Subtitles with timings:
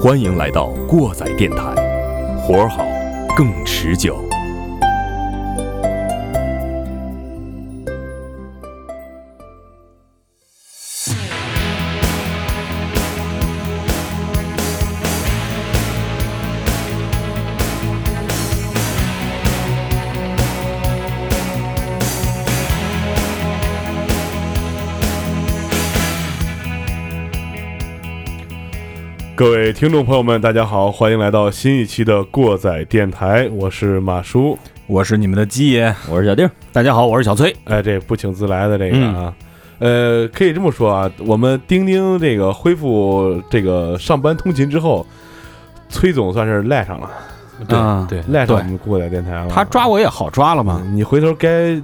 [0.00, 1.56] 欢迎来到过载电台，
[2.40, 2.84] 活儿好，
[3.36, 4.28] 更持久。
[29.68, 34.58] 位听众朋友们，大家好，欢迎来到新一期的过载电台，我是马叔。
[34.86, 37.54] 我是你们的鸡爷，我是小丁，大家好，我是小崔。
[37.64, 39.34] 哎，这不请自来的这个啊，
[39.78, 45.06] 呃，可以这么说啊，我们钉钉这个恢复这个上班通勤之后，
[45.90, 47.10] 崔总算是赖上了，
[48.08, 49.50] 对对赖上我们过载电台了。
[49.50, 50.80] 他抓我也好抓了嘛。
[50.82, 51.78] 嗯你回头该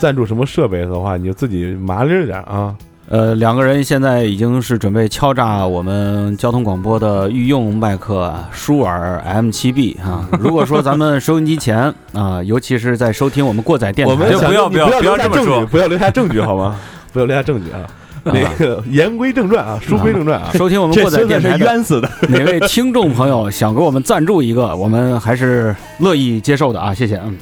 [0.00, 2.74] 赞助什么设备的话，你就自己麻利儿点啊。
[3.10, 10.28] 呃，两个人现在已经是准备敲诈我们交通广播的御用麦克舒尔 M7B 啊。
[10.38, 16.76] 如果说咱们收音机前啊，尤其是在收听我们过载电台，我们哎不要不要不不要留下证据这么说不要留下证据好吗？
[17.12, 17.80] 不要留下证据 啊。
[18.22, 20.50] 那个言归正传啊，书归正传啊。
[20.54, 22.08] 收听我们过载电台是冤死的。
[22.28, 27.16] 哪位听众朋友想给我们赞助一个，我们还是乐意接受的啊，谢谢。
[27.24, 27.36] 嗯，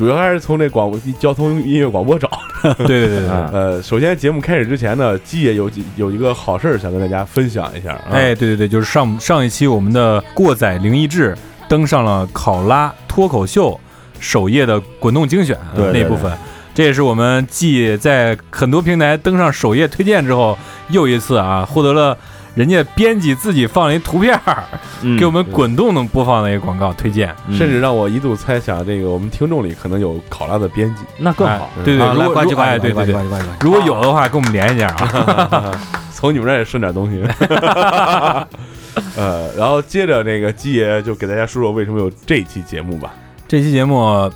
[0.00, 2.30] 主要还是从这广播交通音乐广播找。
[2.62, 8.04] 对对对对， 呃，首先节目开始之前呢，鸡爷有几有一个好事儿想跟大家分享一下啊。
[8.10, 11.36] 哎，对对对，就是上上一期我们的过载灵异志
[11.68, 13.78] 登上了考拉脱口秀
[14.18, 16.32] 首页的滚动精选那部分，
[16.72, 20.56] 这也是我们继在很多平台登上首页推荐之后，
[20.88, 22.16] 又一次啊获得了
[22.54, 24.64] 人家编辑自己放了一图片儿，
[25.02, 27.34] 嗯给我们滚动的播放的一个广告推荐。
[27.50, 31.02] 甚至让我一度猜想，这个我们听众里可能有考拉的编辑。
[31.18, 31.70] 那更好。
[31.76, 33.14] 哎对对，对。
[33.60, 35.72] 如果有的话，跟我们联系一下啊。
[36.12, 37.22] 从你们这儿也顺点东西。
[39.16, 43.14] 呃，然后接着那个鸡爷就给大家说说为什么有这期节目吧。
[43.48, 44.30] 这期节目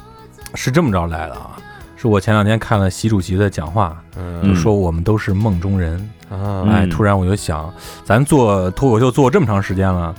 [0.54, 1.50] 是这么着来的啊，
[1.96, 6.08] 是我前两天看了习主席的讲话，嗯就说我们都是梦中人。
[6.38, 7.72] 啊，哎，嗯突然我就想，
[8.04, 10.14] 咱做脱口秀做这么长时间了，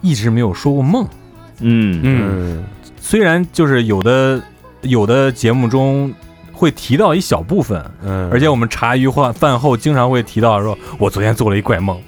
[0.00, 1.06] 一直没有说过梦。
[1.60, 2.00] 嗯。
[2.02, 2.64] 嗯。
[2.96, 4.42] 虽然就是有的
[4.80, 6.12] 有的节目中
[6.52, 12.00] 会提到一小部分，嗯，而且我们茶余饭饭后经常会提到说，我昨天做了一怪梦，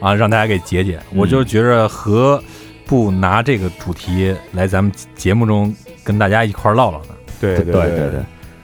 [0.00, 0.98] 啊，让大家给解解。
[1.14, 2.42] 我就觉着何
[2.86, 7.14] 不拿这个主题来咱们节目中跟大家一块儿唠唠呢？
[7.38, 7.64] 对对。
[7.64, 8.20] 对对对，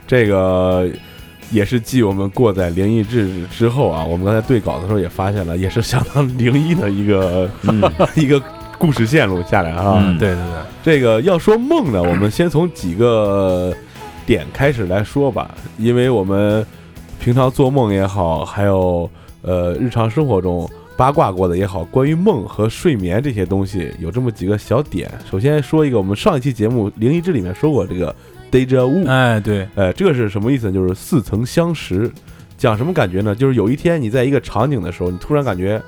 [0.06, 0.88] 这个
[1.50, 7.82] 也是继我们过载灵异志之后啊，我们刚才对稿的时候也发现了，也是相当灵异的一个嗯
[8.16, 8.42] 一个
[8.78, 9.98] 故事线路下来啊。
[9.98, 10.56] 嗯对对对。
[10.82, 13.74] 这个要说梦呢，我们先从几个
[14.24, 16.64] 点开始来说吧，因为我们
[17.20, 19.08] 平常做梦也好，还有
[19.42, 25.10] 呃日常生活中八卦过的也好，关于梦和睡眠这些东西，有这么几个小点。
[25.30, 28.14] 首先说一个，我们上一期节目《灵异志》里面说过这个
[28.50, 30.72] deja vu，哎，对，哎，这个是什么意思呢？
[30.72, 32.10] 就是似曾相识。
[32.58, 33.34] 讲什么感觉呢？
[33.34, 35.78] 就是有一天你在一个场景的时候，你突然感觉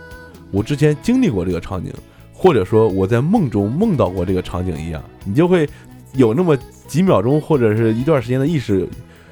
[0.50, 1.90] 我之前经历过这个场景，
[2.30, 5.66] 或者说我在梦中梦到过这个场景一样，你就会
[6.12, 6.54] 有那么
[6.86, 8.86] 几秒钟或者是一段时间的意识，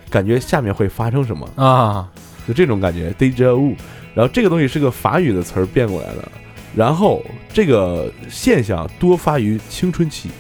[0.09, 2.10] 感觉下面会发生什么，啊，
[2.48, 3.75] 就这种感觉 deja vu。
[4.15, 6.26] 然后这个东西是个法语的词儿变过来的，
[6.75, 7.22] 然后
[7.53, 10.31] 这个现象多发于青春期，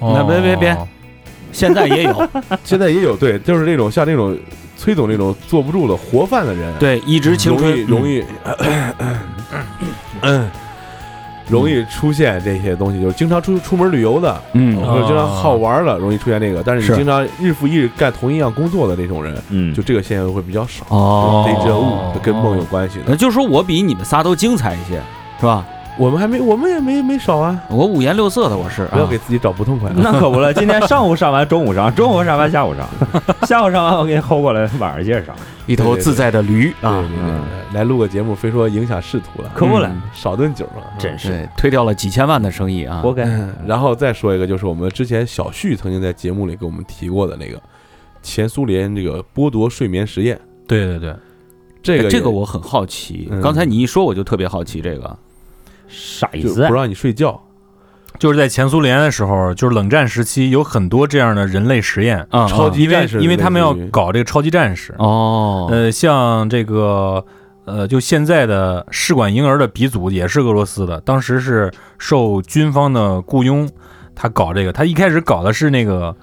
[0.00, 0.88] 那别别别哦
[1.52, 2.28] 现在也有，
[2.64, 4.36] 现在也有对，就是那种像那种
[4.76, 8.24] 崔总那种坐不住的活泛的人，对，一直青容易春容易，
[10.22, 10.50] 嗯，
[11.48, 16.62] 容易出现这些东西，就是经常出出门旅游的，嗯或者经常好玩的，容易出现这个。
[16.62, 20.84] 但是是你经常日复一日干同一样工作的那种人，嗯就这个现象会比较少。
[20.90, 23.04] 哦这这物跟梦有关系的。
[23.08, 25.00] 那就是说我比你们仨都精彩一些，
[25.40, 25.64] 是吧？
[25.98, 28.90] 我们还没，我们也没没少啊，我五颜六色的，我是啊。
[28.92, 29.90] 不要给自己找不痛快。
[29.96, 32.88] 那可不了，今天上午上完，中午上，中午上完，下午上，
[33.48, 35.34] 下午上完我给你薅过来，晚上接着上，
[35.66, 37.04] 一头自在的驴啊，
[37.72, 40.00] 来录个节目，非说影响仕途了，可不了，嗯。
[40.14, 43.00] 少顿酒了，真是，推掉了几千万的生意啊。
[43.02, 43.24] 活该。
[43.24, 47.60] 嗯然后再说一个，就是我们之前小旭曾经在节目里给我们提过的那个
[48.22, 51.14] 前苏联这个剥夺睡眠实验，对对对，
[51.82, 55.18] 这个这个我很好奇嗯，刚才你一说我就特别好奇这个。
[55.88, 56.74] 啥意思不？
[56.74, 57.40] 让你睡觉，
[58.18, 64.94] 就是在前苏联的时候，就是冷战时期，有很多这样的人类实验，啊，超级战士因为他们要搞这个超级战士。
[64.98, 67.24] 哦，呃，像这个
[67.64, 73.68] 呃，就现在的试管婴儿的鼻祖也是俄罗斯的，当时是受军方的雇佣，
[74.14, 76.14] 他搞这个，他一开始搞的是那个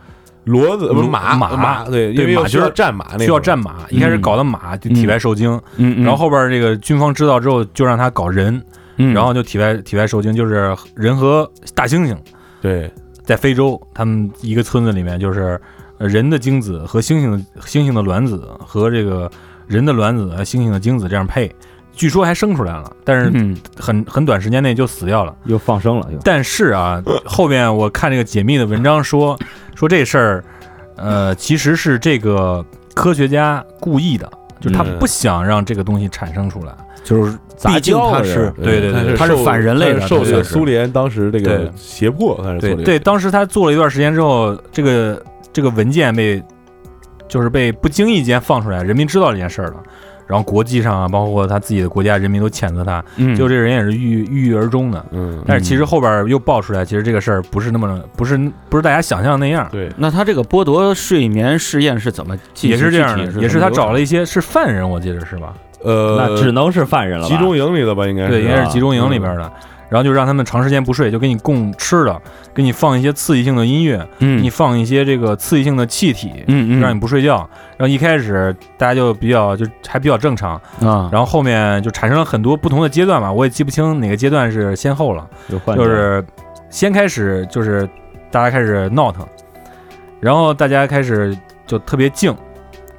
[0.45, 8.63] 骡子不是马马马对，因对马为需要战马需要战马，一开始搞的马就体外受精，嗯，然后后边这个军方知道之后就让他搞人，嗯
[8.95, 12.18] 然后就体外体外受精，就是人和大猩猩
[12.62, 12.92] 对。
[13.24, 15.59] 在非洲，他们一个村子里面就是
[15.97, 19.27] 呃人的精子和猩猩的猩猩的卵子和这个
[19.65, 21.51] 人的卵子和猩猩的精子这样配，
[21.92, 23.57] 据说还生出来了，但是嗯。
[23.80, 25.36] 很很短时间内就死掉了。
[25.45, 26.19] 又放生了，又。
[26.24, 29.36] 但是啊，后面我看这个解密的文章说
[29.74, 30.44] 说这事儿，
[30.95, 32.63] 呃，其实是这个
[32.94, 35.00] 科学家故意的，就是他嗯。
[35.00, 36.75] 不想让这个东西产生出来。
[37.06, 45.22] 就是杂毕竟他是对对对他是反人类的受苏联当时这个对胁迫，他是对对，当时他做了一段时间之后，这个
[45.54, 46.44] 这个文件被
[47.28, 49.75] 就是被不经意间放出来，人民知道这件事儿了。
[50.28, 55.06] 然后国际上啊，包括他自己的国家人民都谴责他，嗯就这人也是郁郁郁而终的。
[55.12, 58.36] 嗯，但是其实后边又爆出来，其实这个事儿不是那么不是
[58.68, 59.69] 不是大家想象的那样。
[59.72, 62.36] 对那他这个剥夺睡眠试验是怎么？
[62.62, 65.54] 也是这样的，也是他找了了一些是犯人，我记得是吧？
[65.86, 68.30] 呃，那只能是犯人了吧，集中营里的吧，应该是。
[68.30, 69.52] 对，应该是集中营里边的。
[69.88, 72.22] 然后就让他们长时间不睡，就给你供吃的，
[72.56, 76.82] 给你放一些刺激性的音乐，给嗯你放一些这个刺激性的气体，嗯嗯。
[76.82, 77.48] 让你不睡觉。
[77.78, 85.26] 然后一开始大家就比较就还比较正常，啊，然后后面就产生了很多不同的阶段吧，我也记不清哪个阶段是先后了。
[85.76, 86.26] 就是
[86.72, 87.88] 先开始就是
[88.32, 89.24] 大家开始闹腾，
[90.20, 91.38] 然后大家开始
[91.68, 92.36] 就特别静，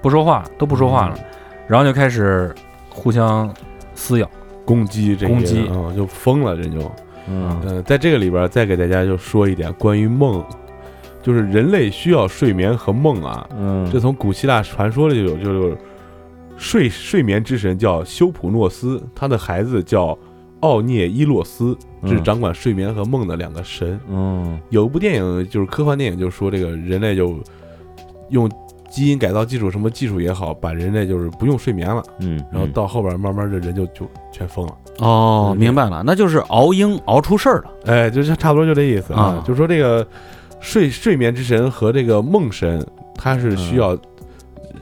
[0.01, 1.25] 不说话，都不说话了，嗯。
[1.67, 2.55] 然后就开始
[2.97, 3.55] 互相
[3.95, 4.29] 撕咬。
[4.65, 6.91] 攻击这些攻击嗯，就疯了，这就
[7.29, 10.45] 嗯呃，在这个里边再给大家就说一点关于梦，
[11.23, 15.79] 就是人类需要睡眠和梦啊，嗯，这从古希腊传说里就有，就是
[16.57, 20.19] 睡睡眠之神叫修普诺斯，他的孩子叫
[20.59, 24.01] 奥涅伊洛斯，这是嗯掌管睡眠和梦的两个神。
[24.11, 27.39] 嗯有一部电影就是科幻电影，就说这个人类就
[28.31, 28.51] 用
[28.97, 34.75] 基因改造技术，什么技术也好，把人类就是不用睡眠了，嗯，然后到后边慢慢的人就就全疯了。
[35.01, 37.71] 哦，明白了，那就是熬鹰熬出事儿了。
[37.85, 40.09] 哎，就是差不多就这意思啊啊，就是说这个
[40.61, 42.83] 睡睡眠之神和这个梦神，
[43.15, 43.95] 它是需要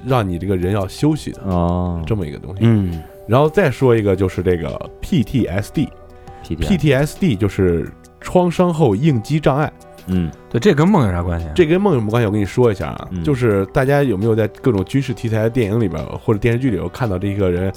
[0.06, 2.60] 让你这个人要休息的哦这么一个东西。
[2.62, 7.90] 嗯然后再说一个，就是这个 PTSD，PTSD 就是
[8.20, 9.72] 创伤后应激障碍。
[10.06, 11.52] 嗯对，这跟梦有啥关系啊？
[11.54, 12.26] 这跟梦有什么关系？
[12.26, 17.72] 我跟你说一下啊，嗯就是大家有没有在各种军事题材的电影里边或者电视剧里头看到这个人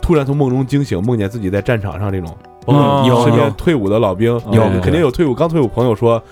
[0.00, 2.36] 突然从梦中惊醒，梦见自己在战场上这种，
[2.66, 6.22] 嗯有身边有退伍的老兵，有肯定有退伍刚退伍朋友说，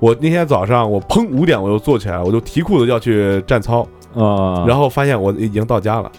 [0.00, 6.12] 我那天早上我砰五点我就坐起来，我就提裤子要去站操，啊，然后发现我已经到家了，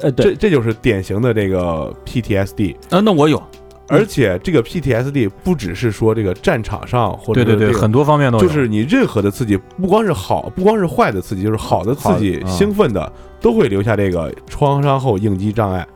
[0.00, 2.74] 呃对，这这就是典型的这个 PTSD。
[2.90, 3.42] 啊，那我有，
[3.88, 8.44] 而且这个 PTSD 不只是说这个战场上或者对对对，很多方面都有。
[8.44, 15.86] 就是你任何的刺激，不光是好，不光是坏的刺激，就是好的刺激、兴奋的，都会留下这个创伤后应激障碍，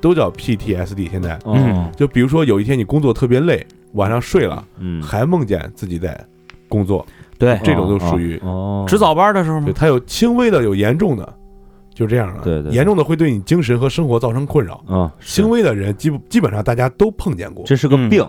[0.00, 1.10] 都叫 PTSD。
[1.10, 6.18] 现在嗯就比如说有一天你工作特别累，晚上睡了，嗯，还梦见自己在
[6.68, 7.06] 工作，
[7.38, 9.66] 对，这种都属于哦，值早班的时候吗？
[9.66, 11.34] 对它有轻微的，有严重的，
[11.96, 12.42] 就这样了。
[12.44, 12.72] 对对对。
[12.72, 14.74] 严重的会对你精神和生活造成困扰。
[14.86, 17.64] 啊，轻微的人基基本上大家都碰见过。
[17.64, 18.10] 这是个嗯。
[18.10, 18.24] 病，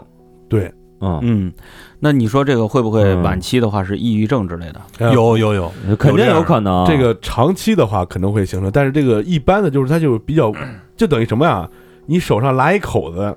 [0.47, 1.53] 对，嗯，嗯，
[1.99, 3.21] 那你说这个会不会嗯。
[3.21, 4.81] 晚期的话是抑郁症之类的？
[4.99, 10.51] 呃有有有，肯定有可能，这个长期的话可能会形成，但是这个一般的就是它就比较，
[10.95, 11.69] 就等于什么呀？
[12.05, 13.35] 你手上拉一口子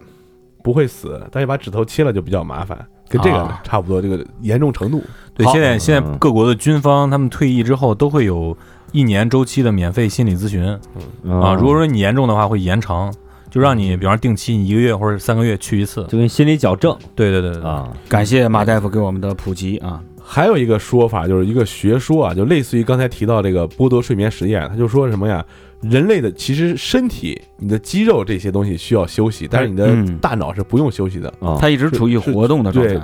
[0.63, 2.79] 不会死，但是把指头切了就比较麻烦，
[3.09, 3.61] 跟这个啊。
[3.65, 5.03] 差不多，这个严重程度。
[5.35, 6.17] 对，现在现在嗯。
[6.19, 8.57] 各国的军方他们退役之后都会有
[8.93, 11.55] 一年周期的免费心理咨询啊。
[11.55, 13.13] 如果说你严重的话，会延长，
[13.51, 16.05] 就让你比方说定期你一个月或者三个月去一次。
[16.09, 20.03] 就跟心理矫正对对对对对，啊，感谢马大夫给我们的普及啊。
[20.23, 25.45] 还有一个说法，就是一个学说啊，就类似于刚才提到这个剥夺睡眠实验，他就说什么呀？
[25.81, 31.33] 人类的其实身体、你的肌肉这些东西需要休息，但是你的嗯大脑是不用休息的。
[31.41, 33.01] 啊，他一直处于活动的状态。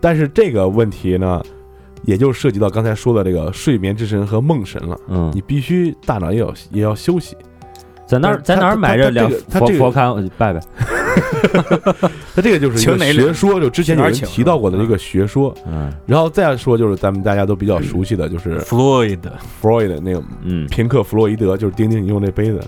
[0.00, 1.40] 但是这个问题呢，
[2.04, 4.98] 也就涉及到刚才说的这个睡眠之神和梦神了。
[5.08, 5.30] 嗯。
[5.34, 7.36] 你，必须大脑也要也要休息。
[8.06, 10.60] 在哪儿在哪儿买这两佛他这个佛龛我拜拜，
[12.36, 15.54] 他这个就是一个学说，就之前有人提到过的一个学说。
[15.66, 15.90] 嗯。
[16.06, 22.60] 然后再说就是咱们大家都比较熟悉的，就是弗洛伊德，弗洛伊德那个嗯，平克·弗洛伊德，就是丁丁你用那杯子。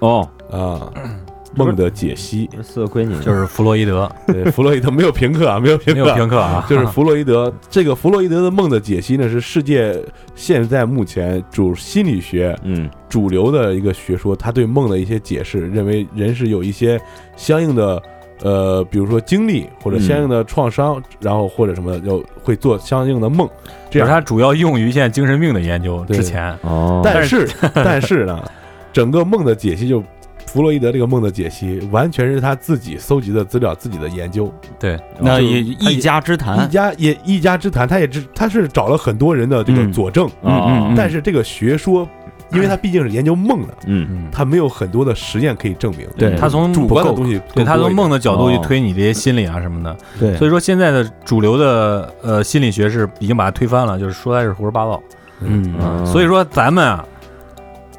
[0.00, 0.92] 哦，啊。
[1.56, 2.48] 梦的解析。
[2.62, 3.18] 四个闺女。
[3.20, 7.52] 就是弗洛伊德，对，弗洛伊德没有平克啊，没有平克没有平克啊， 就是弗洛伊德。
[7.68, 10.00] 这个弗洛伊德的梦的解析呢，是世界
[10.34, 12.88] 现在目前主心理学嗯。
[13.08, 17.00] 主流的一个学说，他对梦的一些解释，认为人是有一些
[17.36, 18.00] 相应的。
[18.42, 23.48] 呃，比如说经历或者相应的创伤，然后或者什么的，就会做相应的梦，
[23.88, 24.06] 这样。
[24.06, 28.44] 就是它主要用于现在精神病的研究对之前，哦，但是 但是呢，
[28.92, 30.04] 整个梦的解析就
[30.46, 36.64] 弗洛伊德这个梦的解析，完全是他自己搜集的资料，自己的研究，对，那也一家之谈。
[36.64, 39.92] 一，家也一家之谈，他也知他是找了很多人的这个嗯。
[39.92, 40.94] 佐证，嗯嗯嗯。
[40.96, 42.08] 但是这个学说，
[42.52, 44.06] 因为他毕竟是研究梦的，嗯。
[44.10, 48.60] 嗯，他没有很多的实验可以证明，对他从主观的东西对他从梦的的角度去哦。
[48.62, 55.02] 推你这些心理啊什么的，对，所以说现在的主流的呃心理学是已经把它推翻了，就是说他是胡说八道。
[55.40, 57.04] 嗯，嗯所以说咱们啊，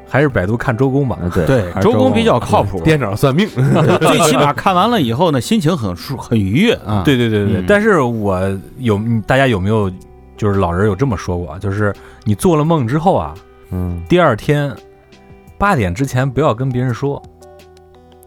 [0.08, 1.18] 还是百度看周公吧。
[1.22, 7.02] 啊对对，周公比较靠谱，店长算命，最起码看完了以后呢，心情很舒很愉悦啊。
[7.04, 8.40] 对对对对对，嗯但是我
[8.78, 9.90] 有大家有没有
[10.36, 13.34] 就是老人有这么说过啊，就是你做了梦之后啊，
[13.70, 14.74] 嗯第二天
[15.58, 17.22] 八点之前不要跟别人说，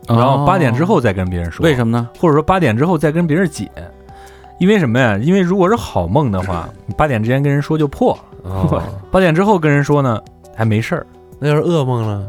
[0.07, 1.63] 哦，然后八点之后再跟别人说。
[1.63, 2.09] 为什么呢？
[2.19, 3.71] 或者说八点之后再跟别人解，
[4.59, 5.17] 因为什么呀？
[5.17, 10.19] 因为如果是好梦的话，你八点之前跟人说就破了，哦八点之后跟人说呢
[10.55, 11.07] 还没事儿。
[11.43, 12.23] 那要是噩梦了，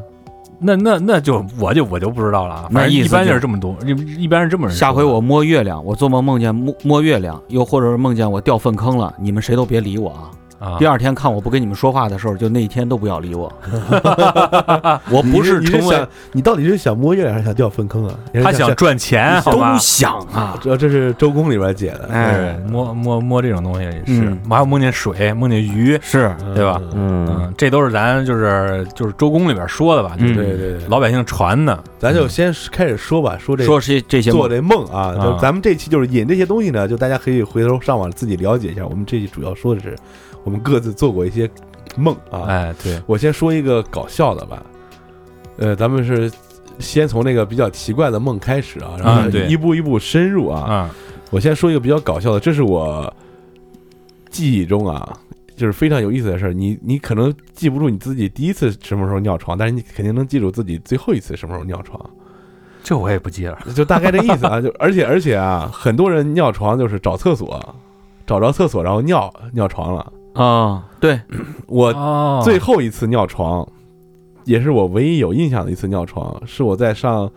[0.59, 4.71] 那那那就我就我就不知道了啊，反正一般就就是这么多，一一般是这么。
[4.71, 10.31] 下回我摸月亮，我做梦梦见摸摸月亮，又或者是梦见我掉粪坑了，你们谁都别理我啊！
[10.63, 10.77] 啊。
[10.79, 13.53] 第，二天看我不跟你们说话的时候，就那一天都不要理我。
[15.11, 18.15] 我不是你是成为想你到底是想摸月亮还是想掉粪坑啊？
[18.43, 19.75] 他想赚钱，好吧？
[19.75, 19.79] 都？
[19.79, 24.03] 想啊，这这是周公里边解的，哎对，摸摸摸这种东西也是。
[24.07, 26.81] 嗯，还有梦见水、梦见鱼，是对吧？
[26.95, 27.27] 嗯。
[27.27, 31.79] 嗯嗯，这都是咱就是就是周公里边说的吧，就是嗯对对对，老百姓传的。
[31.99, 35.23] 咱就先开始说吧，说这说这这些做这梦啊，啊。
[35.23, 38.85] 就咱们这期就是引这些东西呢，就大家可以回头上网自己了解一下。
[38.87, 39.97] 我们这期主要说的是
[40.45, 41.49] 我们各自做过一些
[41.97, 42.45] 梦啊。
[42.47, 44.65] 哎，对，我先说一个搞笑的吧，
[45.57, 46.31] 呃，咱们是
[46.79, 50.61] 先从那个比较奇怪的梦开始啊，然后啊对一步一步深入啊。
[50.61, 50.91] 啊，
[51.31, 53.13] 我先说一个比较搞笑的，这是我
[54.31, 55.17] 记忆中啊，
[55.55, 56.53] 就是非常有意思的事儿。
[56.53, 62.01] 你你可能记不住你自己第一次什么时候尿床，但是你肯定能记住自己最后一次什么时候尿床。
[62.83, 63.59] 这我也不记了。
[63.77, 67.75] 就大概这意思啊， 就而且而且啊，很多人尿床就是找厕所，
[68.27, 70.13] 找着厕所然后尿尿床了。
[70.35, 71.21] 啊，对，
[71.67, 72.41] 我哦。
[72.45, 73.67] 最后一次尿床，
[74.45, 77.31] 也是我唯一有印象的一次尿床，是我在上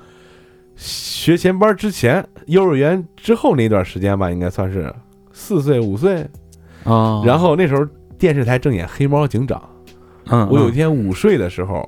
[0.76, 4.94] 学前班之前，幼儿园之后那段时间吧，应该算是
[5.32, 6.26] 四岁五岁。
[6.84, 7.86] 啊，然后那时候
[8.18, 9.60] 电视台正演《黑猫警长》，
[10.30, 11.84] 嗯，我有一天午睡的时候，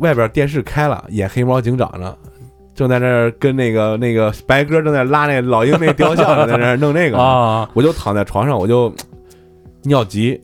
[0.00, 2.14] 外边电视开了，演《黑猫警长》呢。
[2.74, 7.18] 正在那儿跟那个那个白鸽正在拉那老鹰那雕像， 在那儿弄那个。
[7.18, 8.94] 啊，我就躺在床上，我就
[9.88, 10.40] 尿急，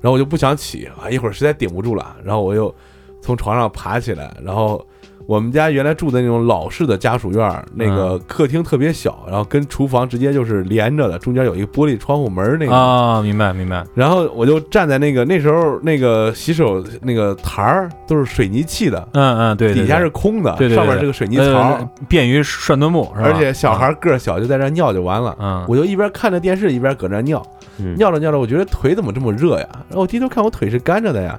[0.00, 2.74] 然后我就不想起啊，一会儿实在顶不住了，然后我又
[3.22, 4.84] 从床上爬起来，然后
[5.30, 13.84] 我们家原来住的那种老式的家属院儿，那个客厅特别小，然后跟厨房直接就是连着的，中间有一个玻璃窗户门儿那个，啊，明白明白。
[13.94, 25.36] 然后我就站在那个那时候那个洗手那个台儿都是水泥砌的，嗯嗯，对，对底下是空的，对对对上面是个水泥呃槽，便于涮墩布，而且小孩儿个儿小，就在那儿尿就完了。
[25.38, 27.40] 嗯，我就一边看着电视一边搁那儿尿，
[27.78, 27.94] 嗯。
[27.94, 29.68] 尿着尿着，我觉得腿怎么这么热呀？
[29.90, 31.38] 然后我低头看我腿是干着的呀，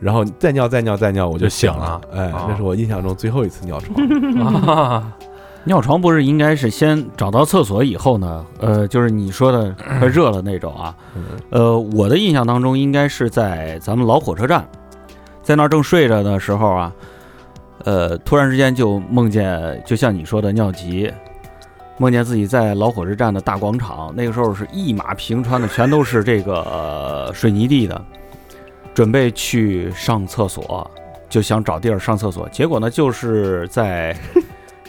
[0.00, 4.66] 然后再尿再尿再尿，我就醒醒了哎，啊那是我印象中最后一次尿床。
[4.66, 5.12] 啊，
[5.64, 8.44] 尿床不是应该是先找到厕所以后呢？
[8.60, 10.94] 呃，就是你说的快热了那种啊。
[11.14, 14.68] 嗯呃，我的印象当中应该是在咱们老火车站，
[15.42, 16.92] 在那儿正睡着的时候啊，
[17.84, 21.10] 呃，突然之间就梦见，就像你说的尿急，
[21.98, 28.04] 梦见自己在老火车站的大广场，那个时候是一马平川的，全都是这个、呃水泥地的，
[28.96, 30.90] 准备去上厕所，
[31.28, 34.16] 就想找地儿上厕所，结果呢，就是在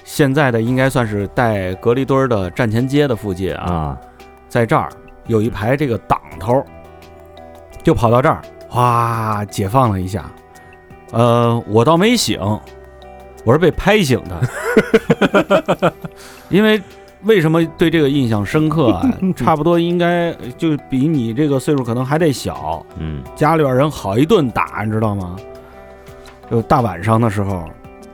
[0.05, 3.97] 现在的应该算是带隔离墩儿的站前街的附近啊，啊，
[4.47, 4.87] 在这儿
[5.25, 6.63] 有一排这个挡头，
[7.83, 10.31] 就跑到这儿，哗，解放了一下。
[11.11, 12.39] 呃，我倒没醒，
[13.43, 15.93] 我是被拍醒的。
[16.47, 16.81] 因为
[17.23, 19.09] 为什么对这个印象深刻啊？
[19.35, 25.35] 差不多应该就比你这个岁数可能还得小，嗯家里边人好一顿打，你知道吗？
[26.49, 27.65] 就大晚上的时候，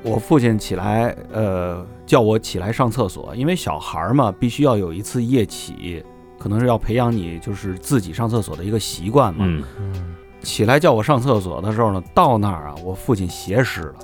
[0.01, 6.03] 我父亲起来，呃，叫我起来上厕所，因为小孩儿嘛，必须要有一次夜起，
[6.39, 9.45] 可能是要培养你就是自己上厕所的一个习惯嘛。
[9.47, 13.95] 嗯，嗯起来叫我上厕所的时候呢，到那儿啊，我父亲鞋湿了，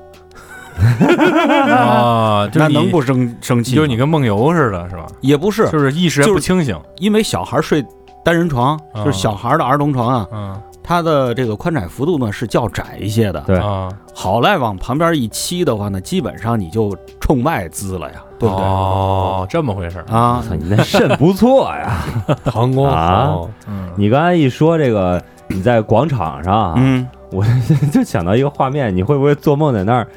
[1.76, 3.76] 啊，就是你那能不生生气吗？
[3.76, 5.06] 就是你跟梦游似的，是吧？
[5.22, 6.80] 也不是，就是意识还就是不清醒。
[6.98, 7.86] 因为小孩睡
[8.24, 13.40] 单人床，啊就是小孩的儿童床啊，嗯它的这个宽窄幅度呢是较窄一些的。
[13.46, 18.66] 对啊，好赖往旁边一沏的话呢，基本上你就冲外滋了呀，对不对？
[18.66, 20.06] 哦，这么回事儿。
[20.12, 22.04] 啊，操，你那肾不错呀！
[22.46, 27.46] 膀胱啊好，嗯，你刚才一说这个，你在广场上啊，嗯，我
[27.94, 30.08] 就想到一个画面，你会不会做梦在那儿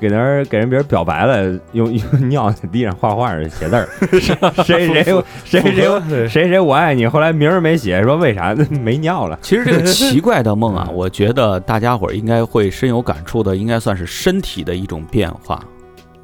[0.00, 3.88] 给那儿给人别人表白了，用 用尿在地上画画写字儿，
[4.64, 5.04] 谁 谁谁
[5.44, 9.38] 谁谁谁谁我爱你，后来名儿没写，说为啥 没尿了？
[9.42, 15.62] 其实这个奇怪的梦啊，我觉得大家伙儿应该会深有感触的，应该算是身体的一种变化。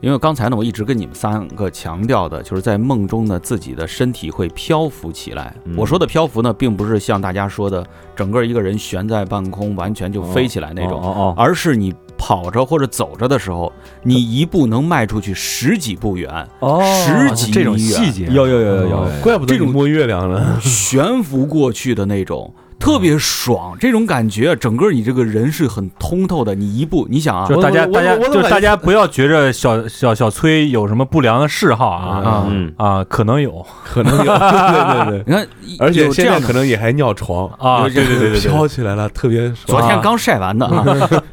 [0.02, 5.54] 因为刚才呢，我一直跟你们三个强调的，就是在梦中呢，自己的身体会漂浮起来。
[5.66, 7.86] 嗯我说的漂浮呢，并不是像大家说的
[8.16, 13.72] 整个一个人悬在半空，完全就飞起来那种，哦哦而是你跑着或者走着的时候，
[14.02, 20.60] 你一步能迈出去十几步远，哦十几这种细节有有有有有，怪不得这种你摸月亮呢。
[20.60, 23.74] 悬浮过去的那种，特别爽。
[23.80, 26.54] 这种感觉，整个你这个人是很通透的。
[26.54, 35.48] 你一步，你想啊就，大家大家就大家不要觉着小小小崔有什么不良的嗜好啊啊嗯，啊，可能有可能有， 对对对对，你看，
[35.80, 39.56] 而且现在有这样可能也还尿床，啊，对对对对对，飘起来了，特别爽。
[39.66, 41.08] 昨天刚晒完的啊。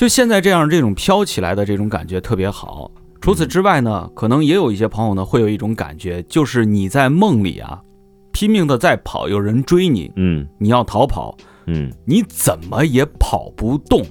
[0.00, 2.90] 就现在这样这种飘起来的这种感觉特别好。
[3.20, 7.78] 除此之外呢，可能也有一些朋友呢会有一种感觉，就是你在梦里啊，
[8.32, 14.02] 拼命的在跑，有人追你，嗯你要逃跑，嗯你怎么也跑不动。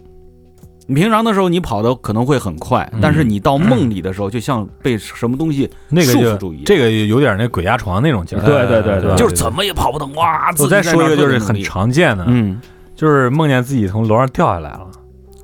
[0.86, 6.66] 你平常的时候你跑的可能会很快，嗯但是你到梦里的时候，就像被什么东西那个束缚住一样。
[6.66, 8.46] 这个有点那鬼压床那种劲儿。
[8.46, 10.52] 对对对对就是怎么也跑不动，哇！
[10.52, 12.62] 自我再说一个就是很常见的，嗯，
[12.94, 14.86] 就是梦见自己从楼上掉下来了。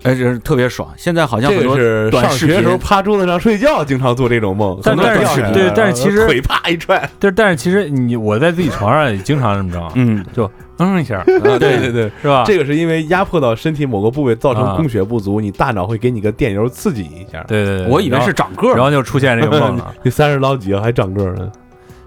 [0.06, 0.88] 哎，这是特别爽。
[0.96, 4.80] 现在好像这个很多是上短视频学的时候趴桌子上睡觉，经常做这种梦。
[4.84, 12.44] 但很多人但是对但是其实 腿啪一踹，但但是其实你我在自己床上也经常这么着，嗯，就嗯一下，啊对对对，是吧？
[12.46, 17.44] 这个是因为压迫到身体某个部位，造成啊供血不足，你大脑会给你个电流刺激一下。
[17.48, 21.50] 对对对，我以为是长个儿，然后就出现这个梦了， 你三十老几了还长个儿呢，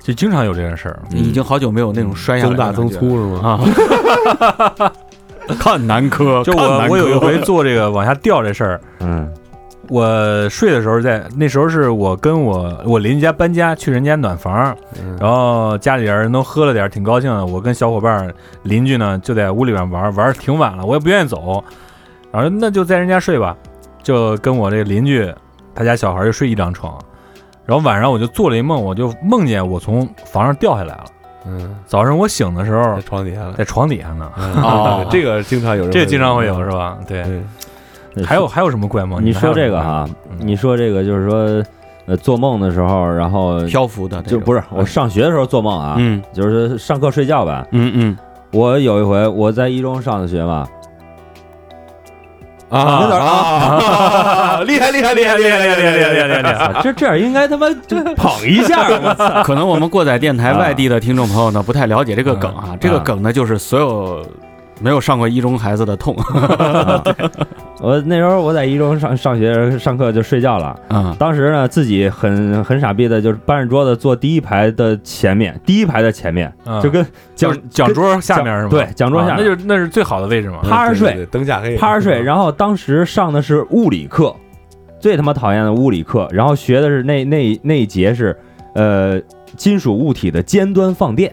[0.01, 1.01] 就经常有这件事儿。
[1.11, 3.61] 已经好久没有那种摔下来增大增粗是吗？
[4.79, 4.93] 啊。
[5.59, 9.29] 看男科， 就我我有一回做这个往下掉这事儿，嗯。
[9.91, 15.17] 我睡的时候在那时候是我跟我我邻居家搬家去人家暖房，嗯。
[15.19, 17.47] 然后家里人都喝了点，挺高兴的。
[17.47, 18.35] 我跟小伙伴儿
[18.65, 21.65] 邻居呢就在屋里边玩儿，玩儿挺晚了，我也不愿意走，
[22.31, 23.57] 然后那就在人家睡吧，
[24.03, 25.27] 就跟我这个邻居
[25.75, 26.99] 他家小孩儿就睡一张床，
[27.65, 31.05] 然后晚上我就做了一梦，我就梦见我从房上掉下来了。
[31.49, 33.53] 嗯，早上我醒的时候在床底下了。
[33.55, 35.07] 在床底下呢， 哦。
[35.11, 36.71] 这个经常有人，这个经常会有是？
[36.71, 36.99] 吧？
[37.07, 37.25] 对，
[38.25, 39.25] 还有还有什么怪梦？
[39.25, 41.65] 你说这个哈嗯，你说这个就是说，
[42.07, 46.23] 呃，做梦的时候，然后漂浮的，就不是我上学的时候做梦啊，嗯。
[46.33, 47.67] 就是上课睡觉吧。
[47.73, 48.19] 嗯嗯。
[48.51, 50.67] 我有一回我在一中上的学嘛，
[52.71, 56.55] 啊有点啊，厉害厉害厉害厉害厉害厉害厉害厉害！
[56.55, 59.43] 害啊 这这样应该他妈就捧一下，我操！
[59.43, 64.27] 可能我们过载电台啊外地的听众朋友呢不太了解这个梗啊，这个梗呢就是所有
[64.81, 66.15] 没有上过一中孩子的痛
[67.81, 78.69] 我那时候我在一中上上学上课就睡觉了，啊当时呢自己很很傻逼的，就是搬着桌子坐第一排的前面，第一排的前面，嗯就跟讲就讲桌下面是吗？
[78.71, 80.59] 对讲桌下啊那就那是最好的位置嘛。
[80.63, 84.35] 趴着睡灯下黑，趴着睡， 然后当时上的是物理课，
[84.99, 88.37] 最他妈讨厌的物理课，然后学的是那那那一节是
[88.75, 89.21] 呃
[89.57, 91.33] 金属物体的尖端放电，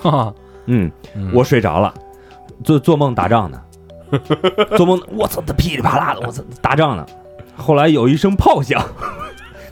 [0.00, 0.34] 哈哈，
[0.66, 1.92] 嗯，嗯我睡着了，
[2.62, 3.60] 做做梦打仗呢，
[4.76, 7.04] 做梦我操，他噼里啪啦的，我操打仗呢，
[7.56, 8.82] 后来有一声炮响。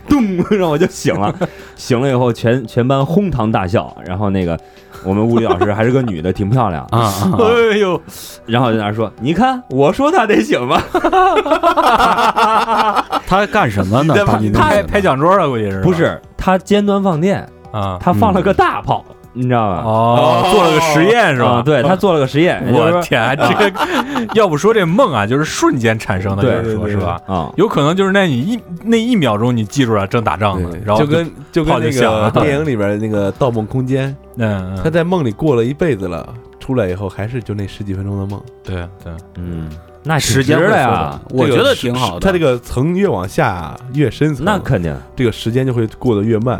[0.08, 0.22] 咚，
[0.56, 1.34] 让我就醒了，
[1.76, 4.58] 醒了以后全全班哄堂大笑，然后那个
[5.04, 7.36] 我们物理老师还是个女的，挺漂亮，啊啊！
[7.38, 8.00] 哎呦，
[8.46, 10.82] 然后就在那说，你看我说他得醒吧，
[13.28, 14.14] 他干什么呢？
[14.14, 17.98] 你在把你弄拍拍讲桌了，估计是不是他尖端放电，啊？
[18.00, 19.82] 他放了个大炮，你知道吧？
[19.84, 21.48] 哦，做了个实验是吧？
[21.50, 21.62] 啊？
[21.62, 23.72] 对他做了个实验，我天，这个
[24.34, 27.20] 要不说这梦啊，就是瞬间产生的，对就是说是吧？
[27.26, 34.80] 啊，有可能就是那你一那一秒钟你记住了正打仗呢对，然后就跟就跟那个电影里边那个《盗梦空间》，嗯，嗯。
[34.82, 36.26] 他在梦里过了一辈子了，
[36.58, 39.68] 出来以后还是就那十几分钟的梦，对对，嗯，
[40.02, 42.20] 那时间会缩挺值的呀，我觉得挺好的。
[42.20, 46.58] 他这个层越往下越深层，那肯定，这个时间就会过得越慢，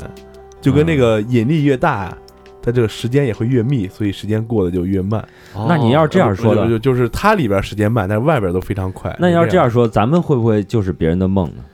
[0.61, 2.13] 就跟那个引力越大，
[2.69, 5.27] 它它这个时间也会越密，所以时间过得就越慢。
[5.67, 9.17] 那你要是这样说的，就就就是它里边时间慢，但是外边都非常快。
[9.19, 11.65] 那要是，这样说，咱们会不会就是别人的梦呢？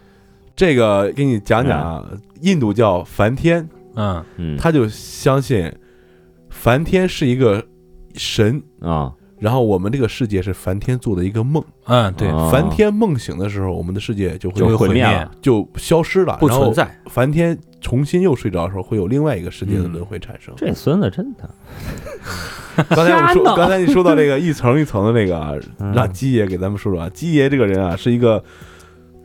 [0.54, 2.04] 这个给你讲讲啊，
[2.42, 5.68] 印度叫梵天，嗯嗯，他就相信
[6.48, 7.61] 梵天是一个
[8.14, 9.12] 神，啊，
[9.44, 11.62] 然后我们这个世界是梵天做的一个梦。
[11.85, 15.30] 嗯，对，啊梵天梦醒的时候，我们的世界就会就会毁毁灭灭了。
[15.42, 16.98] 就消失了，不存在。
[17.11, 20.54] 梵天重新又睡着的时候，会有另外一个世界的轮回产生。
[20.57, 21.50] 这孙子真的，
[22.88, 27.09] 刚才我们说，闹刚才你说到这个一层一层的那个啊，嗯让鸡爷给咱们说说啊。
[27.12, 28.42] 鸡爷这个人啊，是一个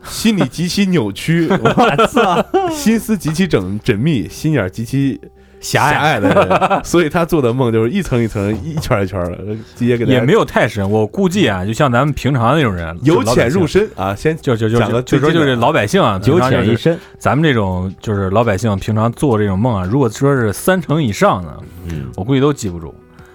[0.03, 5.17] 心理极其扭曲，我操， 心思极其缜缜密，心眼儿极其
[5.59, 5.93] 狭隘。
[5.93, 9.37] 狭隘的人， 所以他做的梦就是一层一层、一圈一圈的。
[9.75, 21.57] 直接给大家也没有太深，我估计啊，就像咱们平常那种人，由浅入深，啊，先就就就讲个就就说就是老百姓啊，九平常就是浅入深，咱们这种就是老百姓平常做这种梦啊，如果说是三成以上的，
[21.89, 22.93] 嗯，我估计都记不住，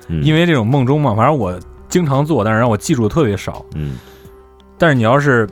[0.08, 0.22] 嗯。
[0.22, 1.58] 因为这种梦中梦，反正我
[1.88, 3.64] 经常做，但是让我记住的特别少。
[3.74, 3.96] 嗯。
[4.76, 5.48] 但是你要是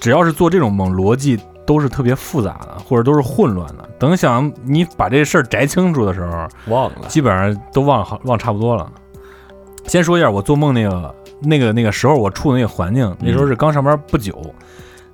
[0.00, 3.88] 只要是做这种梦，逻辑都是特别复杂的，或者都是混乱的。
[3.98, 7.08] 等想你把这事儿摘清楚的时候，忘了。
[7.08, 8.90] 基本上都忘好忘差不多了。
[9.86, 14.40] 先说一下我做梦那个那个那个时候我处的那个环境，那时候是刚上班不久，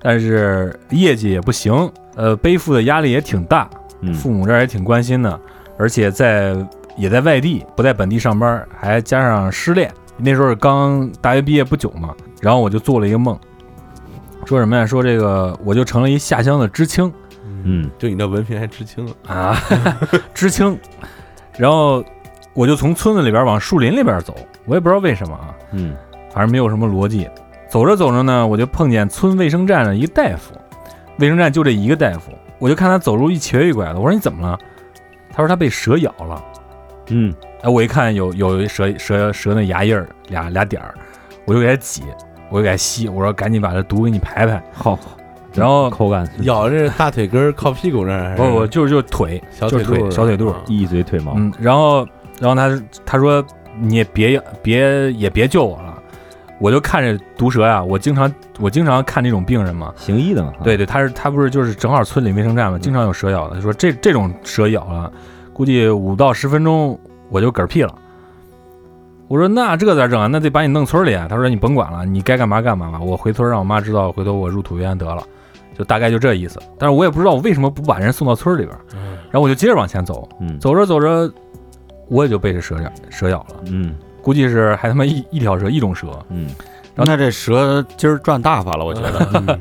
[0.01, 5.39] 但是业绩也不行，呃，背负的压力也挺大，嗯，父母这儿也挺关心的，
[5.77, 6.55] 而且在
[6.97, 9.91] 也在外地，不在本地上班，还加上失恋。
[10.17, 13.37] 那时候是刚大学毕业不久嘛，然后我就做了一个梦，
[14.45, 14.85] 说什么呀？
[14.85, 17.11] 说这个我就成了一下乡的知青。
[17.63, 17.89] 嗯。
[17.97, 19.57] 就你那文凭还知青了，啊，
[20.33, 20.77] 知青，
[21.57, 22.03] 然后
[22.53, 25.95] 我就从村子里边往树林里边走，我也不知道为什么啊，嗯。
[26.33, 27.29] 反正没有什么逻辑。
[27.69, 30.53] 走着走着呢，我就碰见村卫生站的一个大夫，
[31.19, 34.57] 卫生站就这一个大夫，我就看他走路一瘸一拐的，我说你怎么了？
[35.31, 36.43] 他说他被蛇咬了。
[37.09, 37.33] 嗯。
[37.61, 40.95] 哎，我一看有有一蛇蛇蛇那牙印儿俩俩点儿，
[41.45, 42.03] 我就给他挤，
[42.51, 44.61] 我就给它吸，我说赶紧把这毒给你排排。
[44.71, 44.99] 好，
[45.53, 52.07] 然后口感咬这大腿根儿靠屁股那儿还是，不不就是就是腿，就是腿小腿肚儿小腿肚儿，一嘴腿毛，嗯，然后
[52.39, 53.43] 然后他他说
[53.79, 55.97] 你也别别也别救我了，
[56.59, 65.11] 我就看着毒蛇呀，我经常我经常看这种病人嘛，行医的嘛，对对，他是他不是就是正好村里卫生站嘛，经常有蛇咬的，他说这这种蛇咬了，
[65.53, 67.95] 估计五到十分钟我就嗝屁了。
[69.31, 70.27] 我说那这咋整啊？
[70.27, 71.25] 那得把你弄村里啊。
[71.29, 72.99] 他说你甭管了，你该干嘛干嘛吧。
[72.99, 75.23] 我回村让我妈知道，回头我入土为安得了，
[75.77, 76.59] 就大概就这意思。
[76.77, 78.77] 但是我也不知道我为什么不把人送到村里边，
[79.31, 81.31] 然后我就接着往前走，嗯走着走着，
[82.09, 86.07] 我也就被这蛇咬蛇咬了，嗯估计是还他妈一一条蛇一种蛇。
[86.27, 86.47] 嗯
[86.93, 89.57] 然后那这蛇今儿赚大发了，我觉得。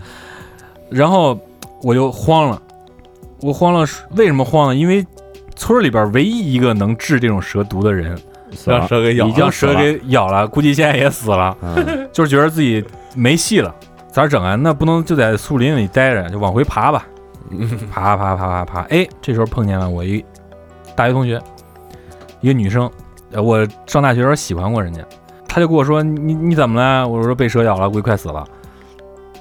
[0.90, 1.38] 然后
[1.80, 2.60] 我就慌了，
[3.40, 4.74] 我慌了，为什么慌呢？
[4.74, 5.06] 因为
[5.54, 8.18] 村里边唯一一个能治这种蛇毒的人，
[8.52, 12.84] 死了让蛇给咬了，已经蛇给 咬了，估计现在也死了，嗯 就是觉得自己
[13.14, 13.74] 没戏了，
[14.10, 14.54] 咋整啊？
[14.54, 17.06] 那不能就在树林里待着，就往回爬吧，
[17.92, 20.24] 爬爬爬爬爬，哎，这时候碰见了我一
[20.94, 21.40] 大学同学，
[22.40, 22.90] 一个女生，
[23.32, 25.02] 呃我上大学时候喜欢过人家，
[25.48, 27.06] 她就跟我说你你怎么了？
[27.06, 28.44] 我说被蛇咬了，估计快死了。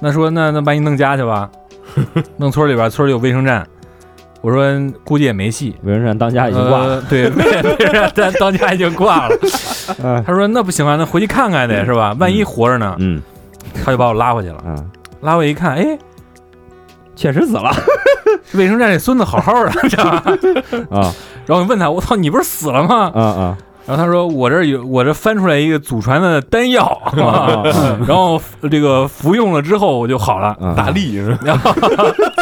[0.00, 1.50] 那说那那把你弄家去吧，
[2.38, 3.66] 弄村里边，村里有卫生站。
[4.42, 4.64] 我说
[5.04, 9.36] 估计也没戏，卫生站当家已经挂了，呃、对，卫卫生站当家已经挂了。
[10.02, 12.14] 嗯他说那不行啊，那回去看看得是吧？
[12.18, 12.96] 万一活着呢？
[12.98, 13.20] 嗯
[13.84, 14.62] 他就把我拉回去了。
[14.66, 15.98] 嗯，拉回去一看，哎，
[17.14, 17.70] 确实死了
[18.54, 20.22] 卫生站这孙子好好的，知道吧？
[20.90, 21.12] 啊
[21.46, 23.10] 然后我问他，我操，你不是死了吗？
[23.14, 27.64] 啊啊然后他说我这儿有，我这翻出来一个祖传的丹药，啊！
[28.06, 28.40] 然后
[28.70, 30.48] 这个服用了之后我就好了。
[30.60, 31.38] 啊大力是吧？
[31.44, 31.72] 然 后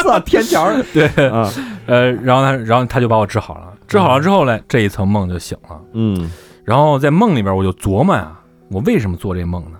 [0.03, 1.51] 操天桥儿 对，啊
[1.87, 3.72] 呃，然后他，然后他就把我治好了。
[3.87, 5.81] 治好了之后呢，这一层梦就醒了。
[5.94, 6.31] 嗯
[6.64, 8.31] 然后在梦里边，我就琢磨呀，
[8.68, 9.79] 我为什么做这梦呢？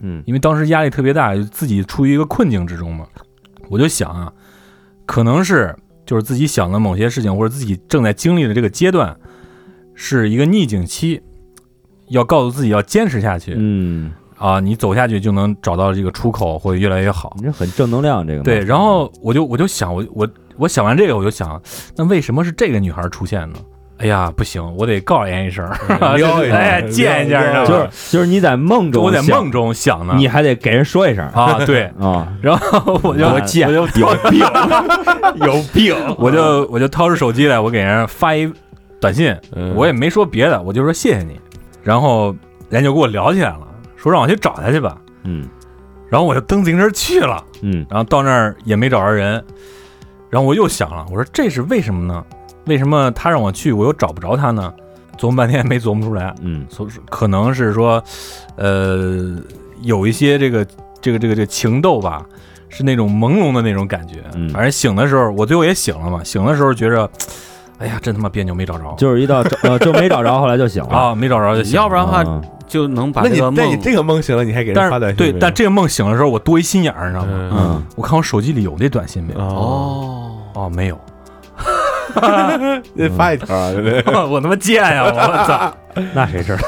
[0.00, 3.04] 嗯因为当时压力特别大，自己处于一个困境之中嘛。
[3.68, 4.32] 我就想啊，
[5.06, 5.72] 可能是
[6.04, 9.16] 就是自己想的某些事情，或者自己正在经历的这个阶段，
[9.94, 11.20] 是一个逆境期，
[12.08, 17.34] 要告诉自己要坚持下去、嗯，啊，你走下去就能找到这个出口，会越来越好。
[17.36, 21.60] 你这很正能量，这个对，然后我就我就想，我我我想完这个，我就想，
[21.96, 23.58] 那为什么是这个女孩出现呢？
[23.98, 25.64] 哎呀，不行，我得告诉人一声，
[26.16, 31.24] 撩一下哎，见一下，就是就是你在梦中，我在梦，中想呢，你还得给人说一声。
[31.28, 34.40] 啊，对，啊， 然后我就我就有病，
[35.46, 38.52] 有病，我就我就掏出手机来，我给人发一
[39.02, 39.74] 短信，嗯。
[39.74, 41.38] 我也没说别的，我就说谢谢你，
[41.82, 42.34] 然后
[42.70, 45.46] 人就跟我聊起来了，说让我去找他去吧，嗯。
[46.08, 47.84] 然后我就蹬自行车去了，嗯。
[47.90, 49.44] 然后到那儿也没找着人，
[50.30, 52.24] 然后我又想了，我说这是为什么呢？
[52.66, 54.72] 为什么他让我去，我又找不着他呢？
[55.18, 56.64] 琢磨半天没琢磨出来，嗯。
[56.68, 58.02] 所以可能是说，
[58.56, 59.36] 呃，
[59.80, 60.64] 有一些这个
[61.00, 62.24] 这个这个这个情窦吧，
[62.68, 64.22] 是那种朦胧的那种感觉。
[64.34, 64.48] 嗯。
[64.50, 66.22] 反正醒的时候，我最后也醒了嘛。
[66.22, 67.10] 醒的时候觉着，
[67.82, 68.94] 哎呀，真他妈别扭，没找着。
[68.96, 70.96] 就是一到呃 就没找着，后来就醒了。
[70.96, 71.74] 啊，没找着就醒。
[71.74, 77.28] 要不然的话嗯就能把那你个梦那你这个梦醒了，你还给人但是对发短信对？，但这个梦醒的时候，我多一心眼儿，你知道吗？
[77.32, 79.40] 嗯嗯，我看我手机里有那短信没有？
[79.40, 79.44] 哦，
[80.54, 80.98] 哦，哦，没有。
[82.96, 84.02] 得 发一条啊，对不对？
[84.26, 85.04] 我他妈贱呀！
[85.04, 85.10] 我
[85.46, 85.74] 操！
[86.14, 86.62] 那谁知道？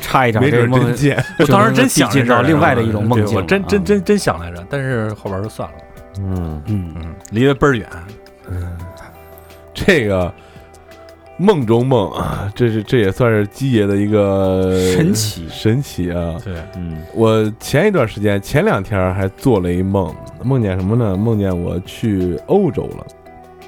[0.00, 1.24] 差一点没这个梦准真贱。
[1.40, 5.74] 我当时真想进这事儿到另外的一种梦对境我真真真真想来着，但是后边就算了。
[6.20, 7.88] 嗯嗯，嗯，离得倍儿远。
[9.76, 10.32] 这个
[11.38, 16.34] 梦中梦啊，这是这也算是基爷的一个神奇神奇啊！
[16.42, 20.12] 对，嗯我前一段时间前两天还做了一梦，
[20.42, 21.14] 梦见什么呢？
[21.14, 23.06] 梦见我去欧洲了。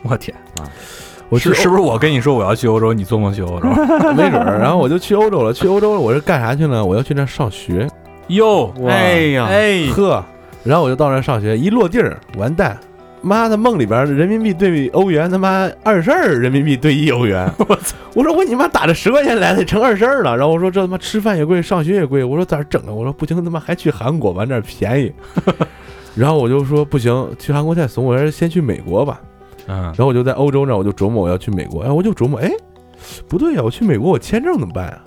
[0.03, 0.65] 我天啊，
[1.29, 3.69] 我是是不是我跟你说我要去欧洲，你做梦去欧洲？
[4.17, 5.53] 没准儿，然后我就去欧洲了。
[5.53, 6.83] 去欧洲了，我是干啥去呢？
[6.83, 7.87] 我要去那儿上学。
[8.29, 10.25] 哟，哎呀，哎，呵，
[10.65, 12.79] 然后我就到那儿上学，一落地儿，完蛋。
[13.23, 17.97] 妈的，梦里边人民币对欧元他妈二十二人民币兑一欧元， 我操！
[18.15, 22.93] 我说我你妈打着十块钱来的成二十二了，然后我说这他妈吃饭也贵，上学也贵，我说咋整啊？
[22.93, 25.13] 我说不行，他妈还去韩国吧，那儿便宜。
[26.17, 29.21] 然后我就说不行，去韩国太怂，我还是先去美国吧。
[29.67, 32.51] 嗯然后我就在欧洲那儿，我就琢磨我要去美国，哎，我就琢磨，哎，
[33.29, 34.99] 不对呀、我去美国我签证怎么办啊？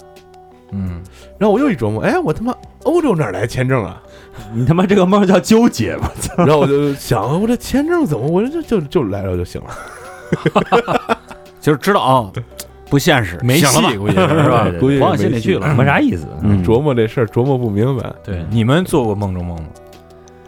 [0.72, 1.02] 嗯，
[1.38, 4.02] 然后我又一琢磨，哎，我他妈欧洲哪儿来签证啊？
[4.54, 6.12] 你他妈这个梦叫纠结吧？
[6.38, 11.18] 然后我就想，我这签证怎么，我这就就来了就行了。
[11.60, 12.32] 就是知道啊，
[12.90, 14.68] 不现实，没戏，估计是是吧？
[14.80, 16.26] 估计 往心里去了没啥意思。
[16.42, 18.12] 嗯琢磨这事儿琢磨不明白。
[18.24, 19.66] 对，你们做过梦中梦吗？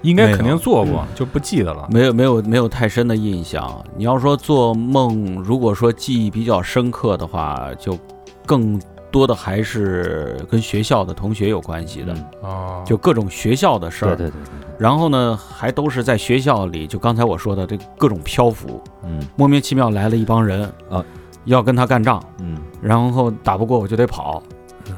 [0.01, 1.87] 应该肯定做过，就不记得了。
[1.89, 3.81] 没有没有没有太深的印象。
[3.95, 7.97] 你要说做梦，如果说记忆比较深刻的话，就
[8.45, 8.77] 更
[9.13, 14.15] 多的还是跟学校的同学有关系的，哦，就各种学校的事儿。
[14.15, 14.35] 对对对，
[14.79, 19.21] 然后呢，还都是在学校里，就刚才我说的这各种漂浮，嗯。
[19.35, 21.05] 莫名其妙来了一帮人啊，
[21.45, 24.41] 要跟他干仗，嗯，然后打不过我就得跑，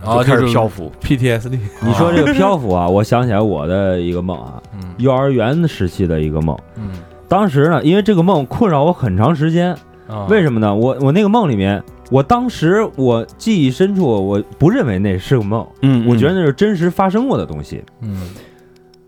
[0.01, 0.89] 啊就是始漂浮。
[1.01, 4.95] PTSD，你说这个漂浮啊，我想起来我的一个梦啊，嗯。
[4.97, 6.57] 幼儿园时期的一个梦。
[6.77, 6.91] 嗯，
[7.27, 9.75] 当时呢，因为这个梦困扰我很长时间，
[10.07, 10.73] 啊为什么呢？
[10.73, 17.83] 我我那个梦里面，我当时我记忆深处，我不认为那是个梦，嗯我觉得那是真实发生过的东西。
[18.01, 18.29] 嗯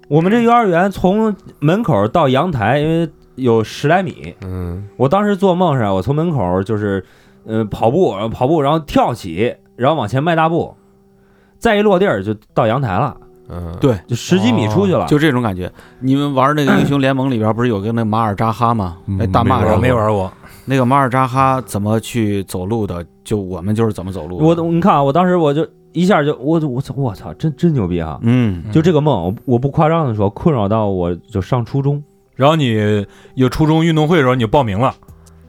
[0.10, 7.04] 我们这幼儿园从门口到阳台，因为有十来米，嗯，我当时做梦是，我从门口就是，
[7.46, 10.74] 呃，跑步，然后跑步，然后跳起，然后往前迈大步，
[11.60, 13.18] 再一落地儿就到阳台了，
[13.50, 15.06] 嗯，对，就十几米出去了。
[15.08, 15.70] 就这种感觉。
[16.00, 18.96] 你们玩那个英雄联盟里边不是有个那马尔扎哈吗？
[19.08, 20.32] 嗯那大没玩我蚂蚱，没玩过。
[20.70, 23.04] 那个马尔扎哈怎么去走路的？
[23.24, 24.46] 就我们就是怎么走路的。
[24.46, 28.20] 我你看啊，我当时我就一下就我我操我操，真真牛逼啊！
[28.22, 32.04] 嗯，就这个梦，我我不夸张的说，困扰到我就上初中，
[32.36, 34.94] 然后你有初中运动会的时候你就报名了，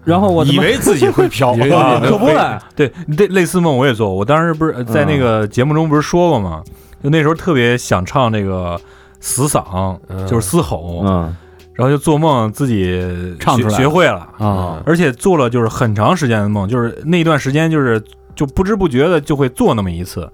[0.05, 1.53] 然后我以为自己会飘
[2.03, 4.15] 可不嘞，对，类类似梦我也做。
[4.15, 6.63] 我当时不是在那个节目中不是说过吗？
[7.03, 8.81] 就那时候特别想唱那个
[9.21, 11.37] 死嗓，嗯就是嘶吼，嗯
[11.79, 18.03] 然后就做梦自己学唱出来学会了，啊，而且做了就是很长时间的梦，就是那一段时间就是
[18.35, 20.29] 就不知不觉的就会做那么一次，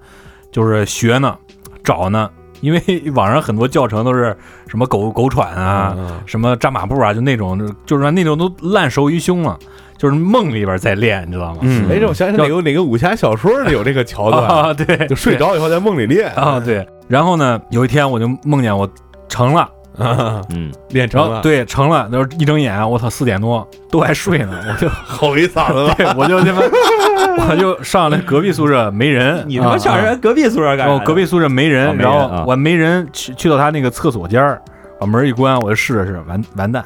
[0.50, 1.37] 就是学呢，
[1.83, 2.30] 找呢，
[2.62, 2.80] 因为
[3.14, 4.35] 网上很多教程都是
[4.68, 9.59] 什么狗狗喘啊，嗯什么扎马步啊，就那种就是那种都烂熟于胸了，
[9.98, 11.59] 就是梦里边在练，你知道吗？
[11.61, 16.88] 嗯哎，这我想起哪个哪个武侠小说里有这个桥段，啊，对，就睡着以后在梦里练啊，对。
[17.07, 18.88] 然后呢，有一天我就梦见我
[19.28, 26.61] 成了，啊， 嗯，练成了，，对成了，那时候一睁眼，我操，四点多都还睡呢，我就 吼一嗓子，对我就他妈
[27.50, 30.90] 我就上来隔壁宿舍没人，你他妈上人隔壁宿舍干啥呀？
[30.90, 34.61] 然后隔壁宿舍没啊人，然啊后我没人去去到他那个厕所间儿，
[34.98, 36.85] 把门一关，我就试了试，完完蛋，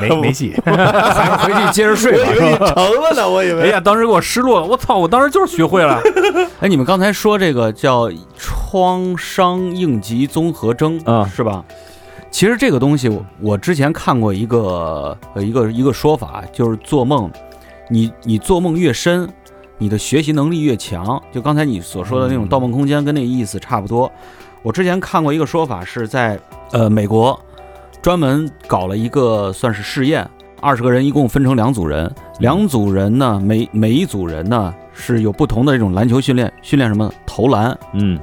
[0.00, 0.54] 没没戏。
[0.64, 2.12] 回去接着睡
[2.56, 2.72] 吧。
[2.76, 3.62] 我以为成了呢，我以为。
[3.62, 6.00] 哎呀，当时给我失落了，我操，我当时就是学会了。
[6.60, 11.64] 哎，你们刚才说这个叫创伤应急综合征啊是吧？
[12.30, 17.30] 其实这个东西我我之前看过一个呃一个一个说法，就是做梦，
[17.88, 19.28] 你你做梦越深，
[19.78, 21.20] 你的学习能力越强。
[21.32, 24.10] 就刚才你所说的那种《盗梦空间》跟那个意思差不多。
[24.62, 26.38] 我之前看过一个说法，是在
[26.72, 27.38] 呃美国
[28.00, 30.26] 专门搞了一个算是试验，
[30.60, 38.18] 二十个人一共分成两组人，两组人呢每每一组人呢是有不同的这种篮球训练，训练什么投篮，嗯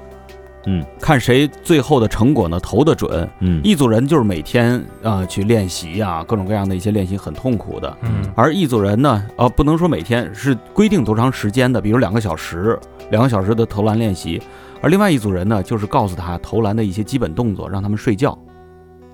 [0.68, 3.28] 嗯看谁最后的成果呢投的准。
[3.40, 7.98] 嗯一组人就是每天啊、去练习呀、各种各样的一些练习很痛苦的。
[8.04, 12.78] 嗯而一组人呢，呃，不能说每天是规定多长时间的，比如两个小时，
[13.10, 14.42] 两个小时的投篮练习。
[14.80, 18.38] 而另外一组人呢，就是告诉他投篮的一些基本动作，让他们睡觉，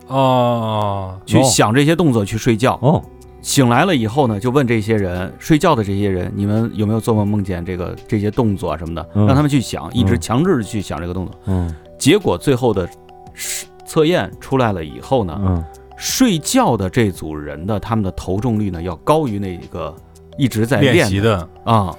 [0.08, 2.78] 哦，去哦想这些动作去睡觉。
[2.82, 3.02] 哦，
[3.44, 9.28] 醒来了以后呢，就问这些人睡觉的这些人，你们有没有做梦梦见这个这些动作啊什么的，嗯。
[9.28, 10.22] 让他们去想，一直嗯。
[10.22, 11.36] 强制地去想这个动作。
[11.46, 11.76] 嗯。
[12.00, 12.90] 结果最后的
[13.34, 15.64] 试测验出来了以后呢，嗯。
[15.98, 19.94] 睡觉的这组人的他们的投中率呢要高于那个
[20.38, 21.48] 一直在练练习的。
[21.66, 21.94] 啊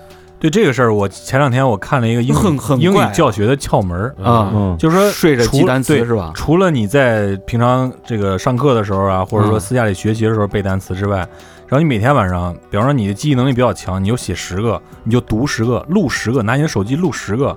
[0.45, 6.33] 对这个事儿，我前两天我看了一个英语英语教学的窍门儿，啊，嗯就是说除睡着记单词对是吧？
[6.35, 11.21] 除了你在平常这个上课的时候啊，或者说嗯私下里学习的时候背单词之外，
[11.67, 17.57] 然后你每天晚上，比方说你的记忆能力比较强，你就写十个，你就读十个，录十个，拿你的手机录十个，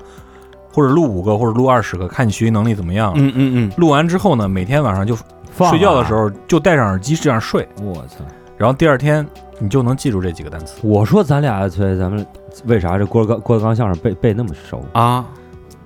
[0.71, 3.11] 或者录五个，或者录二十个，看你学习能力怎么样。
[3.17, 5.13] 嗯嗯嗯，录完之后呢，每天晚上就
[5.51, 8.23] 放睡觉的时啊，候就戴上耳机这样睡，我操！
[8.57, 9.25] 然后第二天
[9.59, 10.79] 你就能记住这几个单词。
[10.81, 12.25] 我说咱俩崔咱们
[12.65, 14.83] 为啥这郭德纲郭德纲相声背背那么熟？
[14.93, 15.25] 啊，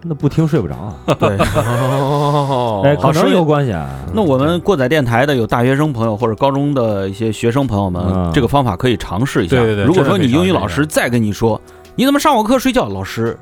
[0.03, 0.95] 那不听睡不着啊！
[1.19, 1.37] 对。
[1.61, 3.89] 哦哎，可能有关系啊。
[4.13, 9.57] 那我们过载电台的有大学生朋友或者高中的一些学生朋友们，嗯这个方法可以尝试一下。
[9.57, 11.59] 对对对如果说你英语老师再跟你说，
[11.95, 12.87] 你怎么上我课睡觉？
[12.87, 13.37] 老师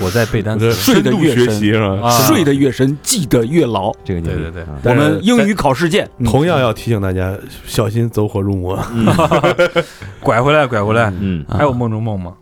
[0.00, 1.46] 我在背单这词，睡得越深
[2.26, 3.92] 睡得越深，记得越牢。
[4.04, 6.08] 这个牛逼对对对啊我们英语考试见。
[6.18, 7.36] 嗯同样要提醒大家
[7.66, 8.78] 小心走火入魔。
[10.22, 11.12] 拐回来，拐回来。
[11.20, 12.34] 嗯，啊还有梦中梦吗？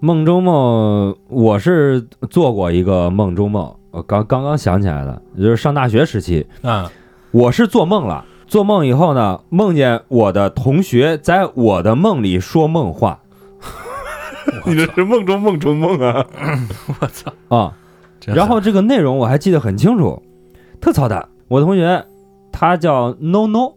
[0.00, 6.92] 梦中梦，我是做过一个梦中梦，我刚刚刚想起来的，就是上大学时期，啊，
[7.30, 8.24] 我是做梦了。
[8.46, 13.18] 做梦以后呢，梦见我的同学在我的梦里说梦话
[14.66, 16.24] 你这是梦中梦中梦啊！
[17.00, 17.32] 我操！
[17.48, 17.72] 啊，
[18.26, 20.22] 然后这个内容我还记得很清楚，
[20.80, 21.28] 特操蛋。
[21.48, 22.04] 我同学
[22.52, 23.72] 他叫 No No，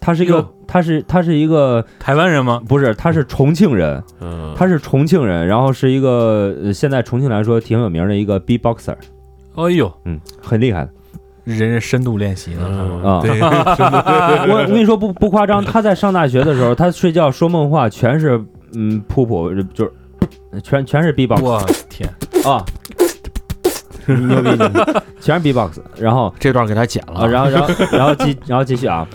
[0.00, 2.60] 他是一个他是他是一个台湾人吗？
[2.66, 8.94] 不是他是重庆人，嗯，他是重庆人，然后是一个呃现在重庆来说挺有名的一个 B-boxer，
[9.56, 10.90] 哎呦，嗯，很厉害的。
[11.44, 12.60] 人人深度练习呢。
[12.64, 18.40] 嗯啊对， 我我跟你说不不夸张，他在上大学的时候，他睡觉说梦话全是
[18.74, 19.92] 嗯噗噗，就是
[20.62, 22.08] 全全是 B-box 我天，
[22.44, 22.64] 啊，
[24.06, 24.82] 牛逼牛逼，
[25.20, 27.28] 全是 B-box，然后这段给他剪啊，了。
[27.28, 29.06] 然后然后然后继然后继续啊，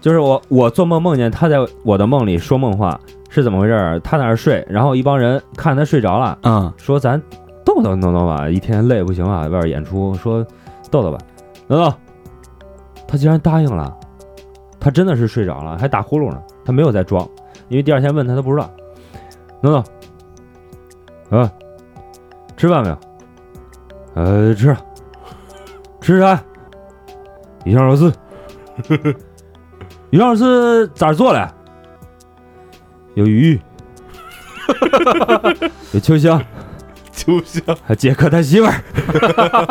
[0.00, 4.00] 就是我我做梦梦见他在我的梦里说梦话是怎么回事儿？
[4.00, 7.20] 他在那儿睡，然后一帮人看他睡着了，嗯说咱
[7.64, 10.44] 逗逗弄弄吧，一天累不行啊，外边演出，说
[10.90, 11.18] 逗逗吧，
[11.66, 11.92] 弄弄，
[13.06, 13.94] 他竟然答应了，
[14.80, 17.28] 他真的是睡着了，还打呼噜呢，他没有在装，
[17.68, 18.70] 因为第二天问他他不知道，
[19.60, 19.84] 弄弄，
[21.30, 21.50] 啊，
[22.56, 22.98] 吃饭没有？
[24.14, 24.76] 呃，吃，
[26.00, 26.42] 吃啥？
[27.64, 28.12] 鱼香肉丝，
[30.10, 31.54] 鱼香肉丝咋做的？
[33.14, 33.60] 有鱼，
[35.92, 36.40] 有秋香。
[37.12, 38.74] 秋香还杰克他媳妇儿，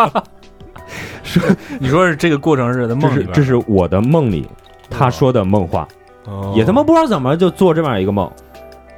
[1.79, 4.45] 你说是这个过程是在梦里这是我的梦里
[4.89, 5.87] 他说的梦话，
[6.25, 8.29] 哦也他妈不知道怎么就做这么样一个梦，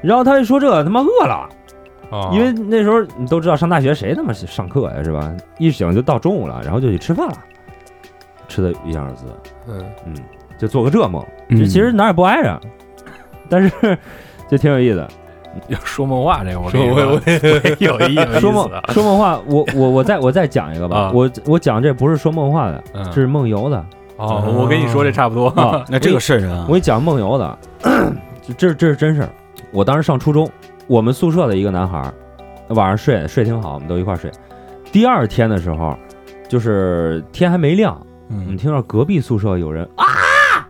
[0.02, 1.48] 然后他一说这他妈饿了，
[2.12, 5.32] 哦因为那时候你都知道上大学谁他妈上课呀是吧？
[5.58, 7.38] 一醒就到中午了，然后就去吃饭了，
[8.48, 9.26] 吃的鱼香肉丝，
[9.67, 10.15] 嗯嗯，
[10.58, 12.60] 就做个这梦，嗯这其实哪儿也不挨着，
[13.48, 13.98] 但是
[14.50, 15.08] 就挺有意思。
[15.67, 17.22] 要说梦话这个，我我我
[17.80, 18.69] 有意思说梦。
[18.89, 23.84] 说梦话，我我我再我再讲一个吧啊，我我讲这不是说梦话的，嗯这是梦游的。
[24.17, 25.48] 哦，我跟你说这差不多。
[25.50, 27.58] 啊，那这个瘆人啊我给你讲梦游的，
[28.45, 29.30] 这这这是真事儿。
[29.72, 30.48] 我当时上初中，
[30.89, 32.13] 我们宿舍的一个男孩儿，
[32.69, 34.32] 晚上睡睡挺好，我们都一块儿睡。
[34.91, 35.95] 第二天的时候，
[36.47, 37.95] 就是天还没亮，
[38.28, 40.67] 我们嗯，听到隔壁宿舍有人啊，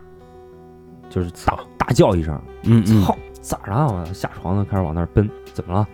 [1.08, 3.86] 就是大大叫一声，嗯嗯操，咋了？
[3.86, 5.88] 我下床了，开始往那儿奔，怎么了？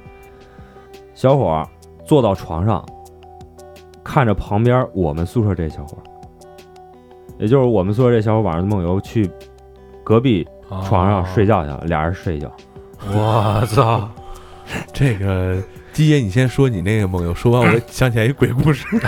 [1.14, 1.68] 小伙儿
[2.04, 2.84] 坐到床上，
[4.02, 6.02] 看着旁边我们宿舍这小伙儿，
[7.38, 9.30] 也就是我们宿舍这小伙儿晚上梦游去
[10.02, 10.44] 隔壁
[10.84, 12.50] 床上睡觉去了，俩人睡一觉。
[13.12, 14.08] 我操！
[14.92, 15.56] 这个
[15.92, 18.84] 鸡爷，你先说你那个梦游，说完我想起来一鬼故事。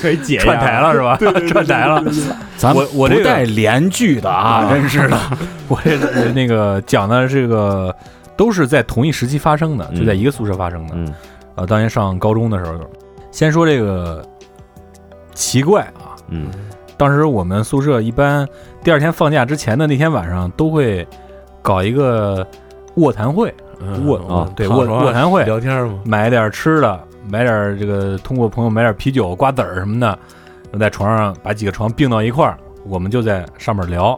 [0.00, 1.18] 可以解串台了是吧？
[1.46, 2.02] 串台了。
[2.56, 5.18] 咱我我这带连句的啊，真是的。
[5.68, 7.94] 我这那个讲的这个
[8.34, 10.94] 都是在同一时期发生的，嗯就在一个宿舍发生的。
[10.94, 11.14] 嗯
[11.54, 12.78] 啊，当年上高中的时候，
[13.30, 14.24] 先说这个
[15.34, 16.50] 奇怪啊，嗯
[16.96, 18.48] 当时我们宿舍一般
[18.82, 21.06] 第二天放假之前的那天晚上都会
[21.62, 22.46] 搞一个
[22.96, 30.18] 卧谈会，嗯卧啊对卧卧谈会聊天嘛，买点吃的，买点儿这个通过朋友买点啤酒、瓜子儿什么的，
[30.78, 32.56] 在床上把几个床并到一块儿，
[32.86, 34.16] 我们就在上面聊。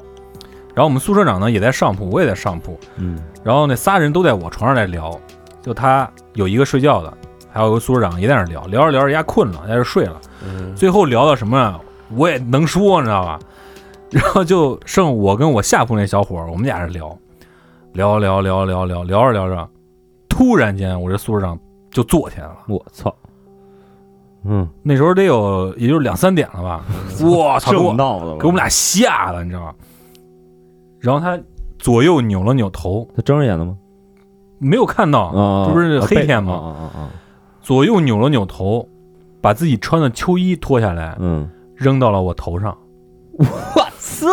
[0.75, 5.19] 然后我们宿舍长呢也在上铺，我也在上铺，嗯然后那仨人都在我床上来聊，
[5.61, 7.13] 就他有一个睡觉的，
[7.53, 10.19] 还有一个宿舍长也在那儿聊，聊着聊着人家困了，人家就睡了。
[10.45, 11.79] 嗯最后聊到什么啊？
[12.17, 13.39] 我也能说，你知道吧？
[14.11, 17.17] 然后就剩我跟我下铺那小伙儿，我们俩人聊，
[17.93, 19.69] 聊聊聊聊聊聊着聊着，
[20.29, 21.59] 突然间我这宿舍长
[21.91, 22.57] 就坐起来了。
[22.69, 23.15] 我操，
[24.45, 26.85] 嗯，那时候得有也就是两三点了吧？
[27.23, 29.75] 我操，给我闹的给我们俩吓的，你知道吗？
[31.01, 31.39] 然后他
[31.79, 33.77] 左右扭了扭头，他睁着眼了吗？
[34.59, 36.53] 没有看到，啊，这不是啊黑天吗？
[36.53, 37.11] 啊啊啊啊，
[37.61, 38.89] 左右扭了扭头，
[39.41, 42.77] 把自己穿的秋衣脱下来，嗯，扔到了我头上。
[43.39, 43.47] 我
[43.99, 44.27] 操，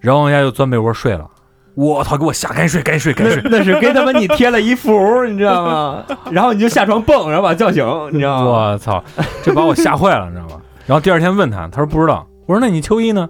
[0.00, 1.30] 然后人家就钻被窝睡了。
[1.74, 2.16] 我操！
[2.16, 3.50] 给我吓，赶紧睡，赶紧睡，赶紧睡。
[3.50, 4.92] 那是给他妈你贴了一符，
[5.26, 6.04] 你知道吗？
[6.30, 8.50] 然后你就下床蹦，然后把他叫醒，你知道吗？
[8.72, 9.02] 我操！
[9.42, 10.60] 这把我吓坏了，你知道吗？
[10.86, 12.26] 然后第二天问他，他说不知道。
[12.46, 13.28] 我说那你秋衣呢？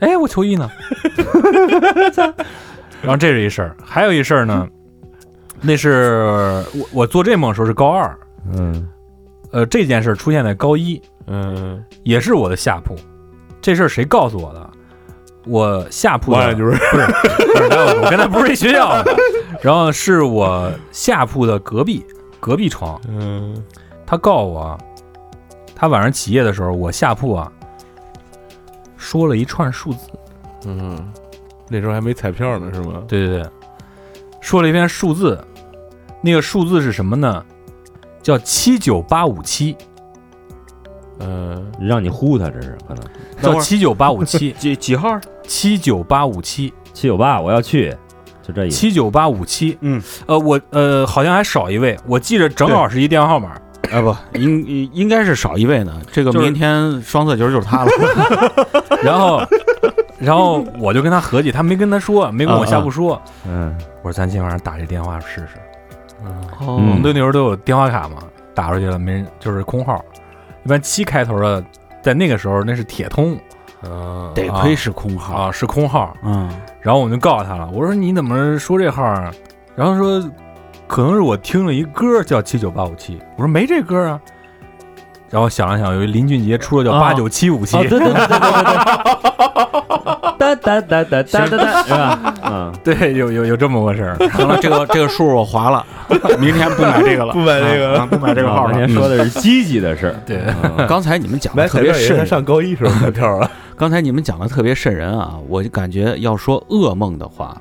[0.00, 0.70] 哎，我秋衣呢？
[3.02, 4.68] 然后这是一事儿，还有一事儿呢，
[5.60, 8.16] 那是我我做这梦的时候是高二，
[8.52, 8.88] 嗯
[9.52, 12.94] 呃，这件事儿出现在高一，嗯，也是我的下铺。
[13.60, 14.70] 这事儿谁告诉我的？
[15.46, 19.16] 我下铺的就是，不是，不是，我我跟他不是一学校的。
[19.62, 22.04] 然后是我下铺的隔壁
[22.40, 23.62] 隔壁床，嗯。
[24.08, 24.78] 他告诉我，
[25.74, 27.50] 他晚上起夜的时候，我下铺啊
[28.96, 30.08] 说了一串数字，
[30.64, 31.12] 嗯，
[31.68, 33.02] 那时候还没彩票呢，是吗？
[33.08, 33.50] 对对对，
[34.40, 35.42] 说了一遍数字，
[36.22, 37.44] 那个数字是什么呢？
[38.22, 39.76] 叫七九八五七，
[41.18, 43.04] 嗯，让你呼他，这是可能。
[43.42, 45.18] 叫七九八五七， 几几号？
[45.46, 47.94] 七九八五七，七九八，我要去，
[48.42, 48.76] 就这意思。
[48.76, 49.76] 七九八五七。
[49.80, 53.50] 嗯，呃，我呃好像还少一位，我记着正好是一电话号码。
[53.92, 56.00] 啊不，应 应该是少一位呢。
[56.10, 57.90] 这个明天双色球就是他了。
[59.00, 59.40] 然后，
[60.18, 63.20] 然后我就跟他合计，他没跟他说，没跟我下铺说。
[63.46, 63.72] 嗯
[64.02, 65.56] 我说咱今晚上打这电话试试。
[66.58, 68.16] 哦我们队那时候都有电话卡嘛，
[68.54, 70.04] 打出去了没人，就是空号。
[70.64, 71.62] 一般七开头的，
[72.02, 73.38] 在那个时候那是铁通
[73.82, 75.34] 啊，得亏是空号。
[75.34, 76.16] 啊，是空号。
[76.22, 76.48] 嗯，
[76.80, 79.30] 然后我就告诉他了，我说你怎么说这号啊？
[79.74, 80.22] 然后说
[80.86, 84.20] 可能是我听了一歌叫七九八五七，我说没这歌啊。
[85.28, 92.34] 然后想了想，有一林俊杰出了叫啊八九七五七哦，，对对对对对对， 哒哒哒哒哒哒哒，是吧？
[92.44, 94.16] 嗯，对，有有有这么回事儿。
[94.30, 95.84] 行了，这个这个数我划了，
[96.38, 98.72] 明天不买这个了，不买这个了啊不买这个号了。
[98.72, 103.50] 今天说的是积极的事儿，对，嗯刚才你们讲的买彩特别瘆人，票也是他上高一时候彩票啊。
[103.76, 107.60] 刚才你们讲的特别瘆人啊，我就感觉要说噩梦的话，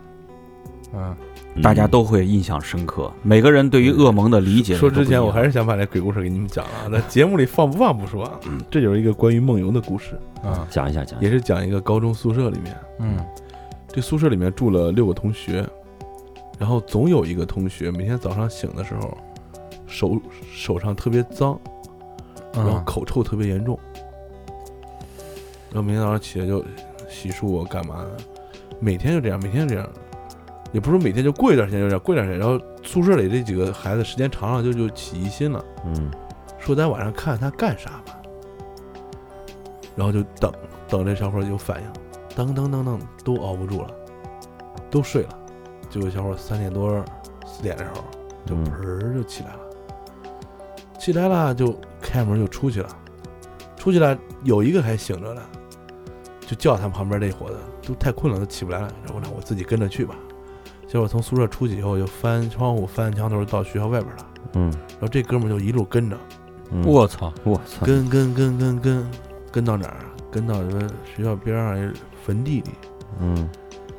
[0.94, 1.14] 嗯，
[1.62, 3.12] 大家都会印象深刻。
[3.22, 6.88] 每个人对于噩梦的理解说之前，我还是想把这鬼故事给你们讲啊。
[6.90, 8.40] 那节目里放不放不说，啊，
[8.72, 13.18] 这就是一个关于梦游的故事，啊，讲一下讲一下，也是讲一个高中宿舍里面，嗯，
[13.90, 15.68] 这宿舍里面住了六个同学，
[16.58, 19.18] 然后总有一个同学每天早上醒的时候，
[19.86, 20.18] 手
[20.54, 21.60] 手上特别脏，
[22.54, 23.78] 然后嗯口臭特别严重，
[25.76, 26.64] 然后每天早上起来就
[27.10, 28.12] 洗漱啊干嘛的，
[28.80, 29.90] 每天就这样，每天就这样，
[30.72, 36.10] 也不是说每天就过一段时间就这样，过一段时间，然后宿舍里这几个孩子时间长了就就起疑心了，嗯
[36.58, 38.18] 说咱晚上看看他干啥吧，
[39.98, 40.50] 然后就等
[40.88, 41.88] 等这小伙有反应，
[42.38, 43.90] 等等等等都熬不住了，
[44.90, 45.38] 都睡了，
[45.90, 47.04] 结果小伙三点多
[47.46, 48.02] 四点的时候
[48.46, 49.60] 就儿就起来了，
[50.98, 52.88] 起来了就开门就出去了，
[53.76, 55.42] 出去了有一个还醒着呢，
[56.46, 60.16] 就叫他旁边那伙子都太困了，都起不来了，然后呢我自己跟着去吧。
[60.88, 64.26] 结果从宿舍出去以后，就翻窗户、翻墙头到学校外边了。
[64.54, 64.72] 嗯。
[64.72, 66.18] 然后这哥们儿就一路跟着，
[66.72, 69.12] 嗯，我操，我操，跟跟跟跟跟
[69.52, 69.98] 跟到哪儿？
[70.32, 71.94] 跟到什么学校边上一
[72.24, 72.72] 坟地里。
[73.20, 73.50] 嗯。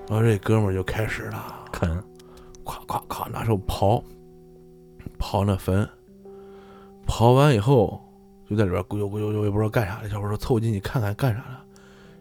[0.09, 1.91] 然后这哥们儿就开始了，啃，
[2.65, 4.01] 咵咵咵拿手刨，
[5.19, 5.89] 刨那坟，
[7.07, 8.01] 刨完以后
[8.49, 10.09] 就在里边咕悠咕悠悠，也不知道干啥的。
[10.09, 11.57] 小伙说凑近去看看干啥的，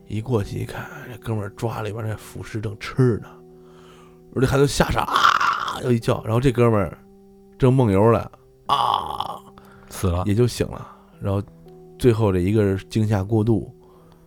[0.07, 3.27] 一过去一看，这哥们儿抓里边那腐尸正吃呢，
[4.33, 6.97] 我这孩子吓傻啊，又一叫，然后这哥们儿
[7.57, 8.31] 正梦游了
[8.67, 9.39] 啊，
[9.89, 10.23] 死了。
[10.25, 10.87] 也就醒了。
[11.19, 11.41] 然后
[11.97, 13.73] 最后这一个是惊吓过度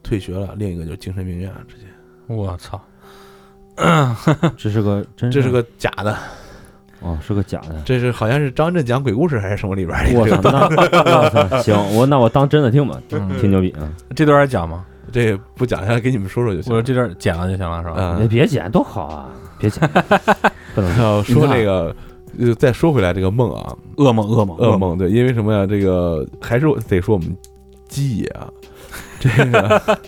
[0.03, 1.85] 退学了，另一个就精神病院了，直接。
[2.27, 2.81] 我操，
[4.57, 6.17] 这是个 真这是个假的，
[7.01, 7.81] 哦，是个假的。
[7.85, 9.97] 这是好像是张震讲鬼故事还是什么里边？
[10.15, 13.89] 我操，那我操，行，我那我当真的听吧，嗯挺牛逼啊！
[14.17, 14.85] 这段还讲吗？
[15.13, 16.77] 这个不讲下来，给你们说说就行了。
[16.77, 18.17] 我说这段剪了就行了，是吧？
[18.21, 19.31] 你别，别剪，多好啊！
[19.59, 19.89] 别剪，
[20.75, 21.95] 不能要说这个
[22.39, 24.77] 呃，再说回来这个梦啊，噩梦，噩梦，噩。
[24.79, 25.67] 梦对，因为什么呀？
[25.67, 27.37] 这个还是得说我们
[27.89, 28.49] 鸡爷啊，
[29.19, 29.99] 这个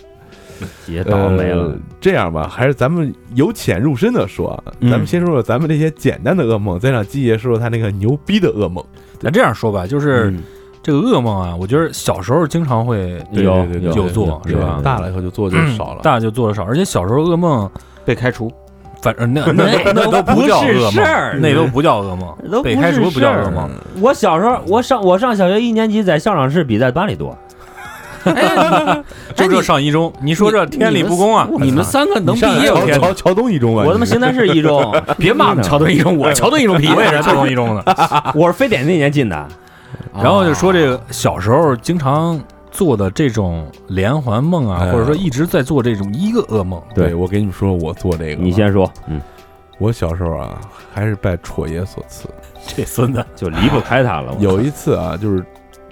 [0.87, 1.77] 也倒霉了呃。
[1.99, 8.83] 这样吧，还是咱们由浅入深的说啊，嗯咱们先说说咱们这些简单的噩梦，再让鸡爷说说他那个牛逼的噩梦。
[9.19, 10.43] 咱这样说吧，就是嗯
[10.83, 13.65] 这个噩梦啊，我觉得小时候经常会对有
[13.95, 15.99] 有做是吧大了以后就做就少了。
[16.01, 17.69] 大就做的少，而且小时候噩梦，
[18.03, 18.51] 被开除，
[19.01, 19.63] 反正那 那
[19.93, 23.69] 那都不叫噩不是事儿梦，那都不叫噩梦，都被开除不叫噩梦。
[24.01, 27.37] 我小时候，我上我上小学一年级，在校长室比在班里多。
[29.35, 31.47] 就这上一中，你说这天理不公啊！
[31.59, 33.83] 你们三个能毕业桥桥桥东一中啊？
[33.85, 37.83] 我他妈你邢台市一中， 别骂桥东一中，我桥东一中毕业，我也是桥东一中的。
[38.35, 39.47] 我是非典那年进的。
[40.13, 42.39] 然后就说这个小时候经常
[42.69, 49.21] 做的这种连环梦啊，哎或者说一直在做这种一个噩梦，对我跟你们说，我做这个，你先说，嗯，
[49.77, 50.59] 我小时候啊，
[50.93, 52.29] 还是拜戳爷所赐。
[52.75, 54.33] 这孙子就离不开他了。
[54.39, 55.43] 我有一次啊，就是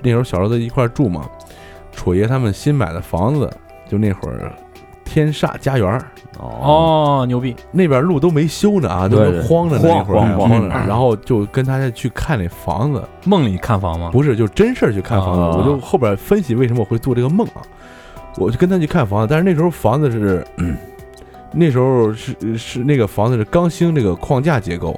[0.04, 1.28] 那时候小时候在一块儿住嘛，
[1.92, 3.50] 戳爷他们新买的房子，
[3.90, 4.52] 就那会儿
[5.10, 6.06] 天煞家园儿。
[6.38, 7.56] 哦，哦，牛逼！
[7.72, 10.20] 那边路都没修呢啊，都是荒着呢，荒那会儿。
[10.20, 10.62] 荒荒荒。
[10.62, 10.86] 着呢。
[10.88, 14.10] 然后就跟大家去看那房子，梦里看房吗？
[14.14, 15.42] 不是就真事儿去看房子。
[15.42, 17.60] 啊我就后边分析为什么我会做这个梦啊，
[18.38, 20.46] 我就跟他去看房子，但是那时候房子是，
[21.52, 24.98] 那时候是是那个房子是刚兴这个框架结构，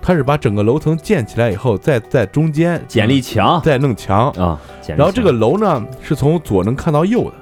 [0.00, 3.60] 它是把整个楼层建起来以后，再在中间剪力墙。
[3.62, 7.32] 再弄墙，啊，然后这个楼呢是从左能看到右的，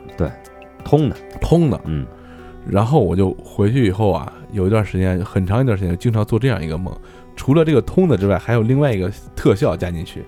[0.85, 1.81] 通的，通的。
[1.85, 2.07] 嗯，
[2.69, 6.95] 然后我就回去以后啊，有一段时间，很长一段时间，经常做这样一个梦。
[7.37, 10.25] 除了这个通的之外，还有另外一个特效加进去。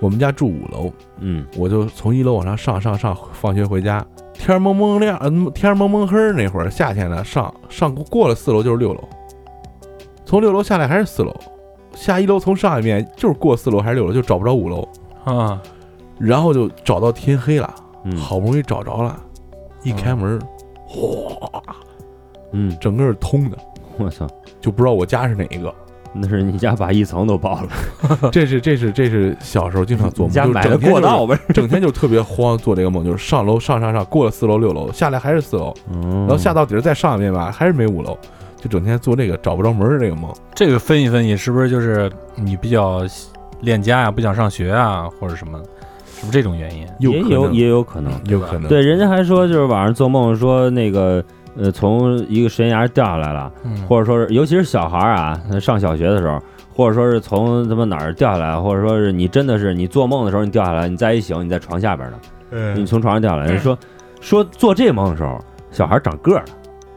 [0.00, 9.08] 我们家住五楼，嗯，我就从一楼往上上上上，放学回家，天蒙蒙亮，嗯，天蒙蒙黑儿那会儿，夏天呢，上上过了四楼就是六楼，
[10.24, 11.32] 从六楼下来还是四楼，
[11.94, 14.88] 下一楼从上一遍就是过四楼还是六楼，就找不着五楼，
[15.22, 15.62] 啊，
[16.18, 17.72] 然后就找到天黑了，
[18.02, 18.16] 嗯。
[18.16, 19.16] 好不容易找着了，
[19.82, 20.40] 一开门，
[20.86, 21.62] 哗，
[22.52, 23.58] 嗯，整个是通的，
[23.98, 24.26] 我操，
[24.60, 25.72] 就不知道我家是哪一个。
[26.14, 31.38] 那是你家把一层都包了， 这是这是这是小时候经常做梦，就是你家买的过道呗。
[31.54, 38.14] 整天就特别慌，做这个梦，就是上楼上上上，过了四楼六楼，下来还是四楼，然然后下到底儿再上一遍吧，还是没五楼，
[38.58, 40.30] 就整天做这个找不着门儿的这个梦。
[40.54, 43.00] 这个分析分析，是不是就是你比较
[43.62, 45.58] 恋家呀，不想上学啊，或者什么，
[46.22, 46.86] 是不是这种原因？
[47.00, 48.12] 也有可能有也有可能。
[48.28, 51.22] 有可能，对，人家还说就是晚上做梦说那个
[51.58, 56.40] 呃从一个悬崖掉下来了，嗯，或者说是尤其是小孩儿啊，上小学的时候，
[56.72, 62.16] 或者说是从他妈哪儿掉下来，或者说是你真的是你做梦的时候你掉下来，你再一醒你在床下边呢，
[62.76, 63.76] 你嗯，从床上掉下来，人说
[64.20, 65.36] 说做这梦的时候
[65.72, 66.44] 小孩长个儿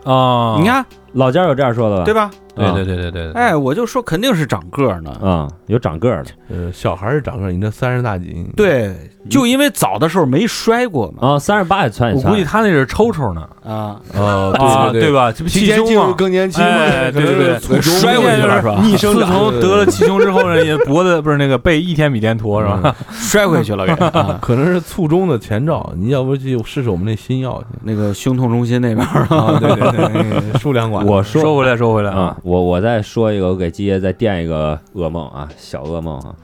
[0.05, 2.03] 了，啊，你，看老家有这样说的吧？
[2.05, 2.29] 对吧？
[2.55, 5.11] 对啊对对对对，哎，我就说肯定是长个儿呢。
[5.21, 8.95] 啊，有长个儿的呃，小孩是长个儿，你这三十大几，，对，
[9.29, 11.29] 就因为早的时候没摔过嘛。
[11.29, 15.31] 啊，三十八也窜一下，我估计他那是抽抽呢，啊，哦，啊，对对，吧？
[15.31, 19.21] 这不提气胸嘛，前进入更年期嘛，哎对对对摔过去了是吧逆生长。
[19.21, 22.95] 自从得了气胸之后呢，也脖子不是那个背一天比一天驼是吧？
[23.11, 23.85] 摔回去了
[24.41, 29.57] 可能是卒中的前兆，你要不就试试我们那新药去那个胸痛中心那边儿 啊？
[29.59, 31.05] 对对对那个，输两管。
[31.05, 36.35] 我说说回来说回来啊啊，，我我再说一个，我给基爷再垫一个噩梦啊，小噩梦啊。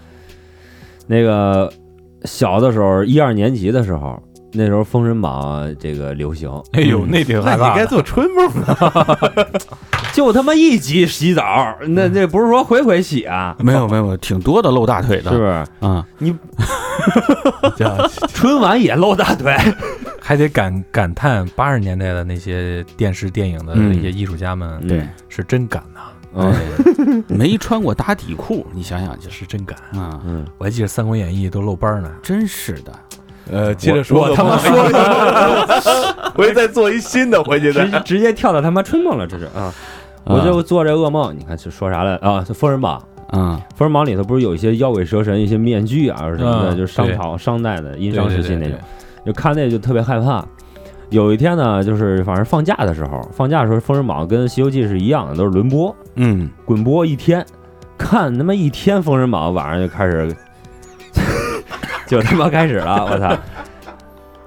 [1.07, 1.71] 那个
[2.25, 4.21] 小的时候，一二年级的时候，
[4.53, 7.79] 那时候《封神榜》这个流行，哎呦，那挺那你害怕你。
[7.79, 9.31] 该做春梦了，
[10.13, 15.65] 就他妈一集洗澡，那那不是说回回洗啊，没有没有，挺多的露大腿的，是不是？
[15.79, 16.05] 啊？
[16.17, 16.35] 你
[18.33, 19.55] 春晚也露大腿，
[20.21, 23.91] 还得感感叹八十年代的那些电视电影的嗯。
[23.93, 26.01] 那些艺术家们对，是真敢呐，
[26.35, 29.77] 嗯没穿过打底裤， 你想想就是是真敢。
[29.99, 32.93] 啊，嗯，我还记得《三国演义》都露班呢，真是的。
[33.51, 37.99] 呃，接着说，我他妈说了， 回去再做一新的，回去直再。
[38.01, 39.73] 直接跳到他妈春梦了，这是啊。
[40.23, 42.45] 我就做这噩梦，你看是说啥了啊？
[42.53, 42.99] 《封神榜》，
[43.33, 48.77] 嗯《封神榜》里头不是有一些妖鬼蛇神、一些面具啊什么的，嗯就是商朝、商代的殷商时期那种。
[49.25, 50.45] 就看那就特别害怕。
[51.11, 57.45] 有一天呢，就是反正放假的时候，放假的时候，《封神榜》跟《西游记》是一样的，都是轮播，嗯，滚播一天，
[57.97, 60.35] 看他妈一天《封神榜》，晚上就开始，
[62.07, 63.37] 就他妈开始了，我操！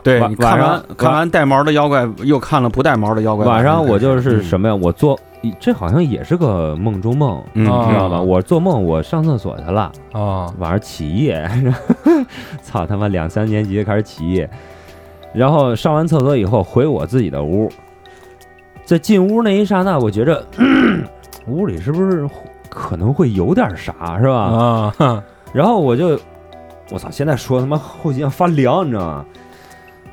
[0.02, 3.46] 对晚晚上看完看完带毛的妖怪，又看了不带毛的妖怪。
[3.46, 4.74] 晚上我就是嗯什么呀？
[4.74, 5.18] 我做
[5.58, 8.20] 这好像也是个梦中梦，嗯哦知道吧？
[8.20, 11.50] 我做梦我上厕所去了，啊，晚上起夜，
[12.62, 14.48] 操他妈两三年级就开始起夜，
[15.34, 17.68] 然后上完厕所以后回我自己的屋，
[18.84, 20.46] 在进屋那一刹那，我觉着
[21.48, 22.28] 屋里是不是
[22.68, 24.34] 可能会有点啥，是吧？
[24.34, 25.22] 啊，哼
[25.52, 26.18] 然后我就，
[26.90, 27.10] 我操！
[27.10, 29.24] 现在说他妈后脊梁发凉，你知道吗？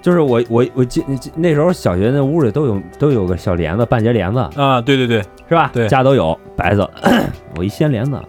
[0.01, 5.69] 就是我我我记记那时候小学那屋里都有都有个小帘子，半截帘子啊，对对对，是吧？
[5.71, 6.89] 对家都有白色。
[7.55, 8.19] 我一掀帘子，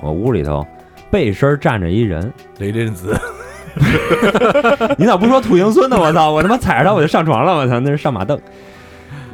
[0.00, 0.66] 我屋里头
[1.08, 3.16] 背身站着一人，雷震子，
[4.98, 5.98] 你咋不说土行孙呢？
[5.98, 6.30] 我操！
[6.30, 7.80] 我他妈踩着他我就上床了，我操！
[7.80, 8.38] 那是上马凳。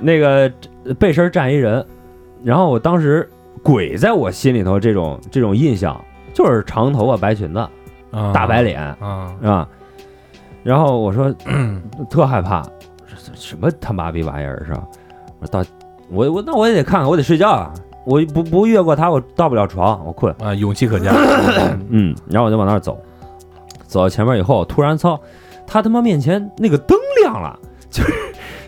[0.00, 0.50] 那个
[0.98, 1.84] 背身站一人，
[2.44, 3.28] 然后我当时
[3.62, 6.00] 鬼在我心里头这种这种印象
[6.32, 7.58] 就是长头发白裙子
[8.10, 9.68] 啊大白脸啊，啊。
[10.62, 11.34] 然后我说
[12.08, 12.62] 特害怕，
[13.06, 14.84] 这什么他妈逼玩意儿是吧？
[15.40, 15.68] 我说到
[16.10, 17.72] 我我那我也得看看，我得睡觉啊！
[18.06, 20.34] 我不不越过他，我到不了床，我困。
[20.40, 21.12] 啊，勇气可嘉。
[21.90, 22.98] 嗯，然后我就往那儿走，
[23.88, 25.18] 走到前面以后，突然操，
[25.66, 27.58] 他他妈面前那个灯亮了，
[27.90, 28.12] 就是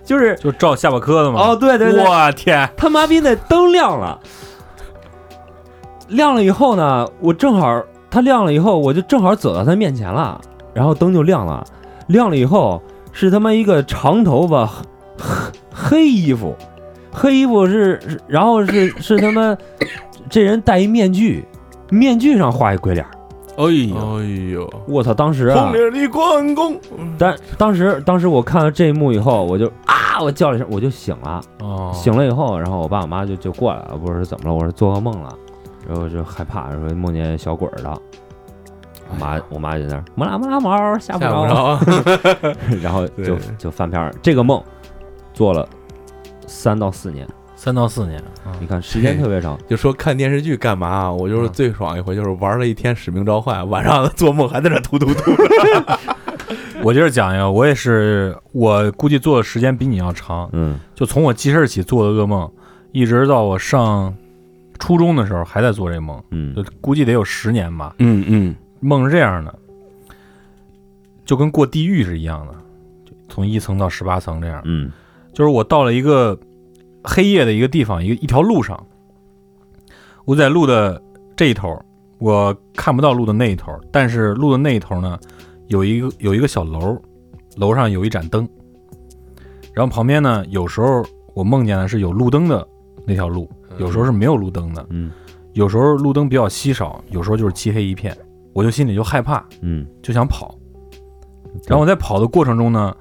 [0.02, 1.40] 就是就照下巴磕的嘛。
[1.40, 4.18] 哦，对对对，我天，他妈逼那灯亮了，
[6.08, 10.40] 亮了以后呢，我正好他亮了以后，我就正好走到他面前了，
[10.74, 11.64] 然后灯就亮了，
[12.08, 16.56] 亮了以后是他妈一个长头发黑黑衣服，
[17.12, 19.56] 黑衣服是，是然后是是他妈
[20.28, 21.46] 这人戴一面具，
[21.90, 23.10] 面具上画一鬼脸儿，
[23.66, 25.12] 哎呦，哎呦，我操！
[25.12, 26.78] 当时啊红，脸的关公，
[27.18, 31.40] 但当时当时我看到这一幕以后，我就啊，我叫了一声，我就醒了。
[31.60, 34.54] 哦，醒了以后，然后我爸我妈就就过来了，我说怎么了？
[34.54, 35.34] 我说做噩梦了，
[35.86, 38.00] 然后就害怕，说梦见小鬼儿了。
[39.12, 41.78] 我妈我妈就在那儿摸拉摸拉毛，吓不吓不着，
[42.80, 44.14] 然后就就翻篇儿。
[44.22, 44.62] 这个梦
[45.34, 45.68] 做了
[46.46, 47.26] 三到四年，
[47.60, 48.18] 三到四年。
[48.42, 49.58] 啊你看时间特别长。
[49.68, 51.12] 就说看电视剧干嘛？
[51.12, 55.30] 我就是最爽一回，就是玩了一天《使命召唤》，晚上做梦还在那突突突。
[56.82, 60.48] 我接着讲一个，我也是，我估计做的时间比你要长。
[60.54, 62.50] 嗯就从我记事儿起做的噩梦，
[62.92, 64.14] 一直到我上
[64.78, 67.94] 初中的时候还在做这梦，嗯就估计得有十年吧。
[67.98, 69.54] 嗯嗯，梦是这样的，
[71.26, 72.54] 就跟过地狱是一样的，
[73.04, 74.62] 就从一层到十八层这样。
[74.64, 74.90] 嗯
[75.34, 76.36] 就是我到了一个
[77.02, 78.86] 黑夜的一个地方，一个一条路上，
[80.24, 81.00] 我在路的
[81.36, 81.78] 这一头，
[82.18, 85.18] 我看不到路的那一头，但是路的那一头呢，
[85.68, 87.00] 有一个有一个小楼，
[87.56, 88.48] 楼上有一盏灯，
[89.72, 92.66] 然后旁边呢，有时候我梦见的是有路灯的
[93.06, 93.48] 那条路，
[93.78, 95.10] 有时候是没有路灯的，嗯。
[95.54, 98.16] 有时候路灯比较稀少，有时候就是漆黑一片，
[98.52, 100.54] 我就心里就害怕，嗯，就想跑。
[101.66, 102.96] 然后我在跑的过程中呢，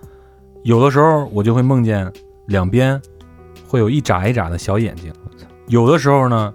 [0.64, 2.12] 有的时候我就会梦见
[2.47, 3.00] 两边
[3.70, 5.13] 会有一眨一眨的小眼睛，
[5.67, 6.51] 有的时候呢，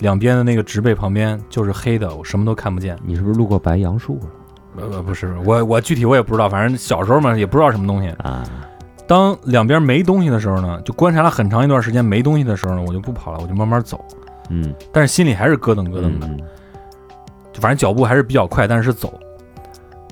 [0.00, 2.98] 两边的那个植被旁边就是黑的，我什么都看不见。
[3.04, 4.18] 你是不是路过白杨树
[4.76, 8.08] 了呃不不是，我我具体我也不知道，反正小时候嘛也不知道什么东西。
[8.18, 8.44] 啊？
[9.06, 14.04] 当两边没东西的时候呢，就观察了很长一段时间没东西的时候呢，我就不跑了，我就慢慢走，
[14.50, 16.26] 嗯，但是心里还是咯噔咯噔的。
[16.26, 16.40] 嗯
[17.52, 19.18] 就反正脚步还是比较快，但是是走。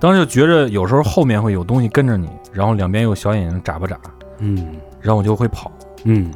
[0.01, 3.99] 当时就觉着有时候后面会有东西跟着你，然后两边有小眼睛眨巴眨，
[4.39, 5.71] 嗯然后我就会跑。
[6.07, 6.33] 嗯。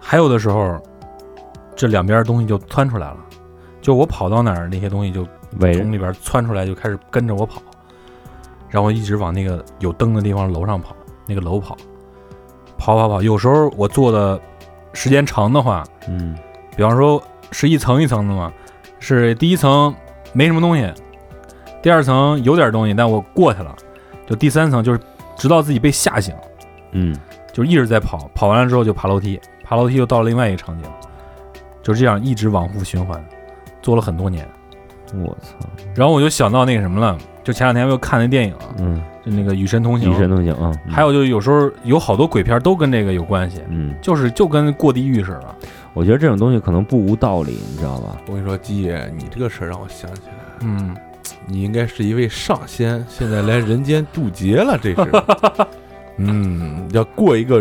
[0.00, 0.80] 还有的时候，
[1.74, 3.16] 这两边东西就窜出来了，
[3.80, 5.26] 就我跑到哪儿，那些东西就
[5.58, 5.80] 围着。
[5.80, 7.60] 从里边窜出来，就开始跟着我跑，
[8.70, 10.94] 然后我一直往那个有灯的地方楼上跑，
[11.26, 11.76] 那个楼跑，
[12.78, 13.20] 跑跑跑。
[13.20, 14.40] 有时候我坐的
[14.92, 16.36] 时间长的话，嗯。
[16.76, 18.52] 比方说是一层一层的嘛，
[19.00, 19.94] 是第一层
[20.34, 20.92] 没什么东西，
[21.82, 23.74] 第二层有点东西，但我过去了，
[24.26, 25.00] 就第三层就是
[25.36, 26.34] 直到自己被吓醒，
[26.92, 27.16] 嗯
[27.56, 30.90] 就是一直在跑，跑完了之后就爬楼梯，爬楼梯又到了另外一个场景，
[31.82, 33.18] 就这样一直往复循环，
[33.80, 34.46] 做了很多年。
[35.14, 45.54] 我操，然后我就想到那个什么了，就前两天我又看那电影啊，嗯，就那个《与神同行与神同行啊，嗯还有就是有时候有好多鬼片都跟这个有关系，嗯，就是就跟过地狱似的。
[45.94, 48.18] 我觉得这种东西可能不无道理，你知道吧？
[48.26, 50.94] 我跟你说，鸡爷，你这个事儿让我想起来，嗯，
[51.46, 54.96] 你应该是一位上仙，现在来人间渡劫了，这是。
[56.18, 57.60] 嗯，要过一个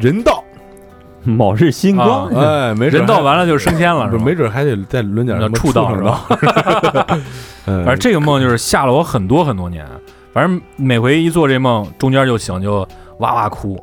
[0.00, 0.42] 人道，
[1.24, 4.24] 卯日星光，啊哎，没准人道完了就升天了，不是，吧？
[4.24, 6.24] 没准还得再轮点那什么畜道是吧？
[7.66, 9.86] 嗯，反正这个梦就是吓了我很多很多年，
[10.32, 12.86] 反正每回一做这梦，中间就醒就
[13.18, 13.80] 哇哇哭，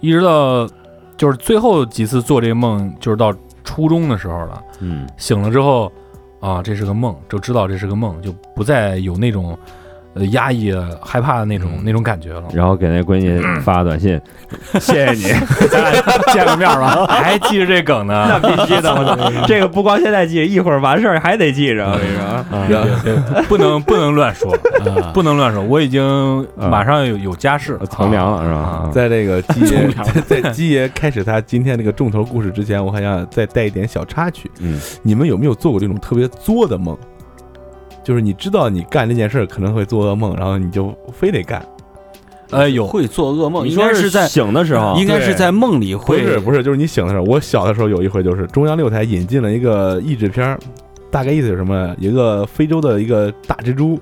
[0.00, 0.68] 一直到
[1.16, 3.32] 就是最后几次做这个梦，就是到
[3.64, 4.60] 初中的时候了。
[4.80, 5.06] 嗯。
[5.16, 5.90] 醒了之后，
[6.40, 9.58] 啊，这是个梦，就知道这是个梦，就不再有那种
[10.16, 12.44] 呃压抑的、害怕的那种那种感觉了。
[12.52, 14.20] 然后给那闺女发个短信，
[14.80, 15.22] 谢谢你，
[15.70, 16.02] 咱俩
[16.32, 17.06] 见个面吧。
[17.06, 18.26] 还记着这梗呢？
[18.28, 23.42] 那必须的，我操这个不光现在记，一会儿完事儿还得记着，我跟你说。
[23.48, 25.62] 不能不能乱说，啊不能乱说。
[25.62, 28.90] 我已经马上有有家室，从良了是吧啊？
[28.92, 34.50] 在这个基爷在在基爷开始他今天这个重头故事之前，我还想再带一点小插曲。
[34.60, 36.96] 嗯，你们有没有做过这种特别作的梦？
[38.06, 41.60] 就是你知道你干这件事儿可能会做噩梦，然后你就非得干。
[42.52, 47.24] 哎有会做噩梦，应你说该是在醒的时候，应该是在梦里会不是不是，就是你醒的时候。
[47.24, 50.56] 我小的时候有一回，就是中央六台引进了一个译制片儿，
[51.10, 51.92] 大概意思是什么？
[51.98, 53.98] 有一个非洲的一个大蜘蛛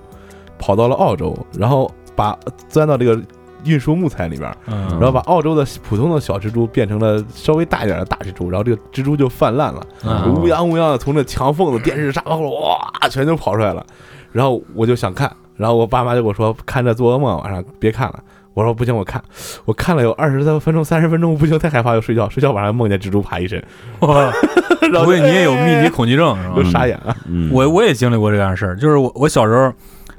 [0.58, 2.38] 跑到了澳洲，然后把
[2.68, 3.18] 钻到这个
[3.64, 13.84] 运输木材里边然后把澳洲的普通的小蜘蛛变成了稍微大一点的大蜘蛛，然后这个蜘蛛就泛滥了，嗯乌泱乌泱的从这墙缝子、电视沙发后哇，全都跑出来了。
[14.32, 18.18] 然后我就想看，然后我爸妈就跟我说看这做噩梦，晚上别看了。
[18.52, 19.20] 我说不行，我看，
[19.64, 22.28] 我看了有二十三分钟、三十分钟，不行，太害怕，要睡觉。
[22.28, 23.60] 睡觉晚上梦见蜘蛛爬一身，
[23.98, 24.32] 哇
[24.80, 26.64] 不会你也有密集恐惧症是吧就？
[26.70, 27.16] 傻眼了。
[27.26, 29.72] 嗯，我我也经历过这样的事儿，就是我我小时候，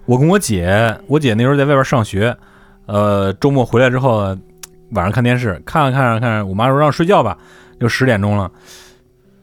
[0.06, 2.36] 我跟我姐，我姐那时候在外边上学，
[2.86, 4.36] 呃，周末回来之后，
[4.92, 7.38] 晚上看电视，看着看着看着，我妈说让睡觉吧，
[7.80, 8.50] 就十点钟了。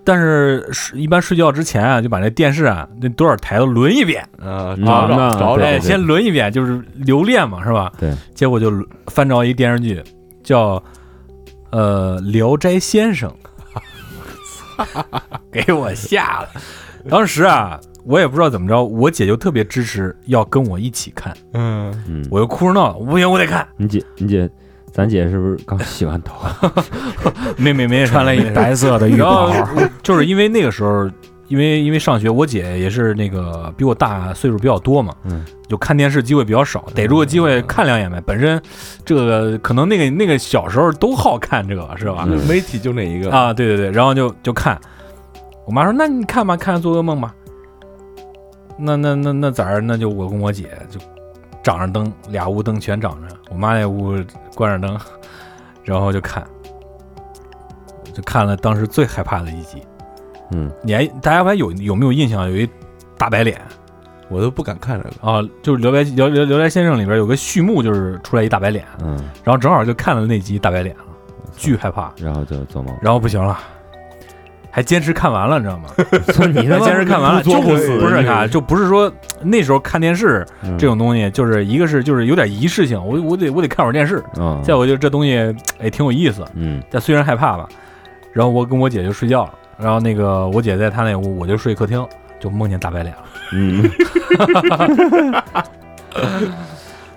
[0.04, 7.92] 但是是一般睡觉之前啊，就把那电视啊那多少台都轮一遍，啊，嗯找找那找先轮一遍，就是留恋嘛，是吧？
[7.98, 8.12] 对。
[8.34, 8.72] 结果就
[9.06, 10.02] 翻着一电视剧，
[10.42, 10.82] 叫
[11.70, 13.32] 呃《聊斋先生》，
[15.52, 16.60] 给我吓的。
[17.08, 23.66] 当时啊，我也不知道怎么着，我姐就特别支持要跟我一起看，嗯，嗯，我就哭着闹，不行，我得看。
[23.76, 24.48] 你姐你姐，
[24.92, 26.34] 咱姐是不是刚洗完头？
[27.56, 29.50] 没没没，穿了一白色的浴袍，
[30.02, 31.08] 就是因为那个时候，
[31.48, 38.20] 因为因为上学，我姐也是那个比我大岁数比较多嘛，嗯，就看电视机会比较少，逮住个机会看两眼呗。
[38.26, 38.60] 本身
[39.04, 42.24] 这个可能那个那个小时候都好看这个是吧？
[42.26, 44.78] 嗯媒体就那一个，啊，对对对，然后就就看，
[45.66, 47.32] 我妈说那你看吧，看做噩梦吧。
[48.76, 49.80] 那那那那咋儿？
[49.80, 51.00] 那就我跟我姐就
[51.62, 54.16] 长着灯，俩屋灯全长着，我妈那屋
[54.54, 54.98] 关着灯，
[55.84, 56.44] 然后就看，
[58.12, 59.82] 就看了当时最害怕的一集。
[60.50, 62.50] 嗯，你还大家还有有没有印象？
[62.50, 62.68] 有一
[63.16, 63.60] 大白脸
[64.28, 65.32] 我都不敢看这个。
[65.32, 71.04] 啊，就是《聊斋聊聊聊斋先生》里边有个序幕，就是出来一大白脸，嗯，然后正好就看了那集大白脸了，
[71.56, 72.94] 巨害怕，然后就做梦。
[73.00, 73.58] 然后不行了。
[74.74, 75.90] 还坚持看完了，你知道吗？
[76.62, 79.12] 你还坚持看完了，就不不作不死不是啊，就不是说
[79.42, 87.68] 那时候看电视嗯这种东西，就是一个是就是有点仪式性，我我得我得看会儿电视，嗯，再我就这东西哎挺有意思，嗯但虽然害怕吧，
[88.32, 92.02] 然后我跟我姐就睡觉了，然后那个我姐在她那屋，我就睡客厅，
[92.40, 93.22] 就梦见大白脸了。
[93.52, 93.90] 嗯，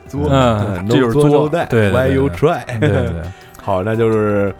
[0.09, 2.61] 作嗯这就是作对，Why you try？
[2.81, 3.21] 对对对，
[3.63, 4.53] 好，那就是。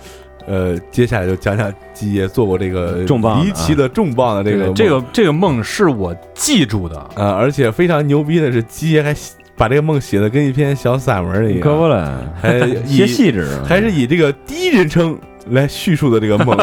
[0.47, 9.15] 呃，接下来就讲讲基爷做过这个重磅的离奇的重磅的这个梦这个这个梦是我记住的，呃，而且非常牛逼的是，基爷还
[9.57, 15.17] 把这个梦写的跟一篇小散文一样，可不了，还以些细致，还是以这个第一人称
[15.49, 16.57] 来叙述的这个梦。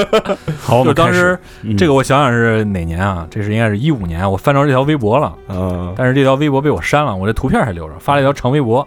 [0.60, 3.26] 好，就当时嗯这个我想想是哪年啊？
[3.30, 5.34] 这是应该是一五年，我翻着这条微博了。
[5.48, 8.86] 啊，但是这条微博被我删了，我这图片还留着，发了一条长微博。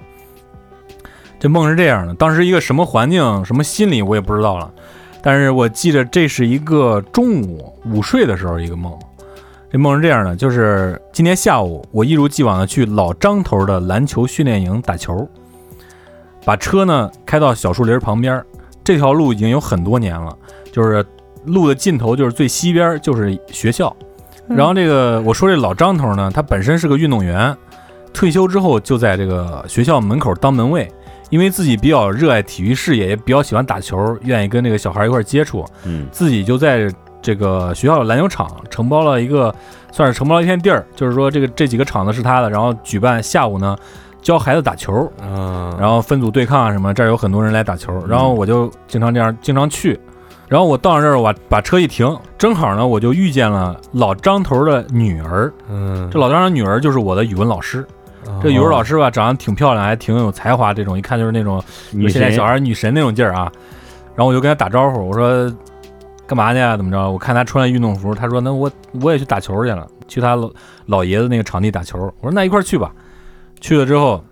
[1.39, 4.71] 这梦是这样的，当时一个什么环境、什么心理我也不知道了，
[5.21, 8.97] 但是我记得这是一个中午午睡的时候一个梦。
[9.69, 15.27] 这梦是这样的，就是今天下午我一如既往的去老张头的篮球训练营打球，
[16.45, 18.41] 把车呢开到小树林旁边，
[18.83, 20.35] 这条路已经有很多年了，
[20.71, 21.05] 就是
[21.43, 23.93] 路的尽头就是最西边就是学校。
[24.47, 27.53] 然后这个我说这老张头呢，他本身是个运动员，
[28.13, 30.89] 退休之后就在这个学校门口当门卫，
[31.30, 36.89] 因为自己比较热爱体育事业，也比较喜欢打球，愿意跟这个小孩一块儿接触，嗯自己就在
[37.21, 39.53] 这个学校的篮球场承包了一个，
[39.91, 43.75] 算是承包了一片地儿，就是说这个这几个场子是他的，然后举办下午呢
[44.21, 49.99] 教孩子打球，嗯，然后分组对抗啊什么，这儿有很多人来打球，然后我就经常这样经常去。
[50.47, 55.51] 然后我到了这儿，我把车一停，正好呢，我就遇见了老张头的女儿。
[55.69, 57.86] 嗯，这老张头的女儿就是我的语文老师。
[58.41, 63.51] 这语文老师吧，长得挺漂亮，还挺有才华，这种一看就是那种女现在小孩女神那种劲儿啊。
[64.15, 65.51] 然后我就跟他打招呼，我说
[66.25, 66.75] 干嘛去啊？
[66.75, 67.11] 怎么着？
[67.11, 68.71] 我看他穿了运动服，他说那我
[69.01, 70.51] 我也去打球去了，去他老
[70.85, 71.99] 老爷子那个场地打球。
[72.21, 72.91] 我说那一块儿去吧。
[73.59, 74.23] 去了之后，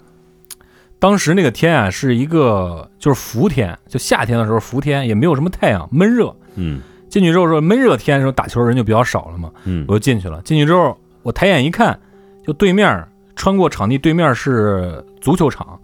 [1.00, 6.34] 当时那个天啊是一个就是伏天，就夏天的时候伏天，也没有什么太阳，闷热。
[6.56, 10.42] 嗯进去之后说闷热天的时候打球人就比较少了嘛，嗯我就进去了。
[10.44, 11.98] 进去之后，我抬眼一看，
[12.46, 15.80] 就对面穿过场地对面是足球场，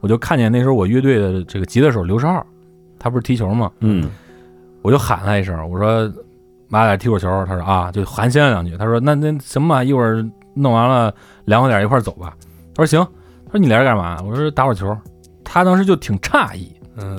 [0.00, 2.44] 我就看见那时候我乐队的这个吉他手刘少二，
[2.98, 3.70] 他不是踢球吗？
[3.80, 4.10] 嗯
[4.82, 6.12] 我就喊他一声，我说
[6.68, 8.76] 马点踢会儿球，他说啊，就寒暄了两句。
[8.76, 10.22] 他说那那行吧，一会儿
[10.54, 11.14] 弄完了
[11.46, 12.34] 凉快点一块儿走吧。
[12.74, 13.00] 他说行，
[13.46, 14.20] 他说你来这干嘛？
[14.26, 14.94] 我说打会儿球。
[15.42, 17.18] 他当时就挺诧异，嗯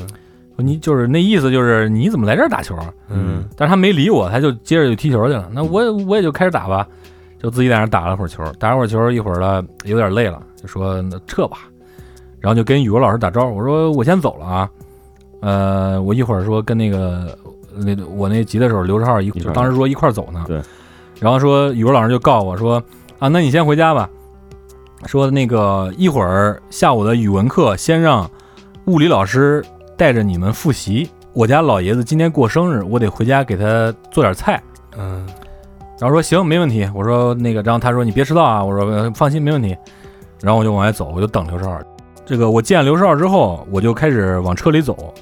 [0.55, 2.77] 说你就是那意思就是你怎么来这儿打球？
[3.09, 5.49] 嗯但是他没理我，他就接着就踢球去了。
[5.53, 6.87] 那我也我也就开始打吧，
[7.39, 11.57] 就自己在那儿打了会儿球，打了会儿球，一会儿了有点累了，就说那撤吧，
[12.39, 14.69] 然后就跟语文老师打招呼，我说我先走了啊，
[15.41, 17.37] 呃，我一会儿说跟那个
[17.75, 20.61] 那我那吉他手刘志浩一块儿就当时说一块儿走呢，对，
[21.19, 22.81] 然后说语文老师就告诉我说
[23.19, 24.09] 啊，那你先回家吧，
[25.05, 28.29] 说那个一会儿下午的语文课先让
[28.85, 29.63] 物理老师
[29.97, 31.09] 带着你们复习。
[31.33, 34.61] 我家老爷子今天过生日，我得回家给他做点菜。
[34.97, 35.27] 嗯
[35.99, 36.89] 然后说行，没问题。
[36.93, 38.63] 我说那个，然后他说你别迟到啊。
[38.63, 39.75] 我说呃放心，没问题。
[40.41, 41.83] 然后我就往外走，我就等刘十二。
[42.25, 45.13] 这个我见刘十二之后，我就开始往车里走，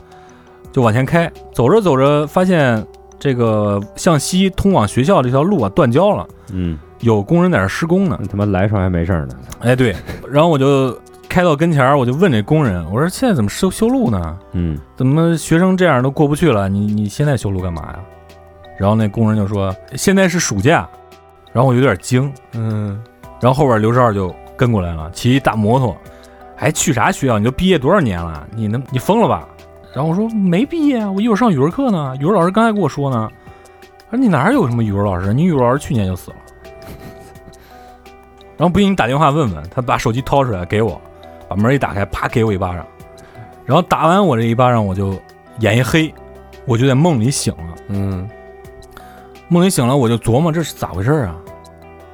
[0.71, 1.31] 就往前开。
[1.53, 2.85] 走着走着，发现
[3.19, 8.17] 这个向西通往学校这条路啊断交了，嗯，有工人在那施工呢。
[8.19, 9.35] 那他妈来时候还没事儿呢。
[9.59, 9.95] 哎，对。
[10.29, 10.97] 然后我就
[11.29, 14.37] 开到跟前儿，我就问这工人，我说现在怎么修修路呢？
[14.53, 16.67] 嗯怎么学生这样都过不去了？
[16.67, 17.99] 你你现在修路干嘛呀？
[18.83, 20.85] 然后那工人就说现在是暑假，
[21.53, 23.01] 然后我有点惊，嗯
[23.39, 25.95] 然后后边刘十二就跟过来了，骑一大摩托，
[26.53, 27.39] 还去啥学校？
[27.39, 28.45] 你都毕业多少年了？
[28.53, 29.47] 你能你疯了吧？
[29.95, 32.13] 然后我说没毕业啊，我一会儿上语文课呢。
[32.19, 33.29] 语文老师刚才跟我说呢，
[34.11, 35.33] 他说你哪儿有什么语文老师？
[35.33, 36.37] 你语文老师去年就死了。
[38.59, 40.99] 然后不信你打电话问问，他把手机掏出来给我，
[41.47, 42.85] 把门一打开，啪给我一巴掌，
[43.63, 45.17] 然后打完我这一巴掌，我就
[45.59, 46.13] 眼一黑，
[46.65, 47.75] 我就在梦里醒了。
[47.87, 48.29] 嗯
[49.49, 51.39] 梦里醒了，我就琢磨这是咋回事儿啊？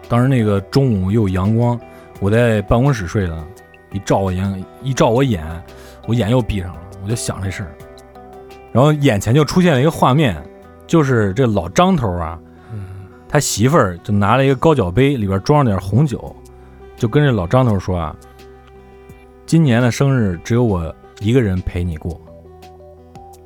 [0.07, 1.79] 当时那个中午又有阳光，
[2.19, 3.43] 我在办公室睡的，
[3.91, 5.43] 一照我眼，一照我眼，
[6.07, 7.71] 我眼又闭上了，我就想这事儿，
[8.71, 10.35] 然后眼前就出现了一个画面，
[10.87, 12.37] 就是这老张头啊，
[13.27, 16.35] 他媳妇儿就拿了一个高脚杯，里边装着点红酒，
[16.97, 18.15] 就跟这老张头说啊，
[19.45, 22.19] 今年的生日只有我一个人陪你过。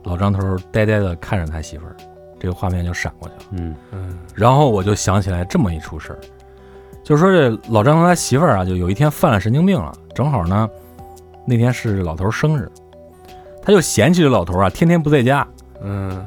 [0.06, 1.96] 老张头呆呆的看着他媳妇儿，
[2.44, 3.42] 这个画面就闪过去了。
[3.54, 3.76] 嗯。
[3.92, 4.20] 嗯。
[4.36, 6.20] 然后我就想起来这么一出事儿，
[7.04, 10.70] 就是说这老张头他媳妇儿啊，就有一天犯了神经病了，正好呢，
[11.48, 12.70] 那天是老头儿生日，
[13.62, 15.48] 他就嫌弃这老头儿啊，天天不在家，
[15.82, 16.24] 嗯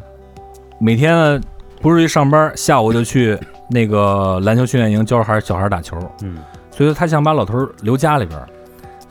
[0.81, 1.41] 每天呢
[1.81, 3.39] 不是去上班，下午就去
[3.71, 6.39] 那个篮球训练营教孩小孩打球，嗯。
[6.71, 8.47] 所以说他想把老头儿留家里边儿，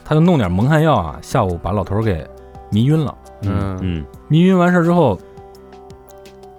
[0.04, 2.26] 他就弄点蒙汗药啊，下午把老头儿给
[2.70, 3.16] 迷晕了。
[3.42, 4.06] 嗯嗯。
[4.28, 5.18] 迷晕完事儿之后，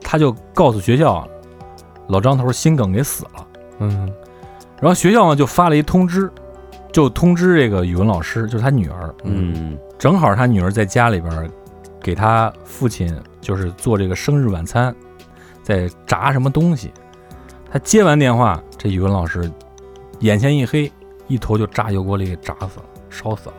[0.09, 1.27] 他就告诉学校，
[2.07, 3.47] 老张头心梗给死了。
[3.81, 4.09] 嗯
[4.79, 6.31] 然后学校呢就发了一通知，
[6.93, 11.51] 就通知这个语文老师，就是他女儿，嗯正好他女儿在家里边儿
[12.01, 14.95] 给他父亲就是做这个生日晚餐，
[15.61, 16.93] 在炸什么东西。
[17.73, 19.51] 他接完电话，这语文老师
[20.21, 20.93] 眼前一黑，
[21.27, 23.55] 一头就炸油锅里给炸死了，烧死了。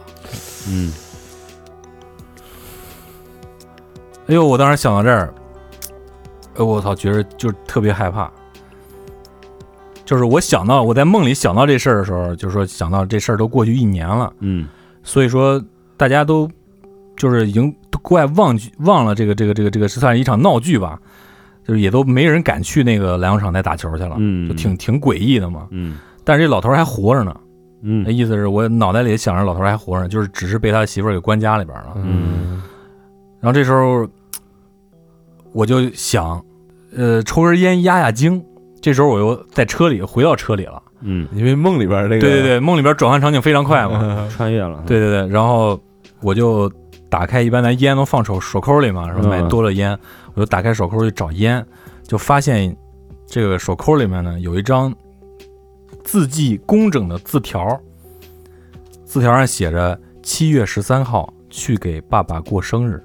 [0.69, 0.93] 嗯
[4.27, 5.33] 哎呦，我当时想到这儿，
[6.57, 8.31] 哎，我操，觉得就特别害怕。
[10.05, 14.67] 就是我想到我在梦里想到这事儿的时候，就是说想到这事儿都过去一年了，嗯
[15.03, 15.61] 所以说
[15.97, 16.49] 大家都
[17.17, 20.97] 就是已经都怪忘记忘了这个这个这个这个是算是一场闹剧吧，
[21.65, 25.67] 就是也都没人敢去那个篮球场再打球去了，嗯，就挺挺诡异的嘛。
[25.71, 27.35] 嗯但是这老头儿还活着呢，
[27.81, 31.97] 嗯那嗯意思是我脑袋里想着老头儿还活着，就是只是被他媳妇儿给关家里边了。
[31.97, 32.63] 嗯
[33.41, 34.07] 然后这时候
[35.51, 36.43] 我就想，
[36.97, 38.43] 呃，抽根烟压压惊。
[38.81, 40.81] 这时候我又在车里回到车里了。
[41.01, 43.99] 嗯，因为梦里边那个对对对，梦里边转换场景非常快嘛。
[44.03, 44.83] 嗯穿越了。
[44.85, 45.79] 对对对，然后
[46.21, 46.71] 我就
[47.09, 49.21] 打开，一般咱烟都放手手抠里嘛，是吧？
[49.23, 49.97] 嗯买多了烟，
[50.33, 51.63] 我就打开手抠去找烟，
[52.03, 52.75] 就发现
[53.27, 54.93] 这个手抠里面呢有一张
[56.03, 57.79] 字迹工整的字条，
[59.05, 63.03] 字条上写着七月十三号去给爸爸过生日，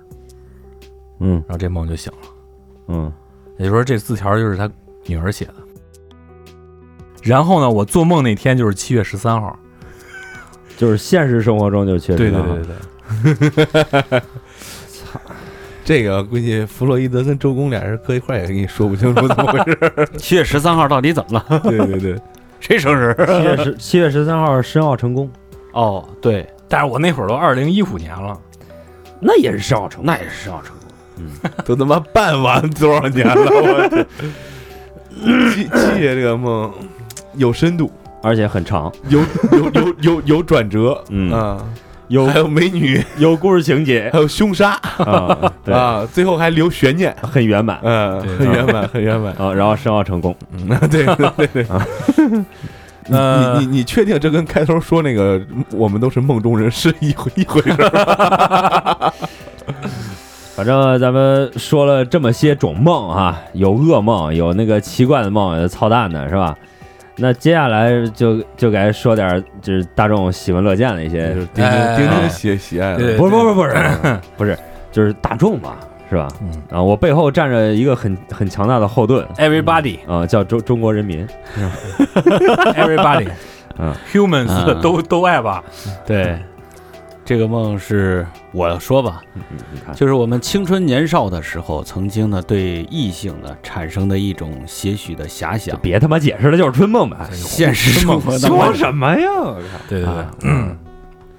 [1.20, 2.18] 嗯然后这梦就醒了。
[2.88, 3.12] 嗯
[3.62, 4.70] 也就是说，这字条就是他
[5.06, 5.54] 女儿写的。
[7.22, 9.56] 然后呢，我做梦那天就是七月十三号。
[10.76, 12.42] 就是现实生活中就确实啊
[13.22, 14.22] 对对对对对，
[15.84, 20.08] 这个估计弗洛伊德跟周公俩人搁一块儿也跟你说不清楚怎么回事。
[20.18, 21.60] 七月十三号到底怎么了？
[21.60, 22.20] 对对对，
[22.58, 23.14] 谁生日？
[23.14, 25.30] 七月十七月十三号申奥成功，
[25.72, 28.36] 哦，对，但是我那会儿都二零一五年了，
[29.20, 30.06] 那也是申奥成功。
[30.06, 30.81] 那也是申奥成功。
[31.64, 33.34] 都他妈办完多少年了？
[33.50, 34.06] 我天
[35.52, 36.72] 七七爷这个梦
[37.34, 37.90] 有深度，
[38.22, 39.20] 而且很长，有
[39.52, 41.30] 有有有有转折，嗯。
[41.32, 41.64] 啊，
[42.08, 44.10] 有还有美女，有故事情节。
[44.12, 44.72] 还有凶杀
[45.66, 47.78] 啊，最后还留悬念，很圆满。
[47.82, 49.32] 嗯，很圆满， 很圆满。
[49.34, 51.66] 啊，然后申奥成功，嗯，对对对。
[53.06, 53.16] 你
[53.58, 55.40] 你你确定这跟开头说那个
[55.70, 59.12] 我们都是梦中人是一回一回事儿？
[60.62, 66.56] 反正咱们说了这么些种梦啊，有噩梦，有那个奇怪的梦，有操蛋的，是吧？
[67.16, 73.74] 那接下来就就该说点就是大众喜闻乐见的一些就是，丁哎丁丁丁喜喜爱对的，不是不是不是。
[74.38, 74.56] 不是，
[74.92, 75.74] 就是大众嘛，
[76.08, 76.28] 是吧？
[76.40, 79.98] 嗯啊，我背后站着一个很很强大的后盾，everybody。
[80.06, 81.26] 啊，叫中中国人民。
[82.78, 83.28] everybody，
[83.80, 85.60] 嗯，humans 嗯都都爱吧？
[86.06, 86.38] 对，
[87.24, 89.22] 这个梦是我说吧，
[89.94, 95.78] 就是我们青春年少的时候，曾经呢对异性呢产生的一种些许的遐想。
[95.80, 97.16] 别他妈解释了，就是春梦呗。
[97.32, 99.26] 现实生活当说中，什么呀？
[99.88, 100.76] 对对对啊，嗯，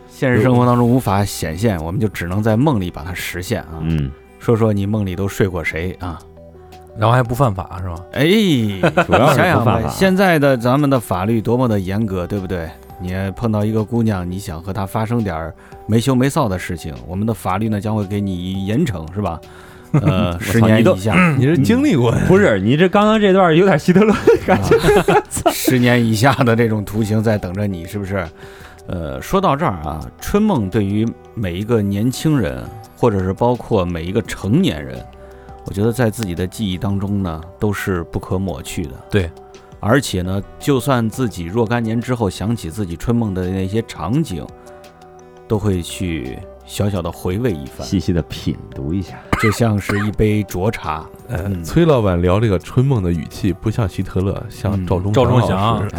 [0.10, 3.80] 现实生活当中无法显现，我们就只能在梦里把它实现啊。
[3.82, 4.10] 嗯，
[4.40, 6.18] 说说你梦里都睡过谁啊？
[6.98, 7.96] 然后还不犯法是吧？
[8.14, 8.24] 哎，
[9.06, 9.90] 主要是想想吧，不犯法。
[9.90, 12.70] 现在的咱们的法律多么的严格，对不对？
[13.00, 15.54] 你碰到一个姑娘，你想和她发生点儿
[15.88, 19.40] 没羞没臊的事情，我们的法律呢将会给你严惩，是吧？
[20.02, 24.74] 呃，十年以下， 你是经历过的，不是你这刚刚这段有点希特勒的感觉。
[25.54, 28.28] 十年以下的这种徒刑在等着你，是不是？
[28.88, 32.64] 呃，说到这儿啊，春梦对于每一个年轻人，
[32.98, 34.98] 或者是包括每一个成年人，
[35.66, 38.92] 我觉得在自己的记忆当中呢，都是不可抹去的。
[39.12, 39.30] 对，
[39.84, 44.46] 而且呢，就算自己若干年之后想起自己春梦的那些场景，
[45.46, 49.20] 都会去小小的回味一番，细细的品读一下。
[49.42, 51.06] 就像是一杯浊茶。
[51.28, 51.62] 呃嗯。
[51.64, 55.50] 崔老板聊这个春梦的语气不像希特勒，像嗯赵忠赵忠祥。
[55.50, 55.90] 祥老师。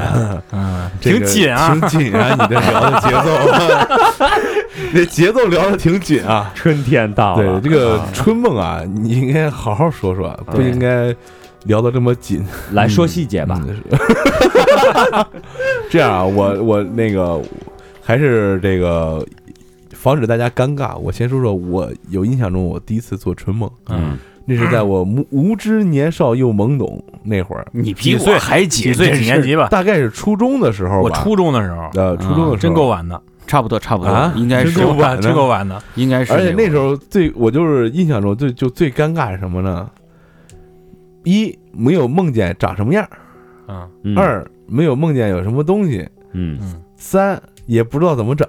[0.53, 2.35] 嗯，这个挺紧啊，挺紧啊！
[2.41, 4.31] 你这聊的节奏，
[4.95, 6.51] 那节奏聊的挺紧啊。
[6.55, 10.71] 春天到了，对这个春梦啊，你应该好好说说，不对。
[10.71, 11.15] 应该
[11.65, 12.45] 聊的这么紧。
[12.73, 13.61] 来说细节吧。
[13.67, 13.75] 嗯
[15.91, 17.41] 这样啊，我我那个
[18.03, 19.25] 还是这个
[19.93, 28.37] 防止大家尴尬，我先说说我有印象中我第一次做春梦，嗯，那是在我无无知年少又懵懂那会儿，你比岁？
[28.39, 29.17] 还几岁？
[29.17, 29.69] 几年级吧？
[29.69, 31.01] 大概是初中的时候吧。
[31.03, 32.57] 我初中的时候，呃初中的时候。
[32.57, 34.33] 真够晚的，差不多，差不多，啊？
[34.37, 34.73] 应该是。
[34.73, 35.83] 真够晚够晚的。
[35.95, 39.89] 应该是而且那时候候最我就是印象中最就最尴尬是什么呢？
[41.25, 43.07] 一没有梦见长什么样，
[43.69, 46.59] 嗯，嗯，二没有梦见有什么东西，嗯，
[46.97, 48.47] 三也不知道怎么整，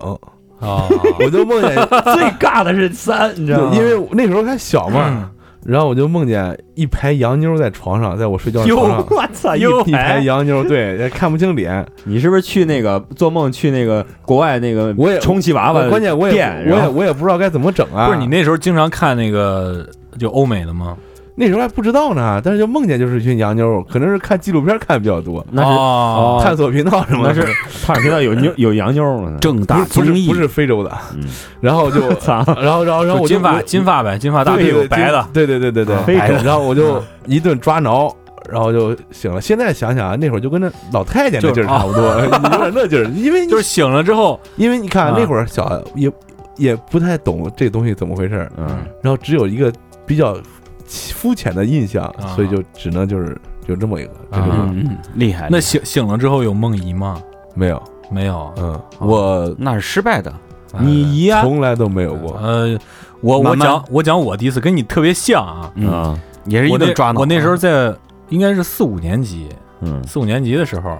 [0.59, 0.87] 啊，
[1.19, 3.75] 我就梦见，最尬的是三，你知道吗？
[3.75, 5.31] 因为那时候还小嘛，嗯
[5.65, 9.07] 然后我就梦见一排洋妞在床上，在我睡觉的哟，床上。
[9.09, 11.83] 我操，一又一排洋妞，对，也看不清脸。
[12.03, 18.05] 你是不是去那个做梦去那个国外那个我也充气娃娃关键我也店，我也然后我也不知道该怎么整啊。
[18.05, 19.83] 不是你那时候经常看那个
[20.19, 20.95] 就欧美的吗？
[21.37, 27.33] 那时候还不知道呢，但是就梦见就是一群洋妞，可能是看纪录片看的比较多，那是哦探索频道什么的。
[27.33, 27.45] 那是
[27.85, 29.37] 探索频道有妞 有洋妞了呢。
[29.39, 31.23] 正大综艺不是不是非洲的，嗯，
[31.59, 38.09] 然后就 操，然后然后然后我就就金发我金发呗，金发大屁股白的，对对对对对啊对，非洲然后我就一顿抓挠，
[38.49, 39.41] 然后就醒了。
[39.41, 42.41] 现在想想啊，那会儿就跟那老太监那劲儿差不多，有点
[42.73, 43.05] 那劲儿。
[43.13, 46.09] 因为就是醒了之后，因为你看啊那会儿小也
[46.55, 48.67] 也不太懂这东西怎么回事儿，嗯，
[49.01, 49.69] 然后只有一个
[50.05, 50.37] 比较
[50.85, 52.27] 肤浅的印象，啊。
[52.35, 54.45] 所以就只能就是就这么一个，这啊。
[54.45, 57.21] 就是嗯嗯厉害，那醒醒了之后有梦遗吗？
[57.53, 60.33] 没有，没有，嗯，我那是失败的，
[60.79, 62.37] 你姨呀，从来都没有过。
[62.37, 62.77] 呃，
[63.21, 67.19] 我我讲我讲我第一次跟你特别像啊，嗯，啊，也是一我那顿抓挠。
[67.21, 67.95] 我那时候在
[68.29, 69.47] 应该是四五年级，
[69.79, 70.03] 嗯。
[70.05, 70.97] 四五年级的时候，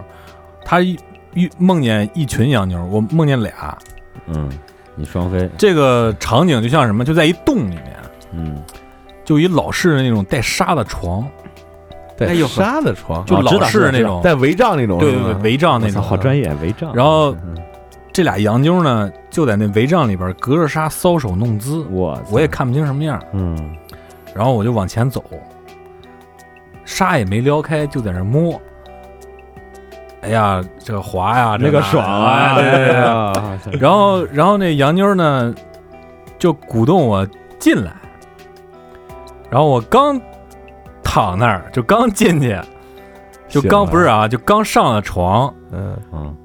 [0.64, 0.98] 他一
[1.34, 3.78] 一梦见一群洋妞，我梦见俩，
[4.28, 4.50] 嗯，
[4.96, 7.98] 你双飞，这个场景就像什么，就在一洞里面，
[8.32, 8.64] 嗯，
[9.26, 11.28] 就一老式的那种带纱的床，
[12.18, 16.96] 带纱的床，就老式的那种，带围帐那种，对对对，是吗帷帐那种，我操好专业围帐。
[16.96, 17.58] 然后嗯。
[18.14, 23.76] 这俩洋妞呢，就在那围帐里边隔着纱搔首弄姿，我我也看不清什么样，嗯。
[24.34, 25.22] 然后我就往前走，
[26.86, 28.58] 纱也没撩开，就在那摸。
[30.22, 32.86] 哎呀，这个滑呀，这那个爽啊，对对对。
[32.94, 33.02] 对。
[33.02, 35.54] 啊，然后，然后那洋妞呢，
[36.40, 37.28] 就鼓动我
[37.60, 37.92] 进来。
[39.50, 40.20] 然后我刚
[41.04, 42.60] 躺那儿，就刚进去，
[43.48, 46.36] 就刚不是啊，就刚上了床，嗯，嗯，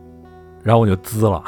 [0.63, 1.43] 然后我就滋了，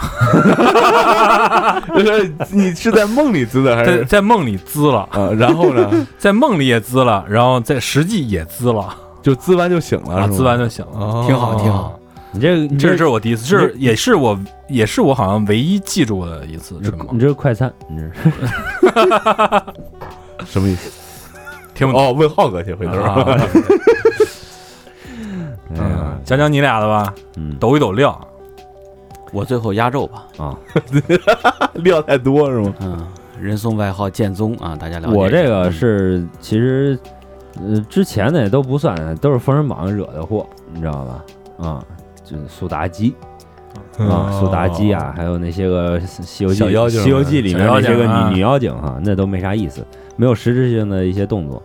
[1.95, 3.99] 就 是你是在梦里滋的还是？
[3.99, 8.89] 在在梦里滋了，啊，然后呢， 在梦里也滋了，然后在实际也滋了，
[9.23, 11.25] 就滋完就醒了，滋完就醒了，哦。
[11.27, 11.99] 挺好挺好。
[12.35, 16.81] 你这个你这是我第一次，这是也是我也是我好像唯一记住的一次
[17.11, 17.21] 你。
[17.21, 18.13] 这是快餐，你这是。
[20.47, 20.91] 什么意思？
[21.75, 22.93] 听不懂哦，问浩哥去回头。
[23.01, 23.27] 啊
[25.79, 25.91] 哎
[26.25, 28.19] 讲讲你俩的吧，嗯抖一抖料。
[29.33, 30.25] 我最后压轴吧。
[30.37, 30.57] 啊，
[31.75, 32.75] 料太多是吗？
[32.81, 33.07] 嗯，
[33.41, 35.15] 人送外号剑宗啊，大家了解。
[35.17, 36.99] 我这个嗯是其实
[37.57, 41.25] 呃之前的都不算，都是封神榜惹的祸，你知道吧？
[41.67, 41.85] 啊，
[42.25, 43.15] 就是苏妲己
[43.99, 46.57] 啊，苏妲己啊，还有那些个《西游记
[46.91, 49.85] 西游记》里面那些个女女妖精哈，那都没啥意思，
[50.23, 51.61] 没有实质性的一些动作。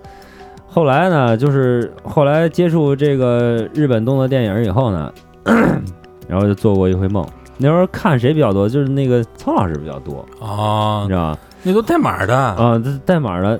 [0.65, 5.13] 后来呢，就是后来接触这个日本动作电影以后呢，
[6.27, 7.23] 然后就做过一回梦。
[7.57, 11.39] 那时候看谁比较多，就是那个苍老师比较多啊，你哦知，道吧？
[11.61, 13.59] 那都带码的，啊，这代码的。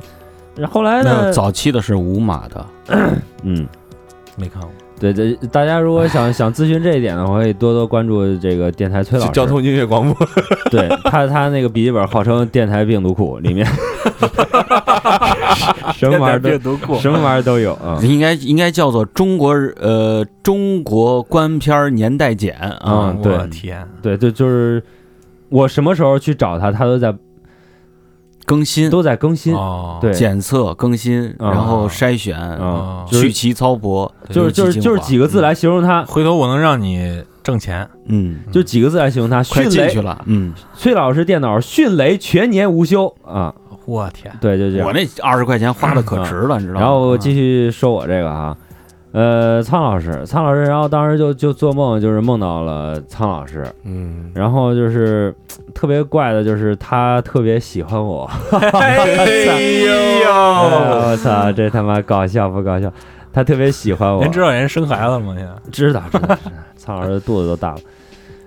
[0.56, 2.66] 然后后来呢，早期的是无码的，
[3.44, 3.68] 嗯，
[4.36, 4.72] 没看过。
[5.00, 9.32] 对对，大家如果想想咨询这一点的话，可以多多关注这个电台崔老师。
[9.32, 10.28] 交通音乐广播，
[10.72, 13.66] 对他他那个笔记本号称电台病毒库，里面
[15.96, 18.00] 什么玩意儿都什么玩意儿都有啊。
[18.02, 23.14] 应该应该叫做中国呃中国官片儿年代简啊。
[23.16, 24.82] 嗯对我天，对对，就是
[25.50, 27.14] 我什么时候去找他，他都在
[28.48, 29.54] 更新、都在更新。
[29.54, 31.52] 哦，对，检测、更新，啊。
[31.52, 32.58] 然后筛选、啊。
[32.60, 37.88] 哦，就去其糟粕，就是就是就是几个字来形容他，回头我能让你挣钱。
[38.06, 39.44] 嗯，就几个字来形容他。
[39.44, 43.14] 快迅雷，进去了，嗯，崔老师电脑迅雷全年无休。
[43.26, 43.54] 啊！
[43.86, 44.88] 我天，对，就这样。
[44.88, 44.94] 我。
[44.94, 46.82] 那二十块钱花的可值了，你知道吗？
[46.82, 48.58] 然后继续说我这个哈，
[49.14, 55.34] 呃，苍老师，苍老师，然后当时就就做梦，就是梦到了苍老师，嗯，然后就是
[55.74, 59.56] 特别怪的，就是他特别喜欢我，哎哎
[60.22, 60.30] 呦，
[61.10, 62.92] 我操，这他妈搞笑不搞笑？
[63.32, 65.34] 他特别喜欢我，您知道人生孩子了吗？
[65.38, 66.38] 现在知道 知道，知道
[66.76, 67.80] 苍老师肚子都大了，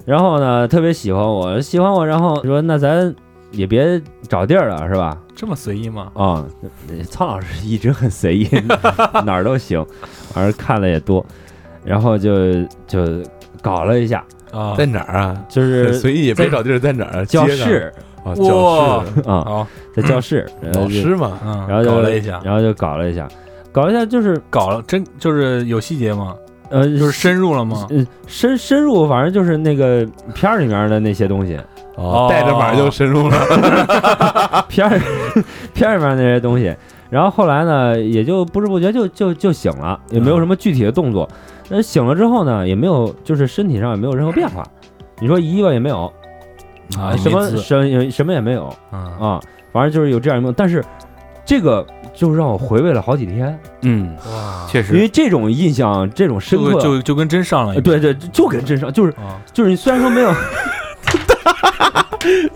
[0.04, 3.14] 然后呢，特别喜欢我，喜欢我，然后说那咱
[3.52, 5.16] 也别找地儿了，是吧？
[5.34, 6.10] 这么随意吗？
[6.14, 6.44] 啊、
[7.08, 8.46] 苍老师一直很随意，
[9.24, 9.84] 哪儿都行，
[10.32, 11.24] 反正看的也多，
[11.84, 13.22] 然后就就
[13.60, 15.44] 搞了一下，啊，在哪儿啊？
[15.48, 17.24] 就是随意也别找地儿，在哪儿啊？
[17.24, 17.92] 教室
[18.24, 23.28] 啊，教室，啊，在教室，然后就老师嘛，嗯，然后就搞了一下，然后就搞了一下，
[23.72, 26.34] 搞了一下就是搞了，真就是有细节吗？
[26.70, 27.86] 呃，就是深入了吗？
[27.90, 31.58] 嗯深深入，反正就是那个片儿里面的那些东西，
[31.96, 33.36] 哦，带着码就深入了。
[34.68, 35.00] 片儿
[35.74, 36.74] 片儿里面那些东西。
[37.10, 41.28] 然后后来呢，也就不知不觉就就就醒了，也没有什么具体的动作。
[41.68, 44.64] 那醒了之后呢，也没有就是身体上也没有任何变化。
[45.20, 46.12] 你说移吧也没有，
[46.96, 49.40] 啊，什么什什么也没有嗯啊，
[49.72, 50.54] 反正就是有这样一梦。
[50.56, 50.84] 但是
[51.44, 60.32] 这个就让我回味了好几天，嗯，哇，确实，因为这种印象，这种深刻，就就就跟真上了一样，呃对对，就跟真上，就是啊，就是你虽然说没有。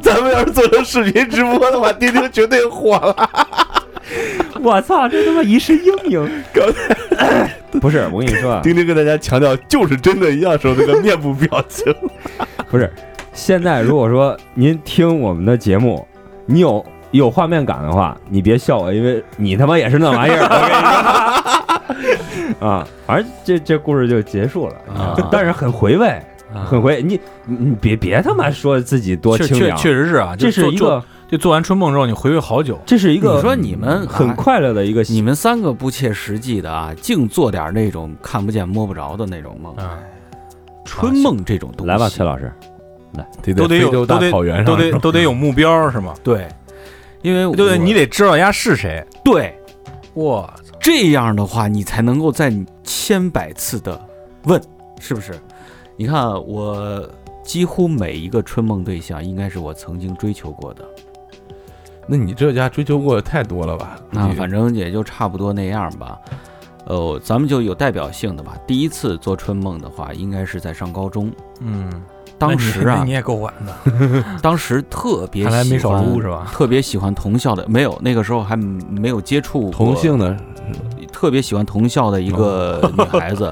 [0.03, 3.15] 咱们要是做成视频直播的话，钉钉绝对火了。
[4.63, 6.29] 我操，这他妈一世英名！
[7.81, 11.93] 不是，我跟你说啊，丁丁跟大家强调，就是真的一样时候那个面部表情。
[12.71, 12.91] 不是，
[13.33, 16.07] 现在如果说您听我们的节目，
[16.47, 20.45] 你有有画面感的话，你别笑我，因为你他妈也是那玩意儿。
[22.61, 26.09] 啊，反正这这故事就结束了啊但是很回味，
[26.53, 31.03] 啊很回你你你别别他妈说自己多清凉，确实是啊，这是一个
[31.35, 32.79] 就做完春梦之后，你回味好久。
[32.87, 39.75] 这是一个你说你们啊很快乐的一个你们三个不切实际的啊，净做点那种看不见摸不着的那种梦。
[39.75, 39.99] 啊，
[40.85, 42.53] 春梦这种东西，来吧，崔老师，
[43.15, 46.15] 来都得有大都得草原上都得都得有目标是吗？
[46.23, 46.47] 对，
[47.23, 49.05] 因为对对，你得知道人家是谁。
[49.25, 49.59] 对
[50.15, 54.01] 哇，这样的话，你才能够在你千百次的
[54.45, 54.63] 问，
[55.01, 55.33] 是不是？
[55.97, 57.05] 你看啊我
[57.43, 60.85] 几乎每一个春梦对象，应该是我曾经追求过的。
[62.07, 63.97] 那你这家追求过的太多了吧？
[64.11, 66.19] 那，反正也就差不多那样吧。
[66.87, 68.57] 呃，咱们就有代表性的吧。
[68.67, 71.33] 第一次做春梦的话，应该是在上高中。
[71.61, 71.91] 嗯，
[72.39, 76.47] 当时啊你你， 也够晚的， 当时特别喜看来没少欢撸是吧？
[76.53, 80.37] 特别喜欢同校的，没有那个时候还没有接触过同性的，
[81.11, 83.51] 特别喜欢同校的一个女孩子，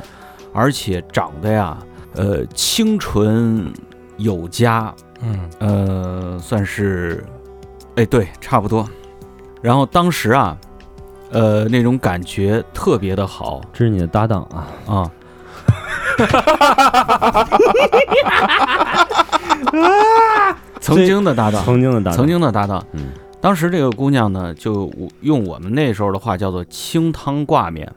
[0.52, 1.78] 而且长得呀，
[2.14, 3.72] 呃，清纯
[4.18, 7.24] 有加，嗯，呃，算是，
[7.96, 8.88] 哎，对，差不多。
[9.60, 10.56] 然后当时啊，
[11.30, 15.10] 呃，那种感觉特别的好这是你的搭档啊，啊。
[20.80, 22.84] 曾经的搭档，曾经的搭档，曾经的搭档。
[22.92, 24.88] 嗯当时这个姑娘呢，就
[25.20, 27.92] 用我们那时候的话叫做清汤挂面，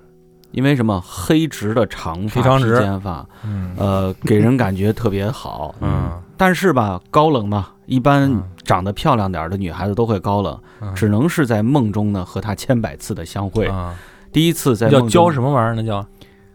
[0.49, 5.75] 因为什么黑直的长发、黑长直披肩发，嗯呃，给人感觉特别好。
[5.81, 8.43] 嗯但是吧，高冷嘛，一般嗯。
[8.63, 10.91] 长得漂亮点儿的女孩子都会高冷，嗯。
[10.95, 13.67] 只能是在梦中呢和他千百次的相会。
[13.67, 13.93] 啊，
[14.31, 15.75] 第一次在叫交什么玩意儿？
[15.75, 15.97] 那叫？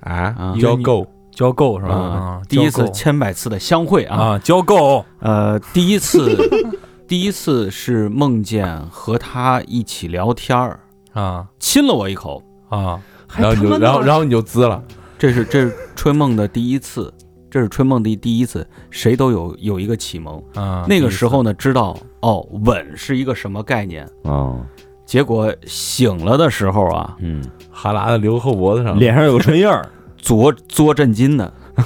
[0.00, 0.34] 啊？
[0.36, 1.94] 啊，交够交够是吧？
[1.94, 6.36] 啊啊，第一次千百次的相会啊，啊，交够呃，第一次，
[7.06, 10.80] 第一次是梦见和他一起聊天儿，
[11.12, 11.46] 啊。
[11.60, 13.00] 亲了我一口，啊。
[13.36, 14.82] 然后你就然后然后你就滋了，
[15.16, 17.14] 这是这是春梦的第一次，
[17.50, 20.42] 这是春梦的第一次，谁都有有一个启蒙。
[20.54, 20.86] 啊！
[20.88, 24.08] 那个时候呢，知道哦，稳是一个什么概念。
[24.22, 24.60] 哦，
[25.04, 29.84] 结果醒了的时候啊，嗯，哈喇子流后脖子上，脸上有个唇印儿。
[30.16, 31.50] 作作震惊的。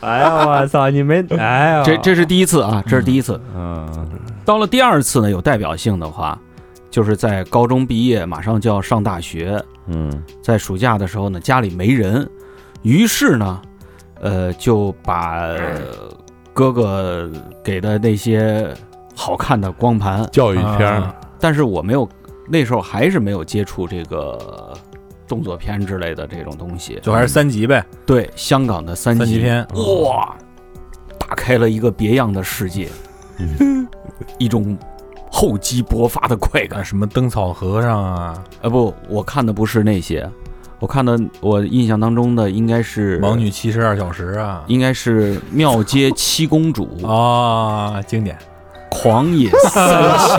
[0.00, 0.90] 哎呀，我操！
[0.90, 3.40] 你没哎呀，这这是第一次啊，这是第一次。
[3.54, 3.88] 嗯
[4.44, 6.36] 到了第二次呢，有代表性的话，
[6.90, 12.28] 就是在高中毕业，马上就要上大学，嗯在暑假的时候呢，家里没人，
[12.84, 13.60] 于是呢，
[14.20, 15.80] 呃，就把呃
[16.52, 17.28] 哥哥
[17.64, 18.72] 给的那些
[19.16, 21.00] 好看的光盘，教育片儿。
[21.00, 22.08] 啊但是我没有，
[22.48, 24.72] 那时候还是没有接触这个
[25.28, 29.40] 动作片之类的这种东西，就还是三级呗，对香港的三级。
[29.40, 29.66] 片。
[30.06, 30.34] 哇，
[31.18, 32.88] 打开了一个别样的世界，
[33.38, 33.86] 嗯。
[34.38, 34.78] 一种
[35.30, 36.80] 厚积薄发的快感。
[36.80, 36.82] 啊，。
[36.82, 40.26] 什么灯草和尚啊，啊不，我看的不是那些，
[40.84, 48.36] 我看的我印象当中的应该是盲女七十二小时啊，应该是庙街七公主、啊，经典。
[48.90, 50.38] 狂野三千、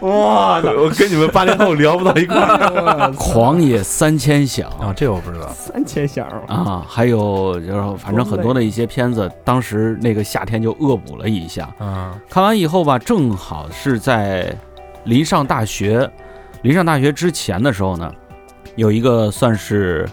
[0.08, 3.12] 哇，我跟你们八零后聊不到一块儿。
[3.20, 5.46] 狂野三千响啊，这个我不知道。
[5.50, 11.68] 三千响啊，还有就是反正很多的一些片子，当时那个夏天就恶补了一下。
[11.78, 12.18] 啊。
[12.30, 14.56] 看完以后吧，正好是在
[15.04, 16.10] 临上大学，
[16.62, 18.10] 临上大学之前的时候呢，
[18.76, 20.08] 有一个算是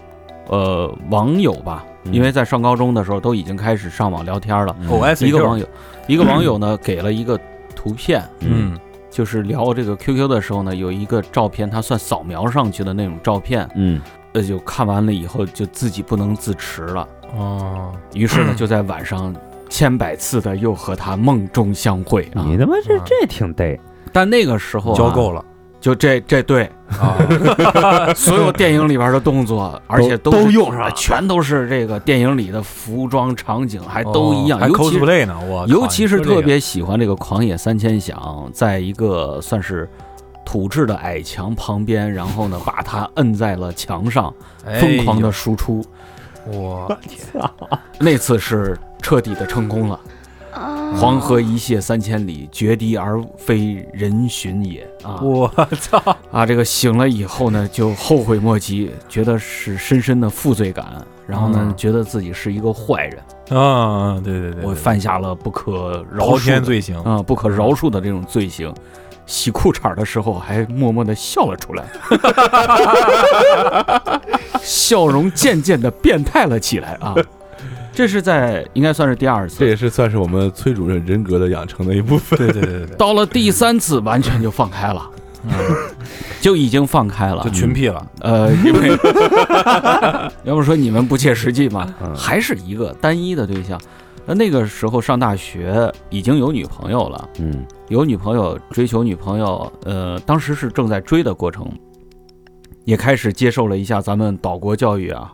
[0.47, 2.13] 呃网友吧，嗯。
[2.13, 4.75] 因为在上高中的时候都已经开始上网聊天了。
[5.19, 5.67] 一个网友，
[6.07, 7.39] 一个网友呢 给了一个
[7.75, 8.77] 图片，嗯。
[9.09, 13.99] 就是聊这个 QQ 的时候呢，有一个照片，他算扫描上去的那种照片，嗯。
[14.33, 19.35] 呃，就看完了以后就自己不能自持了，哦，于是呢就在晚上
[19.67, 22.45] 千百次的又和他梦中相会啊。
[22.47, 23.79] 你他妈这这挺对，
[24.13, 25.43] 但那个时候、啊、交够了
[25.79, 26.69] 就这这对
[26.99, 27.15] 啊，
[28.13, 38.17] 所有电影里边的动作，而且都都用上了全都是这个电影里的服装场景，还都一样，哦还尤其是 cosplay 呢，我尤其是特别喜欢这个《狂野三千响》，
[38.51, 39.89] 在一个算是
[40.45, 44.33] 土质的矮墙旁边，然后呢把它摁在了墙上，
[44.81, 45.81] 疯狂的输出。
[46.51, 47.51] 我天啊
[47.99, 49.99] 那次是彻底的成功了。
[50.95, 54.81] 黄河一泻三千里，决堤而非人寻也。
[55.03, 55.19] 啊！
[55.21, 55.47] 我
[55.79, 56.01] 操，
[56.31, 60.85] 啊，这个醒了以后呢，就后悔莫及，觉得是深深的负罪感，
[61.25, 61.75] 然后呢，嗯。
[61.77, 66.99] 觉得自己是一个坏人，啊，对对对，我犯下了不可饶恕罪行。
[67.03, 68.73] 啊、不可饶恕的这种罪行。
[69.25, 71.85] 洗裤衩的时候还默默的笑了出来，
[74.59, 77.13] 笑容渐渐的变态了起来啊！
[77.99, 82.39] 这是在应该算是第二次，这也是算是我们崔主任人格的养成的一部分。
[82.39, 85.05] 对对对对对，到了第三次完全就放开了，
[85.43, 85.51] 嗯，
[86.39, 87.49] 就已经放开了就。
[87.49, 88.97] 群 P 了，呃，因为
[90.45, 93.77] 要不说你们不切实际嘛，嗯还是一个单一的对象。
[94.25, 101.69] 那那个时候上大学已经有女朋友了，嗯有女朋友追求女朋友，呃，当时是正在追的过程，
[102.85, 105.33] 也开始接受了一下咱们岛国教育啊，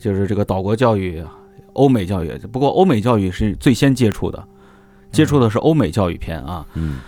[0.00, 1.20] 就是这个岛国教育、
[1.76, 2.36] 欧美教育。
[2.52, 4.46] 不过欧美教育是最先接触的，
[5.12, 6.66] 接触的是欧美教育片啊。
[6.74, 6.98] 嗯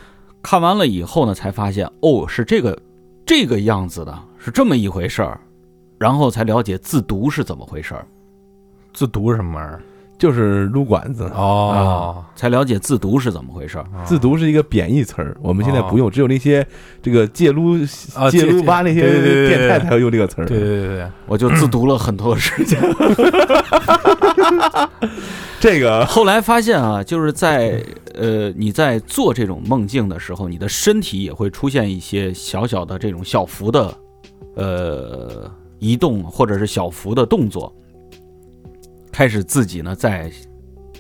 [0.41, 2.81] 看完了以后呢，才发现哦，是这个
[3.27, 5.41] 这个样子的，是这么一回事儿，
[5.99, 8.07] 然后才了解自读是怎么回事儿，
[8.95, 9.83] 自读什么玩意儿？
[10.19, 13.87] 就是撸管子，哦，才了解自读是怎么回事儿。
[14.05, 16.67] 自读是一个贬义词儿，我们现在不用，只有那些
[17.01, 17.77] 这个戒撸
[18.15, 20.47] 啊戒撸吧那些变态才会用这个词儿。
[20.47, 22.79] 对对对对，我就自读了很多时间。
[25.61, 26.05] 这个。
[26.07, 27.81] 后来发现啊，就是在
[28.15, 33.95] 呃你在做这种梦境的时候，你的身体也会出现一些小小的这种小幅的
[34.57, 37.73] 呃移动或者是小幅的动作，
[39.19, 40.31] 开始自己呢在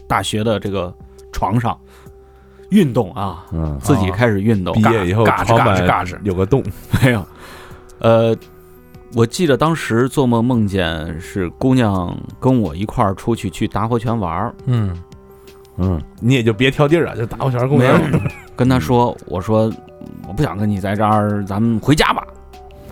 [0.08, 0.92] 大学的这个
[1.30, 1.78] 床上
[2.70, 4.74] 运动啊，嗯自己开始运动。
[4.74, 6.60] 毕业以后嘎吱嘎吱嘎吱有个洞，
[7.00, 7.24] 没有，
[8.00, 8.36] 呃，
[9.14, 15.00] 我记得当时做梦梦见是姑娘跟我一块儿出去去达活泉玩儿，嗯
[15.76, 18.20] 嗯你也就别挑地儿啊，就打火泉公园。
[18.56, 19.72] 跟她说，我说
[20.26, 22.26] 我不想跟你在这儿，咱们回家吧。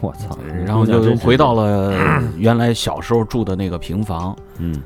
[0.00, 4.80] 我操，然后就回到，了原来小时候住的那个平房，嗯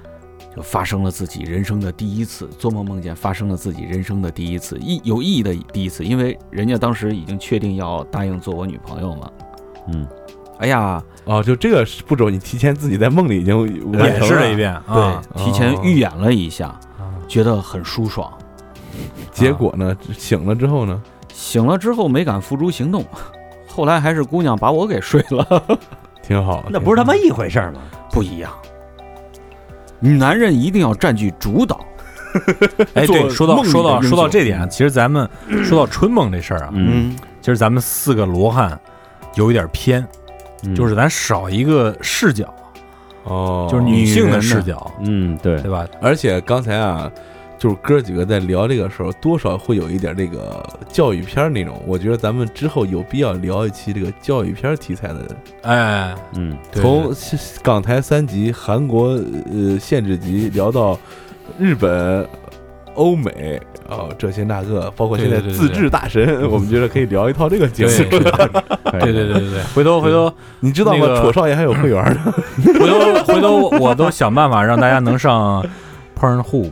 [0.55, 9.31] 就发生了自己人生的第一次做梦，梦见发生了自己人生的第一次意有意义的第一次，因为人家当时已经确定要答应做我女朋友嘛。
[9.89, 10.06] 嗯
[10.59, 16.66] 哎呀，哦，就这个步骤，你提前自己在梦里已经演，示了一遍对，啊，提前预演了一下，
[16.98, 18.31] 啊觉得很舒爽。
[19.32, 21.02] 结果呢，醒了之后呢，
[21.32, 23.02] 醒了之后没敢付诸行动，
[23.66, 25.78] 后来还是姑娘把我给睡了，
[26.22, 26.62] 挺好。
[26.68, 27.81] 那不是他妈一回事儿吗？
[28.10, 28.52] 不一样。
[30.01, 31.85] 男人一定要占据主导，
[32.94, 35.28] 哎，做对，说到说到说到这点，其实咱们
[35.64, 38.78] 说到春梦这事儿啊，嗯，其实咱们四个罗汉
[39.35, 40.06] 有一点偏，
[40.64, 40.74] 嗯。
[40.74, 42.52] 就是咱少一个视角，
[43.24, 45.60] 哦，就是女性的视角，嗯，对。
[45.60, 45.86] 对，吧？
[46.01, 47.10] 而且刚才啊，
[47.61, 51.78] 就是哥几个在聊这个时候，多少会有一点这个教育片儿那种。
[51.87, 57.12] 我觉得咱们之后有必要聊一期这个教育片儿题材的，哎，嗯从
[57.62, 60.99] 港台三级、韩国呃限制级聊到
[61.59, 62.27] 日本、
[62.95, 67.91] 欧美啊、这些那个，包括现在自制大神， 我们觉得可以聊一套这个节目。
[67.91, 70.99] 对对对对对对，回头回头你知道吗？
[71.03, 72.32] 那个楚少爷还有会员呢。
[72.65, 75.62] 回头回头，我都想办法让大家能上
[76.19, 76.70] Pornhub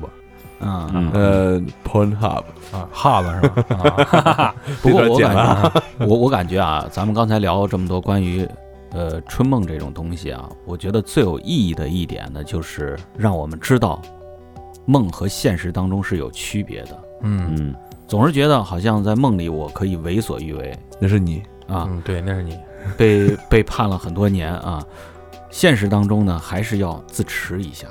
[0.61, 3.65] 啊、嗯呃，Pornhub 啊，Hub 是吧？
[3.77, 8.47] 啊哈哈哈不过我感觉，我我感觉啊，咱们刚才聊了这么多关于
[8.93, 14.01] 呃春梦这种东西啊，我觉得最有意义的一点呢，就是让我们知道
[14.85, 16.99] 梦和现实当中是有区别的。
[17.23, 17.75] 嗯嗯
[18.07, 22.59] 总是觉得好像在梦里我可以为所欲为那是你，啊，嗯，对，那是你，
[22.97, 24.83] 被被判了很多年啊，
[25.51, 27.87] 现实当中呢还是要自持一下。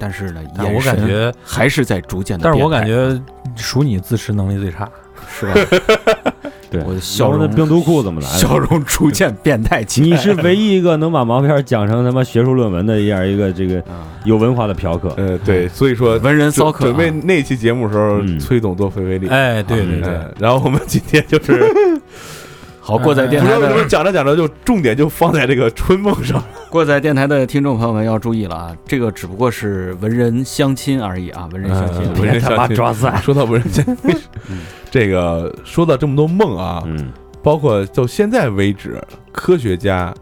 [0.00, 3.20] 但是呢，但我眼神感觉，还是在逐渐的，但是我感觉
[3.54, 4.88] 属你自持能力最差。
[5.32, 5.54] 是吧？
[6.70, 8.38] 对，我的笑容要不那病毒库怎么来的？
[8.38, 10.06] 笑容逐渐变态起来。
[10.08, 15.10] 你是唯一一个能把毛片讲成他妈学术论文的一样一个这个啊，有文化的嫖客。
[15.16, 19.28] 呃，对，所以说文人骚客准啊备那期节目的时候，嗯崔总多费费力。
[19.28, 21.62] 哎，对对嗯对，呃然后我们今天就是
[22.90, 23.48] 好过载电台
[23.88, 26.42] 讲着讲着就重点就放在这个春梦上。
[26.68, 32.02] 过载电台的听众朋友们要注意了啊，这个只不过是文人相亲而已啊，文人相亲。
[32.02, 33.16] 嗯文人他妈相亲抓塞。
[33.22, 34.16] 说到文人相亲，
[34.90, 37.12] 这个说到这么多梦啊，嗯
[37.42, 39.00] 包括到现在为止，
[39.32, 40.14] 科学家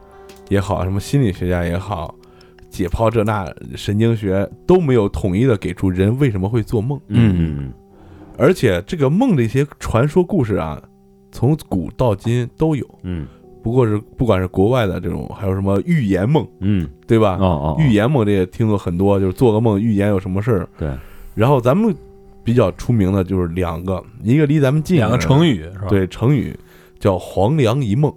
[0.49, 2.15] 也好，什么心理学家也好，
[2.71, 7.73] 解剖这那神经学都没有统一的给出人为什么会做梦，嗯嗯
[8.39, 10.81] 而且这个梦的一些传说故事啊，
[11.33, 12.87] 从古到今都有。
[13.03, 13.27] 嗯
[13.61, 17.37] 不过是不管是国外的这种，还有什么预言梦，嗯对吧？
[17.41, 20.69] 哦哦，预言梦这也听过很多，就是做个梦预言有什么事儿。
[20.79, 20.91] 对，
[21.35, 21.95] 然后咱们
[22.45, 26.57] 比较出名的就是两个，一个离咱们近，两个成，语是吧？，对成语
[26.99, 28.11] 叫黄粱一梦，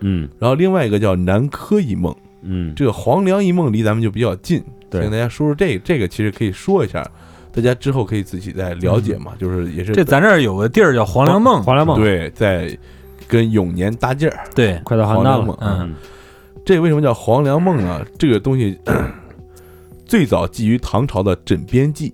[0.00, 2.14] 嗯然后另外一个叫南柯一梦。
[2.46, 7.06] 嗯这个黄粱一梦离咱们就比较近，对跟大家说说这个这个其实可以说一下，
[7.54, 12.76] 大家之后可以自己再了解嘛，就是也是这咱这儿有个地儿叫黄粱梦，黄粱梦，对在
[13.28, 14.44] 跟永年搭界儿。
[14.54, 15.94] 对，快到邯郸了黄粱梦，嗯
[16.64, 18.04] 这为什么叫黄粱梦呢？
[18.18, 18.78] 这个东西
[20.06, 22.10] 最早记于唐朝的《枕边记》。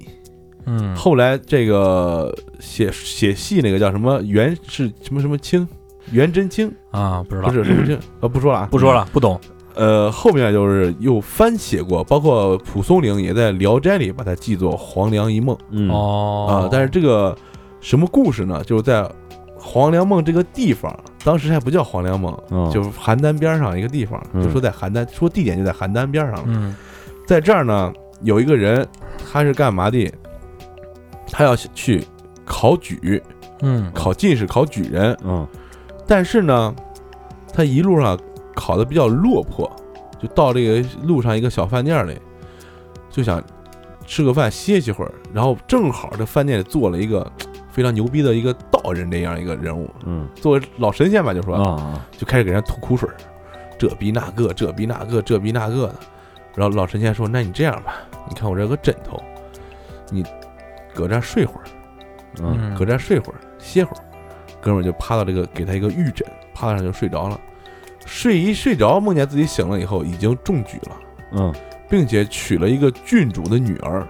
[0.66, 5.66] 嗯，后来这个写写戏那个叫什么袁是什么什么清，
[6.10, 9.40] 袁真卿啊，不知道不，是什么清，呃不说了啊，不说了，不懂。
[9.74, 16.68] 呃后面就是又翻写过，包括蒲松龄也在《聊斋》里把它记作黄粱一梦嗯哦啊。
[16.70, 17.36] 但是这个
[17.80, 18.62] 什么故事呢？
[18.64, 19.08] 就是在
[19.56, 26.44] 黄粱梦这个地方，当时还不叫黄粱梦，哦就是邯郸边上一个地方，嗯就说在邯郸，说地点就在邯郸边上了。
[26.46, 26.74] 嗯
[27.26, 27.92] 在这儿呢，
[28.22, 28.86] 有一个人，
[29.30, 30.12] 他是干嘛的？
[31.30, 32.04] 他要去
[32.44, 33.22] 考举，
[33.62, 35.16] 嗯考进士，考举人。
[35.24, 35.46] 嗯
[36.08, 36.74] 但是呢，
[37.54, 38.18] 他一路上
[38.60, 39.70] 考的比较落魄，
[40.20, 42.20] 就到这个路上一个小饭店里，
[43.08, 43.42] 就想
[44.06, 45.12] 吃个饭歇息会儿。
[45.32, 47.26] 然后正好这饭店里坐了一个
[47.72, 53.16] 非常牛逼的一个道人这样一个人物，嗯作为老神仙吧，就说啊就开始给人吐苦水儿，
[53.78, 55.94] 这逼那个，这逼那个，这逼那个的。
[56.54, 57.94] 然后老神仙说：“那你这样吧，
[58.28, 59.22] 你看我这有个枕头，
[60.10, 60.24] 你
[60.92, 61.64] 搁这儿睡会儿，
[62.42, 64.02] 嗯搁这儿睡会儿，歇会儿。”
[64.60, 67.40] 哥们儿就趴到这个给他一个玉枕，趴到上就睡着了。
[68.10, 70.96] 睡一睡着，梦见自己醒了以后已经中举了，
[71.34, 71.54] 嗯
[71.88, 74.04] 并且娶了一个郡主的女儿。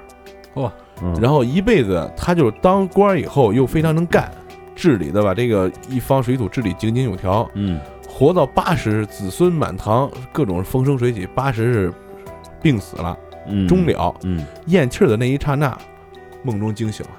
[1.03, 4.31] 嗯，然后一辈子他就是当官以后又非常能干，
[4.75, 7.49] 治理的把这个一方水土治理井井有条。
[7.55, 7.79] 嗯
[8.09, 11.27] 活到八十，子孙满堂，各种风生水起。
[11.35, 11.93] 八十是
[12.61, 13.17] 病死了，
[13.47, 15.77] 嗯终了，嗯咽气儿的那一刹那，
[16.43, 17.13] 梦中惊醒了。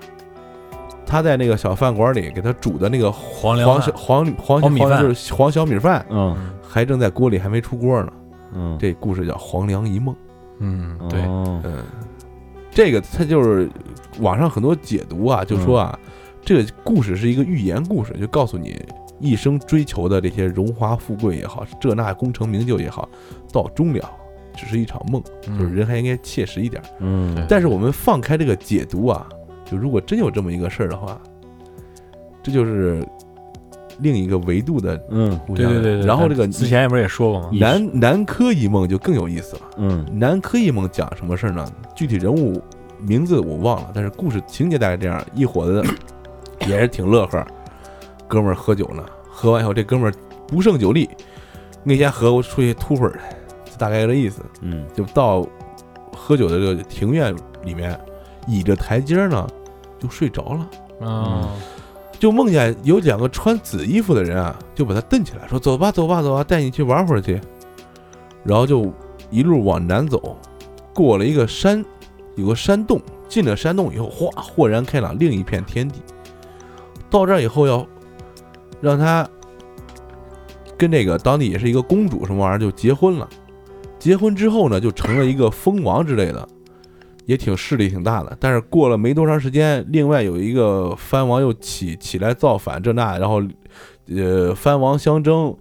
[1.06, 6.38] 他在那个小饭馆里给他煮的那个黄黄小黄黄黄黄米饭就是黄小米饭，嗯
[6.72, 8.14] 还正在锅里还没出锅呢。
[8.54, 10.16] 嗯，这故事叫《黄粱一梦》。
[10.60, 11.84] 嗯，对，哦嗯，
[12.70, 13.70] 这个它就是
[14.20, 16.00] 网上很多解读啊，就说啊，
[16.42, 18.80] 这个故事是一个寓言故事，就告诉你
[19.20, 23.10] 一生追求的这些荣华富贵也好，这那功成名就也好，
[23.52, 24.10] 到终了
[24.56, 26.82] 只是一场梦，就是人还应该切实一点。
[27.00, 29.28] 嗯但是我们放开这个解读啊，
[29.66, 31.20] 就如果真有这么一个事儿的话，
[32.44, 33.06] 这就是
[34.02, 35.40] 另一个维度的嗯。
[35.56, 36.06] 对对对对。
[36.06, 37.50] 然后这个之前不是也说过吗？
[37.54, 39.62] 南南柯一梦就更有意思了。
[39.78, 41.66] 嗯南柯一梦讲什么事儿呢？
[41.96, 42.62] 具体人物
[43.00, 45.84] 名字我忘了，但是故事情节大概这样：一伙子
[46.68, 47.46] 也是挺乐呵，
[48.28, 50.14] 哥们儿喝酒呢，喝完以后这哥们儿
[50.48, 51.10] 不胜酒力，
[51.84, 53.20] 那天和我出去吐会儿，
[53.66, 54.42] 就大概这意思。
[54.62, 55.48] 嗯就到
[56.16, 57.34] 喝酒的这个庭院
[57.64, 58.00] 里面，
[58.48, 59.48] 倚着台阶呢，
[60.00, 60.70] 就睡着了。
[61.02, 61.48] 嗯
[62.22, 67.42] 就梦见有两个穿紫衣服的人啊，就把他蹬起来，说：“走吧，走吧，走吧，带你去玩会儿去。”
[68.46, 68.94] 然后就
[69.32, 70.38] 一路往南走，
[70.94, 71.84] 过了一个山，
[72.36, 76.00] 有个山洞，进了山洞以后，哗，豁然开朗，另一片天地。
[77.10, 77.84] 到这儿以后，要
[78.80, 79.28] 让他
[80.78, 83.28] 跟这个当地也是一个公主什么玩意儿就结婚了。
[83.98, 86.48] 结婚之后呢，就成了一个蜂王之类的，
[87.32, 88.38] 也挺势力挺大的。
[88.42, 93.42] 但是过了没多长时间，另外有一个藩王又起起来造反这那，然后
[94.10, 95.56] 呃藩王相争，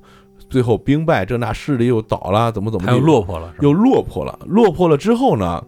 [0.48, 4.36] 最后兵败这那势力又倒了，怎么怎么又落魄了，又落魄了。
[4.46, 5.64] 落魄了之后呢，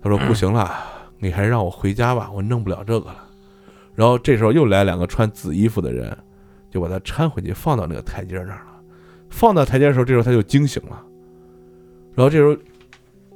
[0.00, 0.72] 他说不行了，
[1.18, 3.24] 你还是让我回家吧，我弄不了这个了。
[3.96, 6.16] 然后这时候又来两个穿紫衣服的人，
[6.70, 8.76] 就把他搀回去，放到那个台阶那儿了。
[9.28, 11.02] 放到台阶的时候，这时候他就惊醒了。
[12.14, 12.56] 然后这时候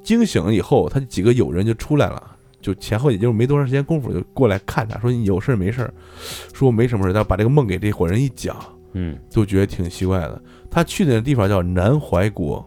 [0.03, 5.93] 惊醒以后，他几个友人就出来了，就前后也就没多长时间功夫，就过来看他，说你有事儿没事儿？
[6.53, 8.57] 说没什么事儿，他把这个梦给这伙人一讲，
[8.93, 10.41] 嗯就觉得挺奇怪的。
[10.71, 12.65] 他去的那地方叫南怀国，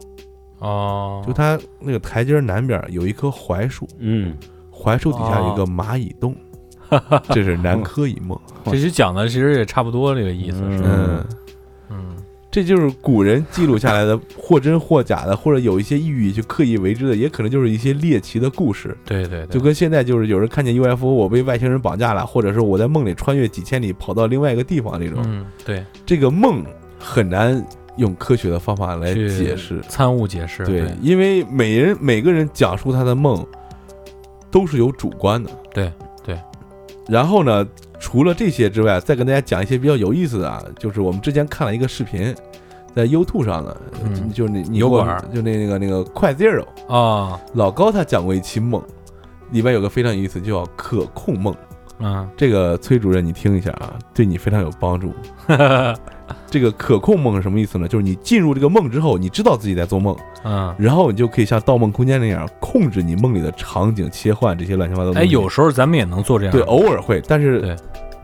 [0.58, 4.36] 哦，就他那个台阶南边有一棵槐树，嗯
[4.70, 6.36] 槐树底下有一个蚂蚁洞，
[7.30, 8.38] 这是南柯一梦。
[8.66, 10.88] 这其实讲的其实也差不多这个意思，是吧？
[10.88, 11.26] 嗯，嗯，
[12.54, 18.96] 这就是古人记录下来的，或真或假的，或者有一些寓意去刻意为之的，也可能就是一些猎奇的故事。
[19.04, 26.64] 对对对，就跟现在就是有人看见 UFO，我被外星人绑架了，或者是我在梦里穿越几千里跑到另外一个地方这种，嗯对，这个梦
[26.96, 27.60] 很难
[27.96, 29.80] 用科学的方法来解释。
[29.88, 33.44] 参悟解释，对因为每人每个人讲述他的梦
[34.52, 35.50] 都是有主观的。
[35.72, 35.92] 对
[36.24, 36.38] 对。
[37.08, 37.66] 然后呢，
[38.04, 42.34] 除了这些之外，再跟大家讲一些比较有意思的啊，就是我们之前看了一个视频，
[42.94, 43.74] 在 YouTube 上的，
[44.04, 44.30] 嗯。
[44.30, 45.24] 就那你你我油管儿。
[45.34, 48.82] 就那那个那个快 Zero 啊，老高他讲过一期梦，
[49.52, 51.56] 里边有个非常有意思，叫可控梦。
[51.98, 55.10] 嗯，这个崔主任你听一下啊，对你非常有帮助。
[56.50, 57.86] 这个可控梦是什么意思呢？
[57.86, 65.32] 就是你进入这个梦之后，你知道自己在做梦，嗯，然后你就可以像《盗梦空间》那样控制你梦里的场景切换这些乱七八糟的东哎，西。
[65.32, 67.76] 有时候咱们也能做这样，对，偶尔会，但是对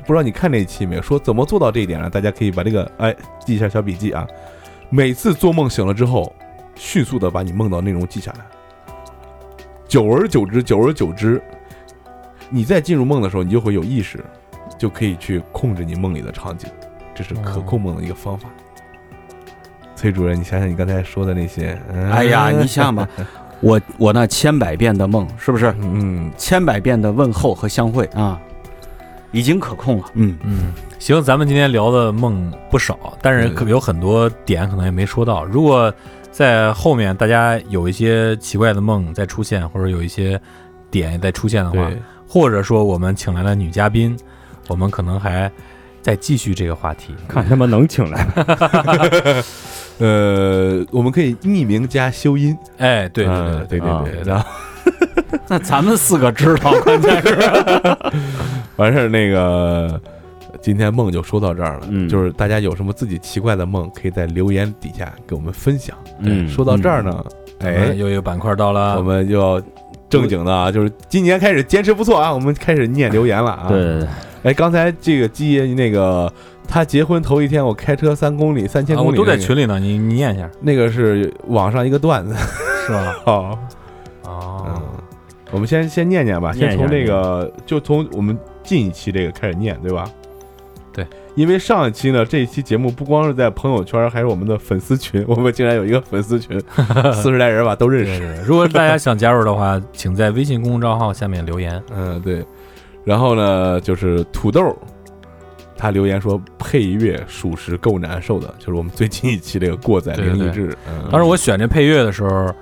[0.07, 1.03] 不知道你看那一期没有？
[1.03, 2.09] 说怎么做到这一点呢？
[2.09, 3.15] 大家可以把这个哎
[3.45, 4.27] 记一下小笔记啊。
[4.89, 6.33] 每次做梦醒了之后，
[6.75, 8.45] 迅速的把你梦到内容记下来。
[9.87, 11.41] 久而久之，久而久之，
[12.49, 14.25] 你在进入梦的时候，你就会有意识，
[14.79, 16.69] 就可以去控制你梦里的场景，
[17.23, 18.49] 这是可控梦的一个方法。
[19.95, 22.11] 崔主任，你想想你刚才说的那些，嗯。
[22.11, 23.07] 哎呀，你想想吧，
[23.61, 25.75] 我我那千百遍的梦，是不是？
[25.83, 26.31] 嗯。
[26.39, 28.41] 千百遍的问候和相会啊，
[29.33, 30.05] 已经可控了。
[30.15, 30.39] 嗯。
[30.43, 35.45] 嗯，行，咱们今天聊的梦不少，但是可有很多点可能也没说到。
[35.45, 35.93] 如果
[36.31, 40.41] 在后面大家有一些奇怪的梦再出现，或者有一些
[40.91, 41.91] 点再出现的话，
[42.27, 44.19] 或者说我们请来了女嘉宾，
[44.69, 45.51] 我们可能还
[46.03, 47.15] 再继续这个话题。
[47.29, 48.45] 看他妈能请来吗？
[49.99, 54.47] 呃，我们可以匿名加修音，哎，对对对对对啊对，然后
[55.47, 57.37] 那咱们四个知道，关键是
[58.77, 60.01] 完事儿那个，
[60.63, 61.87] 今天梦就说到这儿了。
[61.91, 65.95] 嗯就是大家有什么自己奇怪的梦，可以在留言底下给我们分享。
[66.21, 67.23] 嗯说到这儿呢，
[67.59, 69.61] 哎，哎，又一个板块到了，我们就要
[70.09, 73.67] 正经的啊，就是今年开始坚持不错啊，我们开始念留言了啊。
[73.69, 74.09] 对，对对，
[74.43, 76.33] 哎，刚才这个基爷那个
[76.67, 82.35] 他结婚头一天，我开车三公里、三千啊，我都在公里那个，群里呢，你你念一下，那个是网上一个段子。
[82.87, 83.17] 是吧？
[83.27, 83.59] 哦，
[84.25, 84.83] 哦嗯，，
[85.53, 90.11] 我们先先念念吧，念先从那个就从我们近一期这个开始念，对吧？
[90.93, 91.07] 对，
[91.37, 96.61] 因为上一期呢，这一期节目不光是在朋友圈，还是我们的粉丝群， 我们竟然有一个粉丝群，
[97.13, 98.19] 四十来人吧，都认识。
[98.19, 101.81] 对对对，如果大家想加入的话，请在微信公众账号下面留言。
[101.95, 102.45] 嗯，对。
[103.05, 104.77] 然后呢，就是土豆，
[105.77, 110.39] 他留言说配乐属实够难受的，就是我们最近一期这个过载对对对。
[110.39, 112.53] 灵异志，嗯，当时我选这配乐的时候，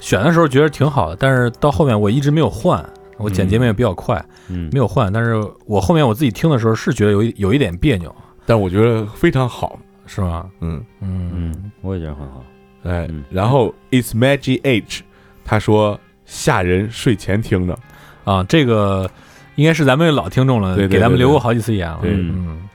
[0.00, 2.84] 选的时候觉得挺好的，但是到后面我一直没有换，
[3.16, 4.68] 我剪节目也比较快，嗯。
[4.72, 5.12] 没有换。
[5.12, 5.34] 但是
[5.66, 8.14] 我后面我自己听的时候是觉得有一有一点别扭，
[8.44, 10.50] 但我觉得非常好，是吗？
[10.60, 11.30] 嗯，嗯。
[11.32, 12.44] 嗯，我也觉得很好。
[12.84, 15.02] 哎嗯，然后 It's Magic H，
[15.44, 17.78] 他说吓人，睡前听的，
[18.24, 19.10] 啊，这个
[19.58, 21.98] 应该是咱们老听众了，对对对给咱们留过好几次言了。
[22.00, 22.12] 对。
[22.12, 22.68] 嗯，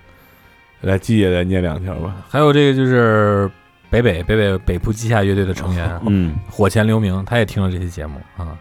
[0.81, 3.49] 来季也来念两条吧，还有这个就是
[3.89, 6.35] 北北北北北部地下乐队的成员 嗯。
[6.49, 8.57] 火前留名，他也听了这期节目啊。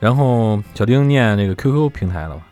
[0.00, 2.42] 然后小丁念那个 QQ 平台了吧，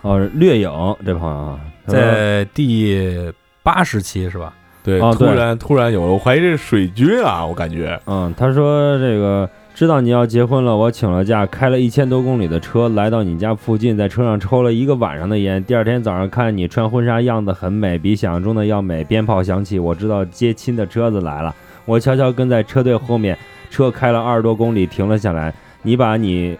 [0.00, 0.70] 哦，掠影
[1.04, 3.30] 这朋友啊，在第
[3.62, 4.54] 八十期是吧？
[4.82, 5.28] 对，哦对。
[5.28, 15.62] 突然突然有了，我怀疑这是水军啊，我感觉，嗯，他说这个知道你要结婚了，我请了假，开了一千多公里的车来到你家附近，在车上抽了一个晚上的烟。
[15.62, 19.04] 第二天早上看你穿婚纱样子很美，比想象中的要美。
[19.04, 21.54] 鞭炮响起，我知道接亲的车子来了，
[21.84, 23.36] 我悄悄跟在车队后面，
[23.68, 26.56] 车开了二十多公里停了下来，你把你。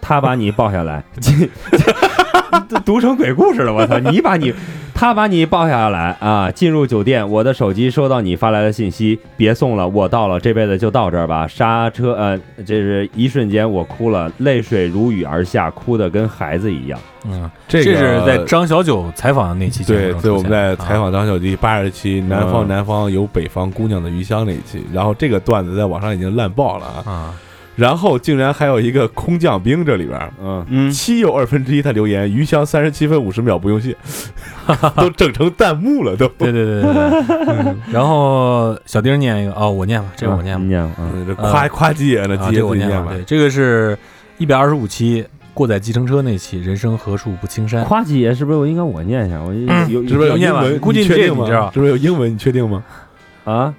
[0.00, 1.02] 他把你抱下来，
[2.68, 3.98] 这读成鬼故事了，我操！
[4.10, 4.52] 你把你，
[4.94, 6.50] 他把你抱下来啊！
[6.50, 11.46] 进入酒店，我的手机收到你发来的信息，别送了，我到了，这辈子就到这儿吧。
[11.46, 16.98] 刹车，呃，这是一瞬间我哭了，泪水如雨而下，哭的跟孩子一样。
[17.24, 27.34] 嗯，这个是在张小九采访的那期节目对，对，我们在采访张小九八十期《南方嗯南方有北方姑娘的余香》那一期，然后这个段子在网上已经烂爆了啊，啊，
[27.74, 30.32] 然后竟然还有一个空降兵这里边儿。
[30.40, 33.96] 嗯，嗯，七又二分之一，他留言余香三十七分五十秒不用谢，
[34.96, 36.28] 都整成弹幕了都。
[36.28, 37.64] 对对对对对。
[37.64, 40.68] 嗯然后小丁念一个哦，我念吧，这个我念吧你。
[40.68, 43.12] 念吧，嗯夸夸鸡爷呢，啊，鸡爷这个我念吧。
[43.12, 43.22] 对，。
[43.24, 43.96] 这个是
[44.38, 45.24] 一百二十五期
[45.54, 47.84] 过载计程车那期，人生何处不青山。
[47.84, 49.40] 夸几爷是不是我应该我念一下？
[49.42, 49.52] 我
[49.88, 50.78] 有是不是有念英文？
[50.78, 51.44] 估计确定吗？
[51.44, 52.32] 你知道是不是有英文？
[52.32, 52.82] 你确定吗？
[53.44, 53.74] 啊？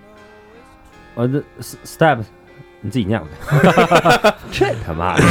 [1.16, 2.20] 我的 step，
[2.84, 4.36] 你自己念吧。
[4.54, 5.24] 这他妈的，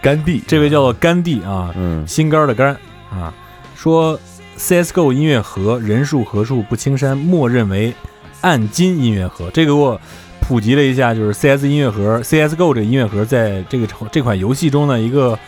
[0.00, 2.74] 甘 地，这位叫做甘地啊，嗯心肝儿的肝
[3.10, 3.30] 啊，
[3.76, 4.18] 说
[4.56, 7.92] CSGO 音乐盒人数何处不青山，默认为
[8.40, 9.50] 暗金音乐盒。
[9.52, 10.00] 这个我
[10.40, 15.38] 普及了一下，就是 CS 音乐盒，CSGO 这个音乐盒在这个这款游戏中的一个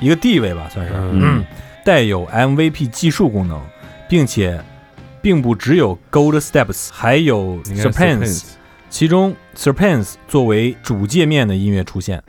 [0.00, 0.92] 一个地位吧，算是。
[0.96, 1.44] 嗯
[1.84, 3.60] 带有 MVP 计数功能，
[4.08, 4.60] 并且
[5.22, 8.42] 并不只有 Gold Steps，还有应该是 Serpents，
[8.96, 12.22] 其中 Serpents 作为主界面的音乐出现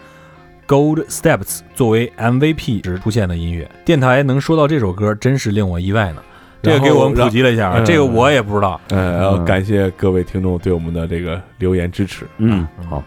[0.67, 3.71] ，Gold Steps 作为 MVP 时出现的音乐。
[3.85, 6.21] 电台能说到这首歌，真是令我意外呢。
[6.61, 8.81] 这个给我们普及了一下啊，这个我也不知道。
[8.89, 12.27] 嗯，然后嗯感谢各位听众对我们的这个留言支持。
[12.37, 13.01] 嗯，好，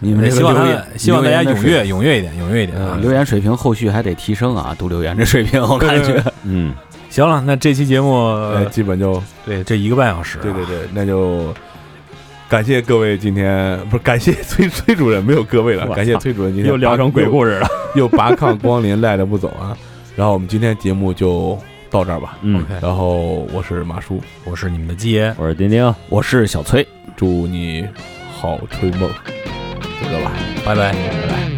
[0.00, 3.02] 你们希望他留言，希望大家踊跃踊跃一点，踊跃一点啊嗯！
[3.02, 6.20] 留言水平后续还得提升啊，读留言这水平我感觉。
[6.42, 6.74] 嗯，
[7.08, 11.54] 行了，那这期节目呃，基本就对这一个半小时啊，对对对，那就
[12.48, 17.66] 感谢各位今天不是感谢崔崔主任，没有各位了，感谢崔主任今天又聊成鬼故事了。
[17.96, 19.76] 又又拔抗光临赖着不走啊。
[20.14, 21.58] 然后我们今天节目就
[21.90, 22.38] 到这儿吧。
[22.42, 25.92] 嗯，OK，然后我是马叔，我是你们的鸡爷，我是丁丁。
[26.08, 26.86] 我是小崔。
[27.16, 27.86] 祝你
[28.30, 29.08] 好春梦，
[30.02, 30.32] 就这吧。
[30.64, 30.92] 拜拜。
[30.92, 31.55] 拜拜。